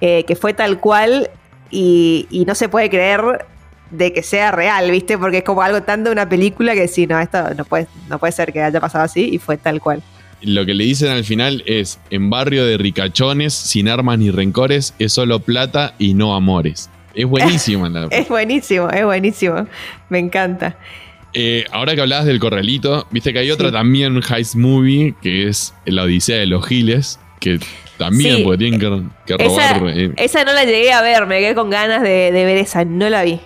[0.00, 1.30] eh, que fue tal cual
[1.70, 3.46] y, no se puede creer
[3.90, 5.16] de que sea real, ¿viste?
[5.16, 8.18] Porque es como algo tan de una película que sí, no, esto no puede, no
[8.18, 10.02] puede ser que haya pasado así y fue tal cual.
[10.42, 14.92] Lo que le dicen al final es, en barrio de ricachones, sin armas ni rencores,
[14.98, 16.90] es solo plata y no amores.
[17.14, 17.86] Es buenísimo.
[18.10, 19.66] es buenísimo, es buenísimo.
[20.08, 20.76] Me encanta.
[21.34, 25.74] Eh, ahora que hablabas del corralito, viste que hay otra también heist movie que es
[25.86, 27.58] La Odisea de los Giles, que
[27.96, 28.80] también porque tienen
[29.26, 29.82] que, robar.
[29.88, 30.12] Eh.
[30.16, 33.22] Esa, no la llegué a ver, me quedé con ganas de, ver esa, no la
[33.22, 33.40] vi.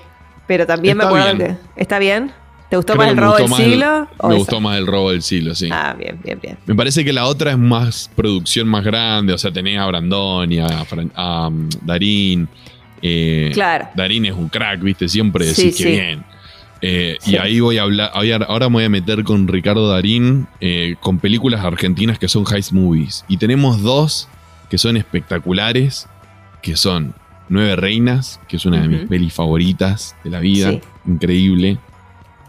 [0.47, 1.57] Pero también me acuerdo que.
[1.77, 2.33] ¿Está bien?
[2.69, 4.09] ¿Te gustó más el robo del siglo?
[4.29, 5.69] me gustó más el robo del siglo, sí.
[5.71, 6.59] Ah, bien, bien, bien.
[6.67, 10.51] Me parece que la otra es más producción más grande, o sea, tenés a Brandon
[10.51, 10.85] y a,
[11.15, 12.49] a um, Darín.
[13.03, 13.89] Eh, claro.
[13.95, 15.09] Darín es un crack, ¿viste?
[15.09, 16.25] Siempre decís que bien.
[16.83, 18.11] Eh, y ahí voy a hablar,
[18.49, 22.73] ahora me voy a meter con Ricardo Darín, eh, con películas argentinas que son heist
[22.73, 23.25] movies.
[23.29, 24.29] Y tenemos dos
[24.69, 26.07] que son espectaculares,
[26.63, 27.15] que son
[27.49, 31.79] Nueve Reinas, que es una de mis pelis favoritas de la vida, increíble.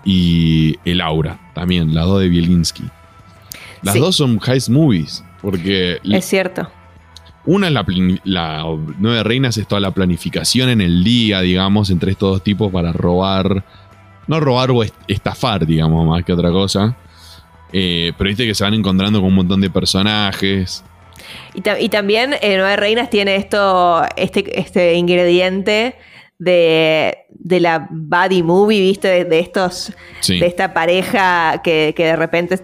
[0.04, 2.84] Y El Aura, también, la dos de Bielinski.
[3.82, 6.00] Las dos son heist movies, porque...
[6.04, 6.70] Es cierto.
[7.48, 7.86] Una es la,
[8.26, 8.66] la,
[9.00, 12.92] Nueve Reinas, es toda la planificación en el día, digamos, entre estos dos tipos para
[12.92, 13.64] robar.
[14.28, 16.98] No robar o estafar, digamos, más que otra cosa.
[17.72, 20.84] Eh, pero viste que se van encontrando con un montón de personajes.
[21.54, 25.96] Y, también eh, Nueve Reinas tiene esto, este, este ingrediente
[26.40, 29.24] de, de, la body movie, ¿viste?
[29.24, 29.94] De, estos,
[30.28, 32.60] de esta pareja que, que de repente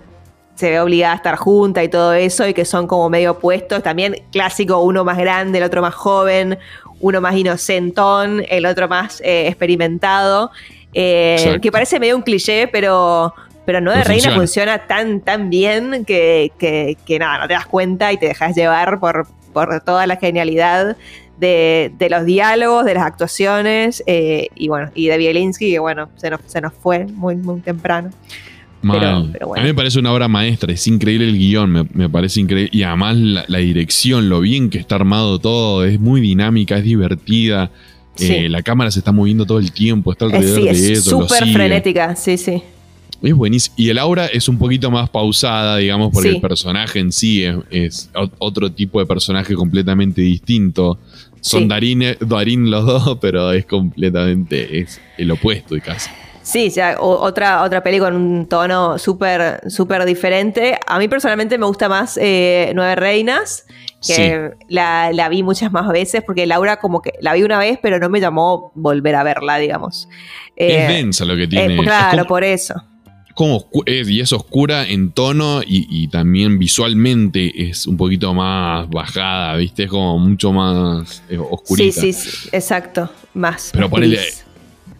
[0.55, 3.81] se ve obligada a estar junta y todo eso, y que son como medio opuestos.
[3.81, 6.59] También clásico, uno más grande, el otro más joven,
[6.99, 10.51] uno más inocentón, el otro más eh, experimentado.
[10.93, 13.33] Eh, que parece medio un cliché, pero,
[13.65, 14.85] pero no de Reina funciona.
[14.85, 19.27] tan, tan bien que, que, nada, no te das cuenta y te dejas llevar por,
[19.53, 20.95] por toda la genialidad
[21.39, 26.29] de, los diálogos, de las actuaciones, eh, y bueno, y de Bielinski, que bueno, se
[26.29, 28.11] nos, se nos fue muy, muy temprano.
[28.83, 29.19] A
[29.61, 32.69] mí me parece una obra maestra, es increíble el guion, me, parece increíble.
[32.73, 37.71] Y además la, dirección, lo bien que está armado todo, es muy dinámica, es divertida.
[38.19, 41.21] Eh, la cámara se está moviendo todo el tiempo, está alrededor de eso.
[41.21, 42.61] Súper frenética, sí, sí.
[43.21, 43.73] Es buenísimo.
[43.77, 46.35] Y el aura es un poquito más pausada, digamos, porque Sí.
[46.35, 50.99] el personaje en sí es, es otro tipo de personaje completamente distinto.
[51.39, 51.67] Son Sí.
[51.69, 56.09] Darín, Darín los dos, pero es completamente es el opuesto casi.
[56.43, 60.77] Sí, ya, o- otra, otra peli con un tono súper súper diferente.
[60.85, 63.65] A mí personalmente me gusta más eh, Nueve Reinas,
[64.05, 67.79] que la, la vi muchas más veces, porque Laura como que la vi una vez,
[67.81, 70.09] pero no me llamó volver a verla, digamos.
[70.57, 71.77] es Eh, densa lo que eh, tiene.
[71.77, 72.73] claro, es como, por eso.
[73.35, 78.89] como es- y es oscura en tono y, y también visualmente es un poquito más
[78.89, 79.83] bajada, ¿viste?
[79.83, 82.01] Es como mucho más eh, Sí, oscurita.
[82.01, 83.09] sí, sí, exacto.
[83.33, 83.69] Más.
[83.73, 84.19] Pero ponele-.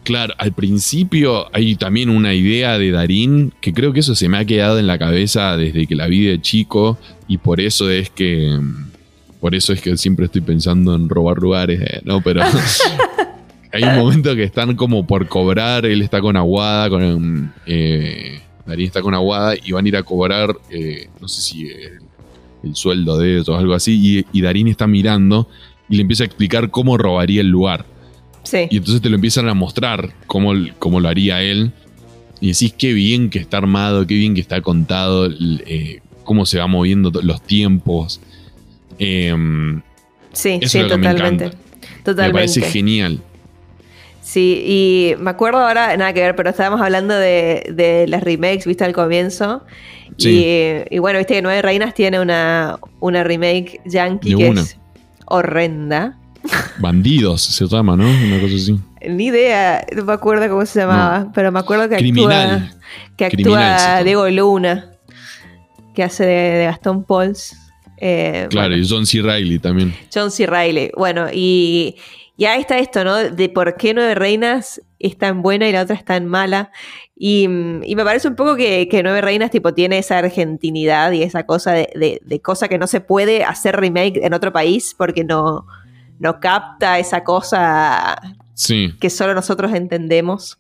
[0.04, 4.38] Claro, al principio hay también una idea de Darín que creo que eso se me
[4.38, 6.98] ha quedado en la cabeza desde que la vi de chico
[7.30, 8.60] y por eso es que
[9.40, 12.42] por eso es que siempre estoy pensando en robar lugares, eh, no, pero
[13.72, 18.86] hay un momento que están como por cobrar, él está con Aguada, con eh, Darín
[18.86, 22.00] está con Aguada y van a ir a cobrar, eh, no sé si el,
[22.64, 25.48] el sueldo de ellos o algo así y, y Darín está mirando
[25.88, 27.86] y le empieza a explicar cómo robaría el lugar.
[28.44, 28.68] Sí.
[28.70, 31.72] Y entonces te lo empiezan a mostrar cómo, cómo lo haría él.
[32.42, 35.30] Y decís qué bien que está armado, qué bien que está contado,
[35.66, 38.20] eh, cómo se va moviendo los tiempos.
[39.00, 39.82] Em,
[40.34, 41.52] Sí, Eso sí, es lo que me totalmente.
[42.06, 43.20] me parece genial.
[44.22, 48.66] Sí, y me acuerdo ahora, nada que ver, pero estábamos hablando de, de las remakes,
[48.66, 49.64] viste, al comienzo.
[50.18, 50.46] Sí.
[50.90, 54.78] Y, y bueno, viste que Nueve Reinas tiene una, una remake yankee que es
[55.26, 56.18] horrenda.
[56.80, 58.04] Bandidos se llama, ¿no?
[58.06, 58.78] Una cosa así.
[59.08, 62.64] Ni idea, no me acuerdo cómo se llamaba, pero me acuerdo que Criminal.
[62.64, 62.80] actúa,
[63.18, 64.04] que Criminal actúa.
[64.04, 64.92] Diego Luna,
[65.94, 67.56] que hace de, de Gastón Pauls.
[67.98, 69.22] Eh, Claro, bueno, y John C.
[69.22, 69.94] Reilly también.
[70.14, 70.46] John C.
[70.46, 70.92] Reilly.
[70.98, 71.96] Bueno, y,
[72.38, 73.16] y ahí está esto, ¿no?
[73.18, 76.72] De por qué Nueve Reinas es tan buena y la otra es tan mala.
[77.16, 81.12] Y, mm, y me parece un poco que, que Nueve Reinas tipo tiene esa argentinidad
[81.12, 84.52] y esa cosa de, de- de cosa que no se puede hacer remake en otro
[84.52, 85.66] país porque no,
[86.20, 88.16] no capta esa cosa
[88.54, 88.94] Sí.
[89.00, 90.58] que solo nosotros entendemos.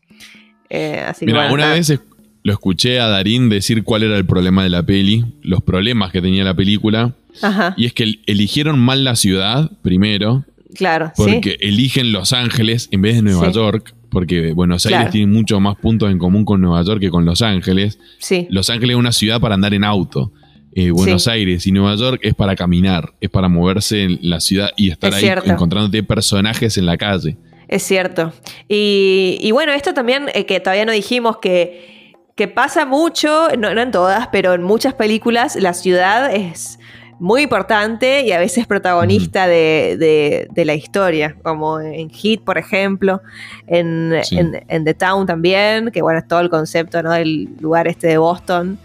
[0.70, 1.76] Eh, así que Mira, bueno, una nada.
[1.76, 2.00] vez
[2.44, 6.22] lo escuché a Darín decir cuál era el problema de la peli, los problemas que
[6.22, 7.14] tenía la película.
[7.42, 10.44] Ajá, Y es que eligieron mal la ciudad, primero,
[10.76, 13.54] claro, porque eligen Los Ángeles en vez de Nueva Sí.
[13.54, 15.12] York, porque Buenos Aires Claro.
[15.12, 17.98] tiene muchos más puntos en común con Nueva York que con Los Ángeles.
[18.20, 20.32] Sí, Los Ángeles es una ciudad para andar en auto.
[20.76, 21.30] Eh, Buenos Sí.
[21.30, 25.10] Aires y Nueva York es para caminar, es para moverse en la ciudad y estar
[25.12, 25.52] Es ahí cierto.
[25.52, 27.38] encontrándote personajes en la calle.
[27.68, 28.34] Es cierto.
[28.68, 33.74] Y, y bueno, esto también eh, que todavía no dijimos que, que pasa mucho, no,
[33.74, 36.80] no en todas, pero en muchas películas la ciudad es
[37.20, 42.58] muy importante y a veces protagonista de, de- de la historia, como en Hit, por
[42.58, 43.22] ejemplo,
[43.68, 44.38] en, Sí.
[44.40, 47.12] en- en The Town también, que bueno, es todo el concepto ¿no?
[47.12, 48.78] del lugar este de Boston.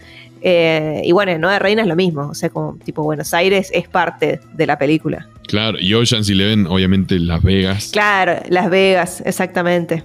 [0.43, 3.71] Eh, y bueno, en Nueva Reina es lo mismo, o sea, como tipo Buenos Aires
[3.75, 5.27] es parte de la película.
[5.47, 7.89] Claro, y Ocean's Eleven, obviamente Las Vegas.
[7.93, 10.05] Claro, Las Vegas, exactamente.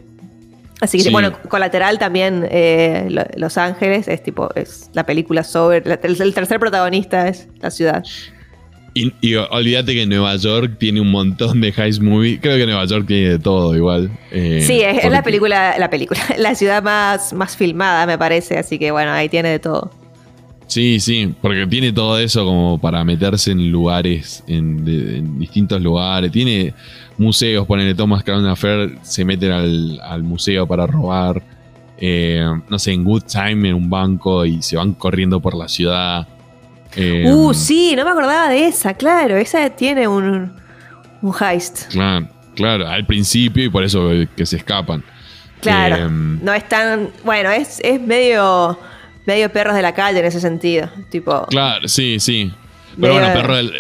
[0.82, 1.10] Así que Sí.
[1.12, 6.22] bueno, colateral también eh, Lo- Los Ángeles es tipo, es la película sobre, la- el,
[6.22, 8.04] el tercer protagonista es la ciudad.
[8.96, 12.40] Y, y olvídate que Nueva York tiene un montón de heist movie.
[12.40, 14.12] Creo que Nueva York tiene de todo igual.
[14.32, 18.58] eh, sí, es, es la película, la película, la ciudad más, más filmada me parece,
[18.58, 19.92] así que bueno, ahí tiene de todo.
[20.68, 25.82] Sí, sí, porque tiene todo eso como para meterse en lugares, en, de- en distintos
[25.82, 26.32] lugares.
[26.32, 26.74] Tiene
[27.18, 31.42] museos, ponele Thomas Crown Affair, se meten al, al museo para robar.
[32.00, 35.68] Eh, no sé, en Good Time en un banco y se van corriendo por la
[35.68, 36.28] ciudad.
[36.96, 40.52] Eh, uh, sí, no me acordaba de esa, claro, esa tiene un,
[41.22, 41.88] un heist.
[41.92, 45.04] Claro, claro, al principio y por eso que se escapan.
[45.62, 48.78] Claro, Eh, no es tan, bueno, es, es medio,
[49.26, 51.46] medio perros de la calle en ese sentido, tipo...
[51.48, 52.52] Claro, sí, sí.
[53.00, 53.74] Pero bueno, perro del.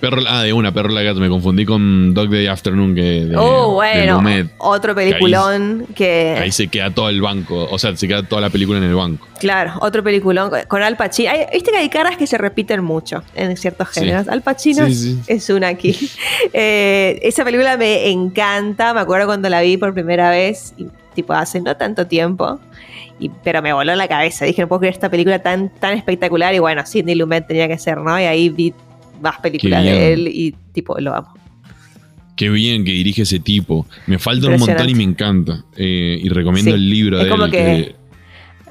[0.00, 1.18] Perro, ah, de una, perro de la gata.
[1.18, 4.48] Me confundí con Dog Day Afternoon que de, oh, bueno, Lumet.
[4.58, 6.36] otro peliculón que...
[6.38, 7.66] Ahí se queda todo el banco.
[7.70, 9.26] O sea, se queda toda la película en el banco.
[9.40, 11.30] Claro, otro peliculón con- Al Pacino.
[11.30, 14.00] Hay- Viste que hay caras que se repiten mucho en ciertos Sí.
[14.00, 14.28] géneros.
[14.28, 15.20] Al Pacino Sí, es- sí.
[15.26, 15.96] es una aquí.
[16.52, 18.92] Eh, esa película me encanta.
[18.92, 20.74] Me acuerdo cuando la vi por primera vez,
[21.14, 22.60] tipo hace no tanto tiempo.
[23.20, 24.44] Y, pero me voló la cabeza.
[24.44, 26.54] Dije, no puedo creer esta película tan, tan espectacular.
[26.54, 28.18] Y bueno, Sidney Lumet tenía que ser, ¿no?
[28.18, 28.72] Y ahí vi
[29.22, 31.32] más películas de él y tipo, lo amo.
[32.36, 33.86] Qué bien que dirige ese tipo.
[34.08, 35.64] Me falta un montón y me encanta.
[35.76, 36.74] Eh, y recomiendo Sí.
[36.76, 37.50] el libro Es de como él.
[37.52, 37.94] que-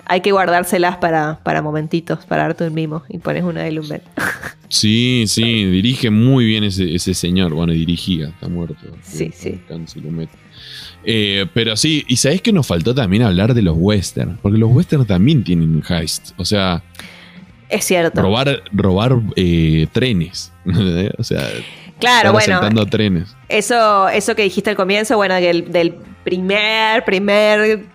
[0.06, 4.03] hay que guardárselas para, para momentitos, para darte un mimo y pones una de Lumet.
[4.70, 7.53] Sí, sí, dirige muy bien ese, ese señor.
[7.53, 8.76] Bueno, dirigía, está muerto.
[9.03, 9.61] Sí, sí.
[11.05, 14.71] Eh, pero sí, y sabés que nos faltó también hablar de los westerns, porque los
[14.71, 16.31] westerns también tienen heist.
[16.38, 16.84] O sea,
[17.69, 18.21] es cierto.
[18.21, 20.51] Robar, robar eh, trenes.
[21.17, 21.47] o sea,
[21.99, 22.85] claro, bueno.
[22.88, 23.35] trenes.
[23.49, 27.85] Eso, eso que dijiste al comienzo, bueno, del, del primer, primer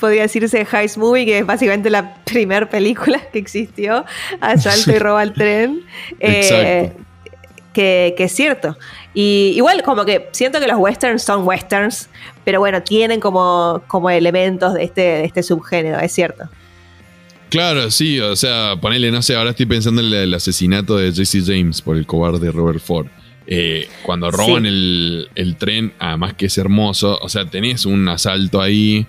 [0.00, 4.04] podría decirse Heist Movie, que es básicamente la primera película que existió,
[4.40, 5.82] Asalto y roba el tren.
[6.18, 6.92] Eh,
[7.72, 8.76] que, es cierto.
[9.14, 12.08] Y igual como que siento que los westerns son westerns,
[12.44, 16.48] pero bueno, tienen como, como elementos de este, de este subgénero, es cierto.
[17.50, 21.44] Claro, sí, o sea, ponele, no sé, ahora estoy pensando en el, asesinato de Jesse
[21.44, 23.08] James por el cobarde Robert Ford.
[23.46, 28.60] Eh, cuando roban el, el, tren, además que es hermoso, o sea, tenés un asalto
[28.60, 29.04] ahí,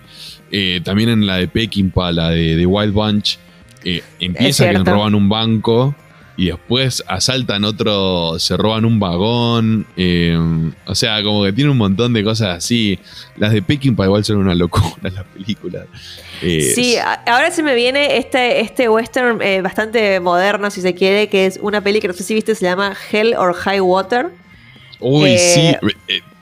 [0.51, 3.37] eh, también en la de Peckinpah, la de, Wild Bunch,
[3.83, 5.95] eh, empieza que roban un banco
[6.41, 9.85] y después asaltan otro, se roban un vagón.
[9.95, 10.35] Eh,
[10.87, 12.97] o sea, como que tiene un montón de cosas así.
[13.37, 15.85] Las de Peckinpah igual son una locura las películas.
[16.41, 16.95] sí,
[17.27, 21.81] ahora se me viene este, este western bastante moderno, si se quiere, que es una
[21.81, 24.31] peli que no sé si viste, se llama Hell or High Water.
[24.99, 25.75] Uy, sí.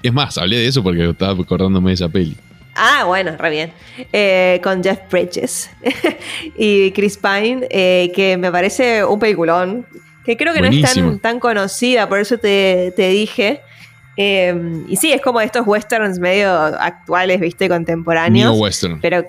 [0.01, 2.37] Es más, hablé de eso porque estaba acordándome de esa peli.
[2.81, 3.73] Ah, bueno, re bien.
[4.13, 5.69] Eh, con Jeff Bridges
[6.57, 9.85] y Chris Pine, eh, que me parece un peliculón,
[10.23, 13.61] que creo que no es tan, tan, conocida, por eso te, dije.
[14.15, 18.53] Eh, y sí, es como estos westerns medio actuales, viste, contemporáneos.
[18.53, 19.01] Neo western.
[19.01, 19.25] Pero,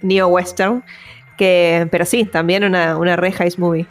[0.00, 0.84] neo western.
[1.36, 3.86] Que, pero sí, también una, una re movie.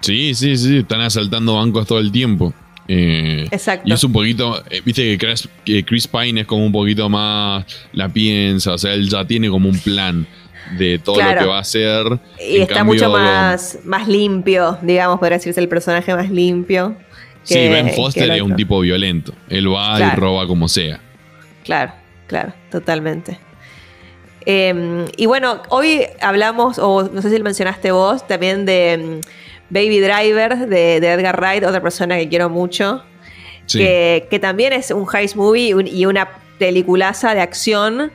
[0.00, 2.54] Sí, sí, sí, están asaltando bancos todo el tiempo.
[2.88, 3.88] Eh, Exacto.
[3.88, 5.18] Y es un poquito, eh, viste
[5.64, 9.48] que Chris, Pine es como un poquito más la piensa, o sea, él ya tiene
[9.48, 10.26] como un plan
[10.78, 12.18] de todo lo que va a hacer.
[12.40, 16.96] Y está mucho más, más limpio, digamos, podría decirse el personaje más limpio.
[17.42, 19.32] sí, Ben Foster es un tipo violento.
[19.48, 21.00] Él va y roba como sea.
[21.64, 21.92] Claro,
[22.26, 23.38] claro, totalmente.
[24.48, 29.20] Em, y bueno, hoy hablamos, o no sé si lo mencionaste vos, también de
[29.70, 33.02] Baby Driver de, Edgar Wright, otra persona que quiero mucho.
[33.72, 36.28] Que, también es un heist movie y una
[36.58, 38.12] peliculaza de acción.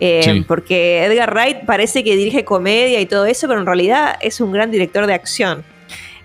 [0.00, 4.40] Eh, porque Edgar Wright parece que dirige comedia y todo eso, pero en realidad es
[4.40, 5.62] un gran director de acción.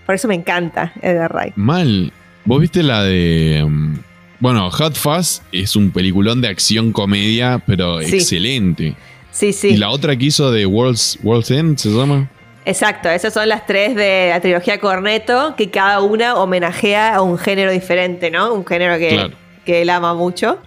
[0.04, 1.54] Por eso me encanta Edgar Wright.
[1.54, 2.12] Mal.
[2.44, 3.62] ¿Vos viste la de.
[3.64, 3.98] Um,
[4.40, 8.96] bueno, Hot Fuzz es un peliculón de acción comedia, pero excelente.
[9.30, 9.68] Sí, sí.
[9.68, 12.30] Y la otra que hizo de World's, World's End, ¿se llama?
[12.68, 17.38] Exacto, esas son las tres de la trilogía Corneto, que cada una homenajea a un
[17.38, 18.52] género diferente, ¿no?
[18.52, 19.30] Un género que,
[19.64, 20.58] que él ama mucho.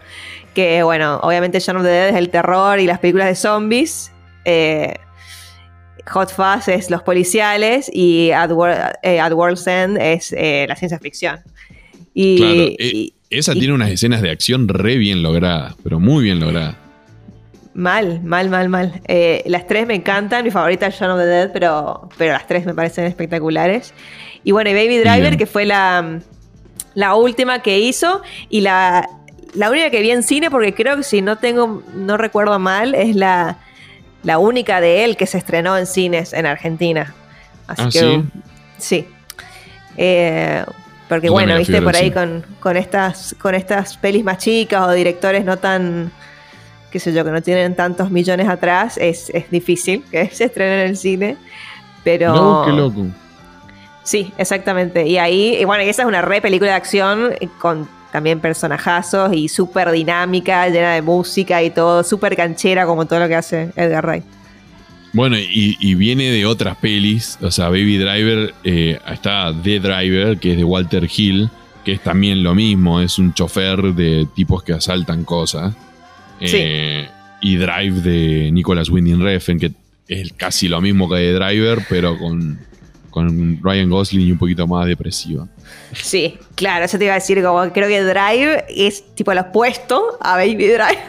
[0.56, 4.12] Que bueno, obviamente Shaun of the Dead es el terror y las películas de zombies.
[4.46, 4.96] Eh,
[6.08, 8.50] Hot Fuzz es los policiales y At,
[9.04, 11.40] eh, World's End es eh, la ciencia ficción.
[12.16, 16.78] Y, esa tiene unas escenas de acción re bien logradas, pero muy bien logradas.
[17.74, 19.02] Mal, mal, mal, mal.
[19.08, 20.44] Eh, las tres me encantan.
[20.44, 23.94] Mi favorita es Shaun of the Dead, pero, pero las tres me parecen espectaculares.
[24.44, 26.20] Y bueno, y Baby Driver, que fue la,
[26.94, 28.22] la última que hizo.
[28.50, 29.08] Y la,
[29.54, 32.94] la única que vi en cine, porque creo que si no tengo, no recuerdo mal,
[32.94, 33.60] es la,
[34.24, 37.14] la única de él que se estrenó en cines en Argentina.
[37.68, 38.00] Así ah, que.
[38.00, 38.24] Sí.
[38.78, 39.08] sí.
[39.96, 40.66] Eh,
[41.08, 45.44] porque bueno, viste por ahí con, con, estas, con estas pelis más chicas o directores
[45.44, 46.12] no tan
[46.92, 50.90] qué sé yo, que no tienen tantos millones atrás, es, difícil que se estrene en
[50.90, 51.38] el cine.
[52.04, 52.34] Pero.
[52.34, 53.06] No, qué loco.
[54.04, 55.08] Sí, exactamente.
[55.08, 59.34] Y ahí, y bueno, esa es una re película de acción eh, con también personajazos
[59.34, 63.72] y súper dinámica, llena de música y todo, súper canchera como todo lo que hace
[63.76, 64.26] Edgar Wright.
[65.14, 70.52] Bueno, y, viene de otras pelis, o sea, Baby Driver, eh, está The Driver, que
[70.52, 71.50] es de Walter Hill,
[71.84, 75.74] que es también lo mismo, es un chofer de tipos que asaltan cosas.
[76.42, 77.08] Eh,
[77.42, 79.72] y Drive de Nicolas Winding Refn, que
[80.08, 82.60] es casi lo mismo que de Driver, pero con,
[83.10, 85.48] con Ryan Gosling y un poquito más depresiva.
[85.94, 90.18] Sí, claro, eso te iba a decir, como creo que Drive es tipo lo opuesto
[90.22, 91.00] a Baby Drive.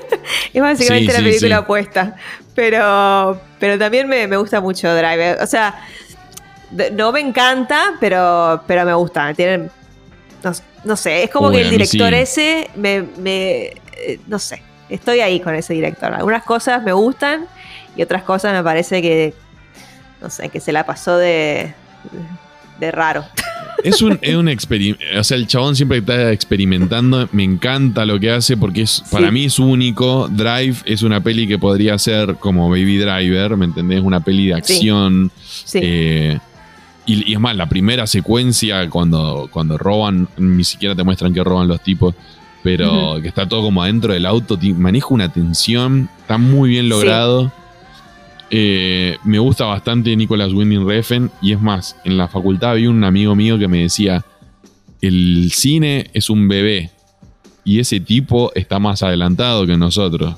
[0.52, 2.16] es básicamente la película opuesta.
[2.54, 5.42] Pero, pero también me, gusta mucho Drive.
[5.42, 5.86] O sea,
[6.92, 9.32] no me encanta, pero, pero me gusta.
[9.34, 9.70] Tienen,
[10.84, 15.40] no, sé, es como que el director ese me, me eh, no sé, estoy ahí
[15.40, 16.12] con ese director.
[16.12, 17.46] Algunas cosas me gustan
[17.96, 19.34] y otras cosas me parece que,
[20.20, 21.72] no sé, que se la pasó de,
[22.78, 23.24] de raro.
[23.82, 25.02] Es un, es un experimento.
[25.18, 27.28] O sea, el chabón siempre está experimentando.
[27.32, 30.28] Me encanta lo que hace porque es, para mí es único.
[30.28, 34.00] Drive es una peli que podría ser como Baby Driver, ¿me entendés?
[34.02, 35.30] Una peli de acción.
[35.74, 36.38] Eh,
[37.06, 41.66] y, es más, la primera secuencia cuando, cuando roban, ni siquiera te muestran que roban
[41.66, 42.14] los tipos,
[42.62, 47.52] pero que está todo como adentro del auto, maneja una tensión, está muy bien logrado.
[48.50, 53.04] Eh, me gusta bastante Nicolas Winding Refn y es más, en la facultad había un
[53.04, 54.24] amigo mío que me decía,
[55.00, 56.90] el cine es un bebé
[57.64, 60.34] y ese tipo está más adelantado que nosotros.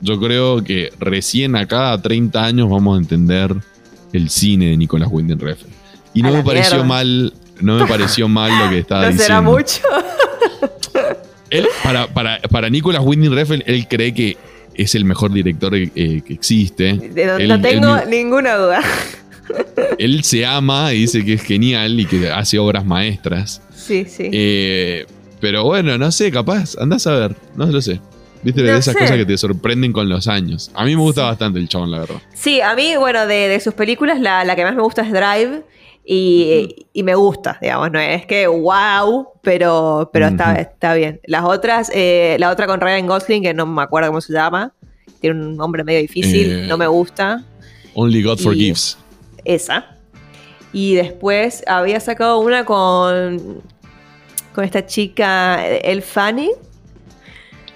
[0.00, 3.54] Yo creo que recién a cada 30 años vamos a entender
[4.12, 5.68] el cine de Nicolas Winding Refn.
[6.14, 9.42] Y no me pareció mal, no me pareció mal lo que estaba ¿No diciendo.
[9.42, 9.82] mucho?
[11.82, 14.36] para, para, para Nicolas Winding Refn, él cree que
[14.74, 16.94] es el mejor director eh, que existe.
[17.46, 18.82] no, tengo ninguna duda.
[19.98, 23.60] Él se ama y dice que es genial y que hace obras maestras.
[23.74, 24.30] Sí, sí.
[24.32, 25.06] Eh,
[25.40, 28.00] pero bueno, no sé, capaz, andás a ver, no lo sé.
[28.42, 30.70] Viste, de esas cosas que te sorprenden con los años.
[30.74, 32.22] A mí me gusta bastante el chabón, la verdad.
[32.32, 35.62] Sí, a mí, bueno, de, sus películas, la, la, que más me gusta es Drive.
[36.04, 41.20] Y, me gusta, digamos, no es que wow, pero, pero está, está bien.
[41.26, 44.72] Las otras, eh, la otra con Ryan Gosling, que no me acuerdo cómo se llama,
[45.20, 47.44] tiene un nombre medio difícil, eh, no me gusta.
[47.94, 48.98] Only God Forgives.
[49.44, 49.96] Esa.
[50.72, 53.62] Y después había sacado una con,
[54.54, 56.50] con esta chica, El Fanny.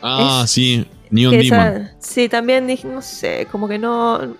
[0.02, 1.90] Ah, sí, Neon Demon.
[1.98, 4.36] sí, también dije, no sé, como que no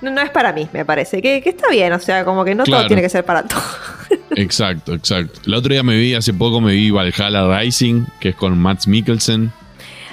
[0.00, 1.22] no, es para mí, me parece.
[1.22, 3.62] Que, está bien, o sea, como que no todo tiene que ser para todo.
[4.36, 5.40] exacto, exacto.
[5.46, 8.86] El otro día me vi, hace poco me vi Valhalla Rising, que es con Matt
[8.86, 9.52] Mikkelsen.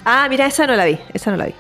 [0.06, 1.54] Ah, mira, esa no la vi, esa no la vi.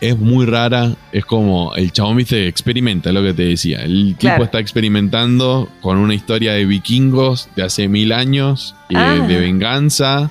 [0.00, 3.82] Es muy rara, es como el chabón, viste, experimenta, lo que te decía.
[3.82, 9.24] El tipo está experimentando con una historia de vikingos de hace mil años, eh, ah.
[9.26, 10.30] de venganza,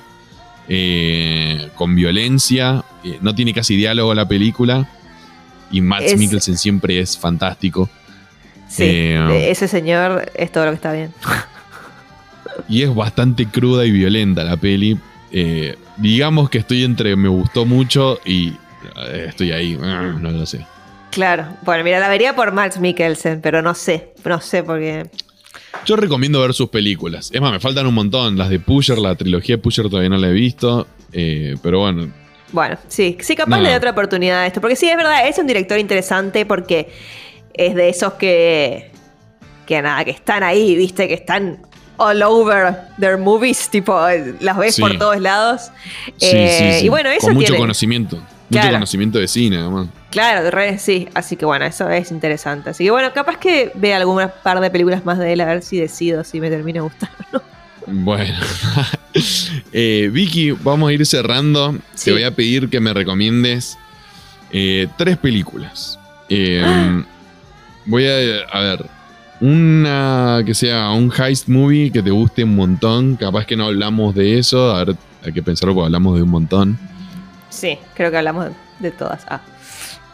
[0.68, 2.82] eh, con violencia.
[3.04, 4.88] Eh, no tiene casi diálogo la película
[5.70, 7.88] y Max Mikkelsen siempre es fantástico.
[8.68, 11.12] Sí, eh, ese señor es todo lo que está bien.
[12.68, 14.98] y es bastante cruda y violenta la peli.
[15.32, 18.52] Eh, digamos que estoy entre me gustó mucho y
[19.08, 20.66] eh, estoy ahí, no lo sé.
[21.10, 25.10] Claro, bueno, mira, la vería por Max Mikkelsen, pero no sé, no sé por qué.
[25.86, 27.30] Yo recomiendo ver sus películas.
[27.32, 28.36] Es más, me faltan un montón.
[28.36, 30.86] Las de Pusher, la trilogía de Pusher todavía no la he visto.
[31.10, 32.12] pero bueno,
[32.52, 34.60] bueno, sí, sí, capaz le de otra oportunidad a esto.
[34.60, 36.90] Porque sí, es verdad, es un director interesante porque
[37.54, 38.90] es de esos que.
[39.66, 41.60] que nada, que están ahí, viste, que están
[41.98, 43.94] all over their movies, tipo,
[44.40, 45.70] las ves por todos lados.
[46.16, 48.22] Sí, eh, Y bueno, eso Con mucho conocimiento.
[48.48, 49.88] Mucho conocimiento de cine, además.
[50.10, 51.06] Claro, sí.
[51.12, 52.70] Así que bueno, eso es interesante.
[52.70, 55.62] Así que bueno, capaz que vea algunas par de películas más de él a ver
[55.62, 57.42] si decido si me termina gustando.
[57.90, 58.34] Bueno,
[59.72, 61.76] eh, Vicky, vamos a ir cerrando.
[62.02, 63.78] Te voy a pedir que me recomiendes
[64.52, 65.98] eh, tres películas.
[66.28, 67.02] Eh,
[67.86, 68.86] voy a, a ver,
[69.40, 73.16] una que sea un heist movie que te guste un montón.
[73.16, 74.74] Capaz que no hablamos de eso.
[74.74, 76.78] A ver, hay que pensarlo porque hablamos de un montón.
[77.48, 78.48] Sí, creo que hablamos
[78.78, 79.24] de todas.
[79.28, 79.40] Ah,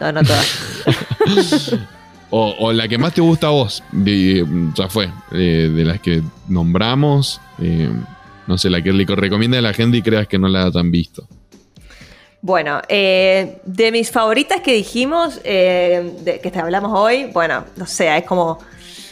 [0.01, 1.77] no, no todas.
[2.37, 7.89] O, la que más te gusta a vos, ya fue, de las que nombramos, eh,
[8.49, 10.91] no sé, la que le recomienda a la gente y creas que no la han
[10.91, 11.29] visto.
[12.43, 18.17] Bueno, eh, de mis favoritas que dijimos, eh, de, que hablamos hoy, bueno, no sé,
[18.17, 18.59] es como,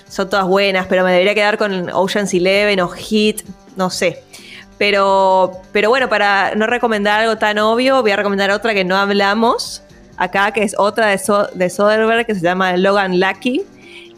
[0.08, 3.42] son todas buenas, pero me debería quedar con Ocean's Eleven o Hit,
[3.76, 4.24] no sé.
[4.78, 8.96] Pero, pero bueno, para no recomendar algo tan obvio, voy a recomendar otra que no
[8.96, 9.84] hablamos,
[10.16, 11.20] acá, que es otra de,
[11.54, 13.62] de Soderbergh, que se llama Logan Lucky,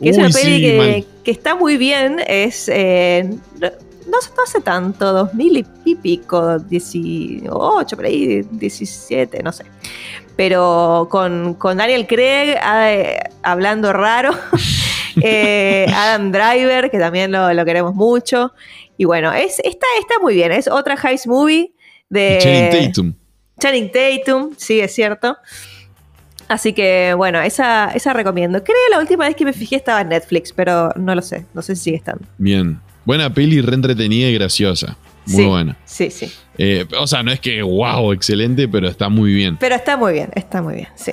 [0.02, 2.68] que es una peli que, está muy bien, es...
[2.68, 3.30] Eh,
[4.06, 9.64] no, hace tanto, 2000 y pico, 18, por ahí, 17, no sé.
[10.36, 14.32] Pero con, Daniel Craig eh, hablando raro,
[15.22, 18.52] eh, Adam Driver, que también lo, queremos mucho.
[18.96, 21.72] Y bueno, es, está, está muy bien, es otra heist movie
[22.08, 22.38] de...
[22.40, 23.14] Channing Tatum.
[23.58, 25.36] Channing Tatum, sí, es cierto.
[26.48, 28.62] Así que bueno, esa, esa recomiendo.
[28.62, 31.46] Creo que la última vez que me fijé estaba en Netflix, pero no lo sé.
[31.54, 32.24] No sé si sigue estando.
[32.38, 32.80] Bien.
[33.04, 34.96] Buena peli, re entretenida y graciosa.
[35.26, 35.76] Muy buena.
[35.84, 36.30] Sí, sí.
[36.58, 39.56] Eh, o sea, no es que wow, excelente, pero está muy bien.
[39.58, 41.12] Pero está muy bien, está muy bien, sí.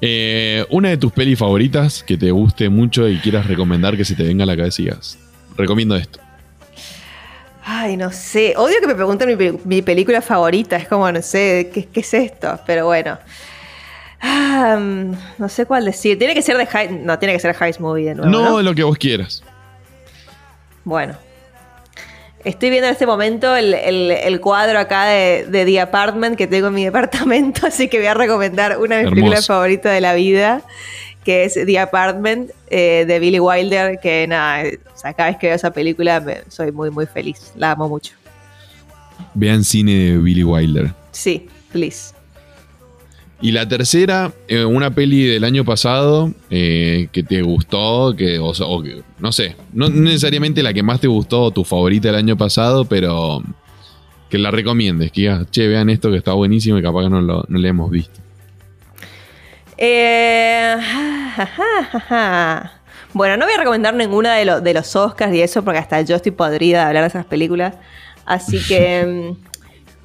[0.00, 4.14] Eh, una de tus pelis favoritas que te guste mucho y quieras recomendar que se
[4.14, 5.18] te venga a la cabeza y digas,
[5.56, 6.20] recomiendo esto.
[7.64, 8.54] Ay, no sé.
[8.56, 10.76] Odio que me pregunten mi, película favorita.
[10.76, 12.58] Es como, no sé, ¿qué, qué es esto?
[12.66, 13.18] Pero bueno.
[14.20, 16.18] Ah, mm, no sé cuál decir.
[16.18, 17.00] Tiene que ser de High.
[17.04, 18.30] No, tiene que ser High Movie de nuevo.
[18.30, 19.42] No, lo que vos quieras.
[20.84, 21.14] Bueno.
[22.44, 26.84] Estoy viendo en este momento el, cuadro acá de, The Apartment que tengo en mi
[26.86, 30.62] departamento, así que voy a recomendar una de mis películas favoritas de la vida,
[31.24, 34.64] que es The Apartment eh, de Billy Wilder, que nada,
[35.16, 38.14] cada vez que veo esa película soy muy, muy feliz, la amo mucho.
[39.34, 40.92] Vean cine de Billy Wilder.
[41.10, 42.17] Sí, please.
[43.40, 48.52] Y la tercera, eh, una peli del año pasado eh, que te gustó, que, o,
[49.20, 53.40] no sé, no necesariamente la que más te gustó, tu favorita del año pasado, pero
[54.28, 57.20] que la recomiendes, que digas, che, vean esto que está buenísimo y capaz que no
[57.20, 58.20] lo no le hemos visto.
[59.76, 60.74] Eh,
[63.12, 66.16] bueno, no voy a recomendar ninguna de, de los Oscars y eso, porque hasta yo
[66.16, 67.74] estoy podrida de hablar de esas películas.
[68.26, 69.34] Así que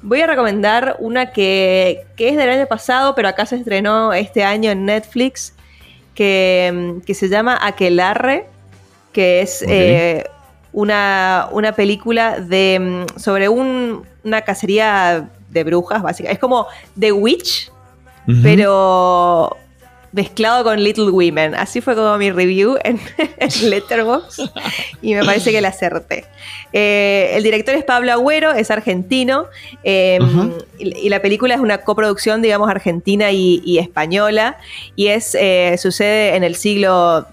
[0.06, 4.70] Voy a recomendar una que, es del año pasado, pero acá se estrenó este año
[4.70, 5.54] en Netflix,
[6.14, 8.46] que, se llama Aquelarre,
[9.14, 10.24] que es eh,
[10.74, 16.34] una, película de, sobre una cacería de brujas, básicamente.
[16.34, 16.66] Es como
[17.00, 17.72] The Witch,
[18.42, 19.56] pero
[20.14, 21.56] mezclado con Little Women.
[21.56, 23.00] Así fue como mi review en,
[23.68, 24.48] Letterboxd
[25.02, 26.24] y me parece que la acerté.
[26.72, 29.46] Eh, el director es Pablo Agüero, es argentino
[29.82, 34.56] em, y, la película es una coproducción, digamos, argentina y, española
[34.94, 37.26] y es eh, sucede en el siglo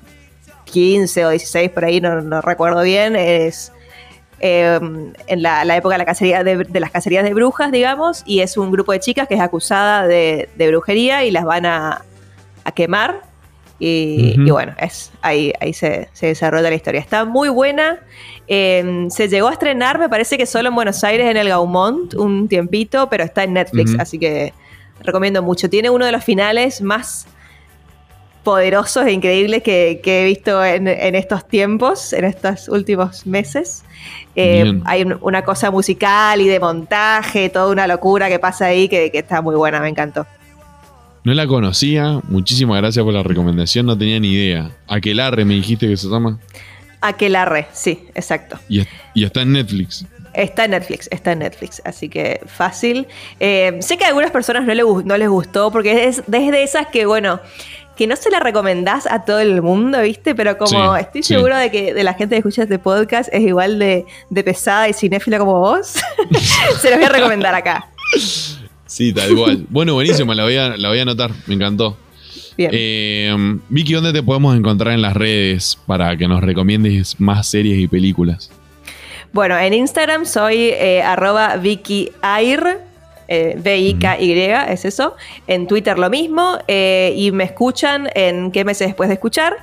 [0.66, 3.72] XV o XVI, por ahí no, recuerdo bien, es...
[4.44, 8.58] Em, en la, época de, la cacería de, las cacerías de brujas, digamos, y es
[8.58, 12.02] un grupo de chicas que es acusada de brujería y las van a,
[12.64, 13.32] a quemar.
[13.84, 17.02] Y, bueno, es, ahí, ahí se, desarrolla la historia.
[17.02, 18.00] Está muy buena.
[18.46, 22.14] Em, se llegó a estrenar, me parece que solo en Buenos Aires, en el Gaumont,
[22.14, 24.54] un tiempito, pero está en Netflix, así que
[25.02, 25.68] recomiendo mucho.
[25.68, 27.26] Tiene uno de los finales más
[28.44, 33.84] poderosos e increíbles que, he visto en, estos tiempos, en estos últimos meses.
[34.36, 39.10] Em, hay una cosa musical y de montaje, toda una locura que pasa ahí que
[39.12, 40.28] está muy buena, me encantó.
[41.23, 42.19] No la conocía.
[42.27, 43.85] Muchísimas gracias por la recomendación.
[43.85, 44.72] No tenía ni idea.
[44.88, 46.39] Aquelarre me dijiste que se llama.
[47.02, 48.60] Aquelarre, sí, exacto.
[48.69, 48.85] Y,
[49.15, 50.06] está en Netflix.
[50.34, 53.07] Está en Netflix, está en Netflix, así que fácil.
[53.39, 57.06] Eh, sé que a algunas personas no, no les gustó porque es desde esas que,
[57.06, 57.41] bueno,
[57.98, 60.34] que no se la recomendás a todo el mundo, ¿viste?
[60.34, 63.77] Pero como estoy seguro de que de la gente que escucha este podcast es igual
[63.77, 65.88] de, de pesada y cinéfila como vos,
[66.80, 67.89] se los voy a recomendar acá.
[68.92, 69.66] Sí, tal cual.
[69.70, 71.98] Bueno, buenísimo, la voy a, la voy a anotar, me encantó.
[72.58, 72.72] Bien.
[72.74, 73.34] Eh,
[73.70, 77.88] Vicky, ¿dónde te podemos encontrar en las redes para que nos recomiendes más series y
[77.88, 78.52] películas?
[79.32, 82.80] Bueno, en Instagram soy eh, arroba Vicky Air,
[83.30, 84.34] eh, B-I-K-Y,
[84.74, 85.16] es eso.
[85.48, 86.58] En Twitter lo mismo.
[86.68, 89.56] y me escuchan en qué meses después de escuchar.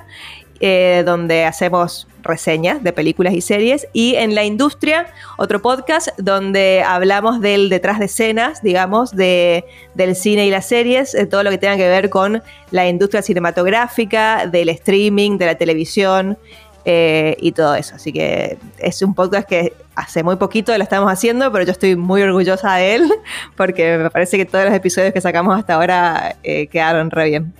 [0.61, 6.83] Eh, donde hacemos reseñas de películas y series, y en la industria, otro podcast donde
[6.85, 9.65] hablamos del detrás de escenas, digamos, de,
[9.95, 13.21] del cine y las series, de todo lo que tenga que ver con la industria
[13.21, 16.37] cinematográfica, del streaming, de la televisión.
[16.85, 17.95] Eh, y todo eso.
[17.95, 21.97] Así que es un podcast que hace muy poquito lo estamos haciendo, pero yo estoy
[21.97, 23.13] muy orgullosa de él
[23.57, 27.53] porque me parece que todos los episodios que sacamos hasta ahora eh, quedaron re bien.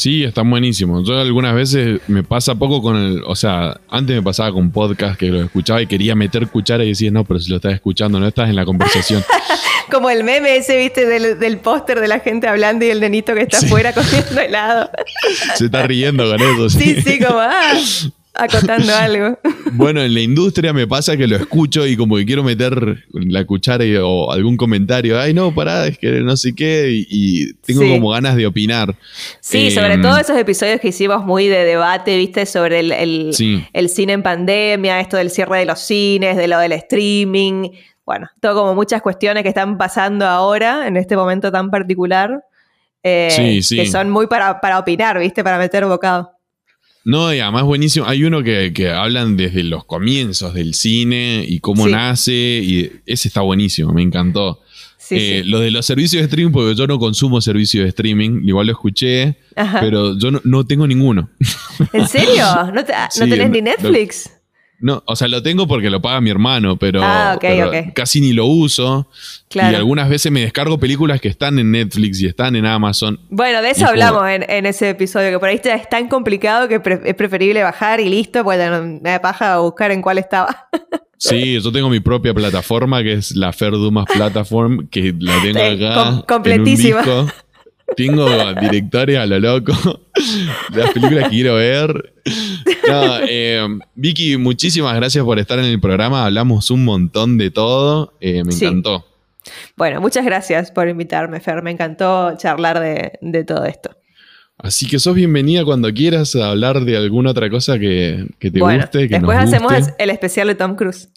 [0.00, 1.06] Sí, están buenísimos.
[1.06, 3.22] Yo algunas veces me pasa poco con el.
[3.26, 6.88] O sea, antes me pasaba con podcast que lo escuchaba y quería meter cuchara y
[6.88, 9.22] decía, no, pero si lo estás escuchando, no estás en la conversación.
[9.90, 13.42] Como el meme ese, viste, del, póster de la gente hablando y el nenito que
[13.42, 14.90] está afuera comiendo helado.
[15.56, 16.70] Se está riendo con eso.
[16.70, 17.74] Sí, sí, sí como, ah,
[18.40, 19.38] acotando algo.
[19.72, 23.44] Bueno, en la industria me pasa que lo escucho y como que quiero meter la
[23.44, 25.20] cuchara o algún comentario.
[25.20, 26.88] Ay, no, pará, es que no sé qué.
[26.90, 28.94] Y, tengo como ganas de opinar.
[29.40, 33.88] Sí, sobre em, todo esos episodios que hicimos muy de debate, viste, sobre el, el,
[33.88, 37.70] cine en pandemia, esto del cierre de los cines, de lo del streaming.
[38.04, 42.44] Bueno, todo como muchas cuestiones que están pasando ahora, en este momento tan particular.
[43.02, 46.39] Eh, que son muy para, para opinar, viste, para meter bocado.
[47.04, 48.06] No, y además buenísimo.
[48.06, 53.40] Hay uno que, hablan desde los comienzos del cine y cómo nace, y ese está
[53.40, 54.60] buenísimo, me encantó.
[55.12, 58.66] Eh, lo de los servicios de streaming, porque yo no consumo servicios de streaming, igual
[58.66, 59.36] lo escuché,
[59.80, 61.30] pero yo no, tengo ninguno.
[61.92, 62.44] ¿En serio?
[62.72, 64.30] ¿No, tenés ni Netflix?
[64.80, 67.38] No, o sea, lo tengo porque lo paga mi hermano, pero, ah,
[67.94, 69.06] casi ni lo uso.
[69.54, 73.20] Y algunas veces me descargo películas que están en Netflix y están en Amazon.
[73.28, 77.14] Bueno, de eso hablamos en, ese episodio, que por ahí es tan complicado que es
[77.14, 80.68] preferible bajar y listo, pues me da paja buscar en cuál estaba.
[81.22, 85.60] Sí, yo tengo mi propia plataforma, que es la Fer Dumas Platform, que la tengo
[85.60, 86.24] acá.
[86.26, 87.02] completísima.
[87.96, 89.72] Tengo directores a lo loco.
[90.74, 92.14] Las películas que quiero ver.
[92.88, 96.24] No, eh, Vicky, muchísimas gracias por estar en el programa.
[96.24, 98.14] Hablamos un montón de todo.
[98.20, 99.06] Eh, me encantó.
[99.76, 101.62] Bueno, muchas gracias por invitarme, Fer.
[101.62, 103.90] Me encantó charlar de, todo esto.
[104.58, 109.08] Así que sos bienvenida cuando quieras a hablar de alguna otra cosa que, te guste.
[109.08, 111.08] Que después hacemos el especial de Tom Cruise.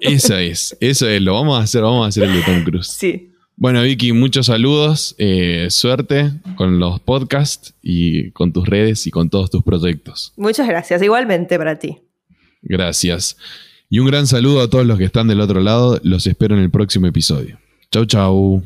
[0.00, 2.86] Eso es, eso es, lo vamos a hacer, vamos a hacer el de Tom Cruise.
[2.86, 3.32] Sí.
[3.60, 9.30] Bueno, Vicky, muchos saludos, eh, suerte con los podcasts y con tus redes y con
[9.30, 10.32] todos tus proyectos.
[10.36, 11.98] Muchas gracias, igualmente para ti.
[12.62, 13.36] Gracias.
[13.90, 15.98] Y un gran saludo a todos los que están del otro lado.
[16.04, 17.58] Los espero en el próximo episodio.
[17.90, 18.62] Chau, chau.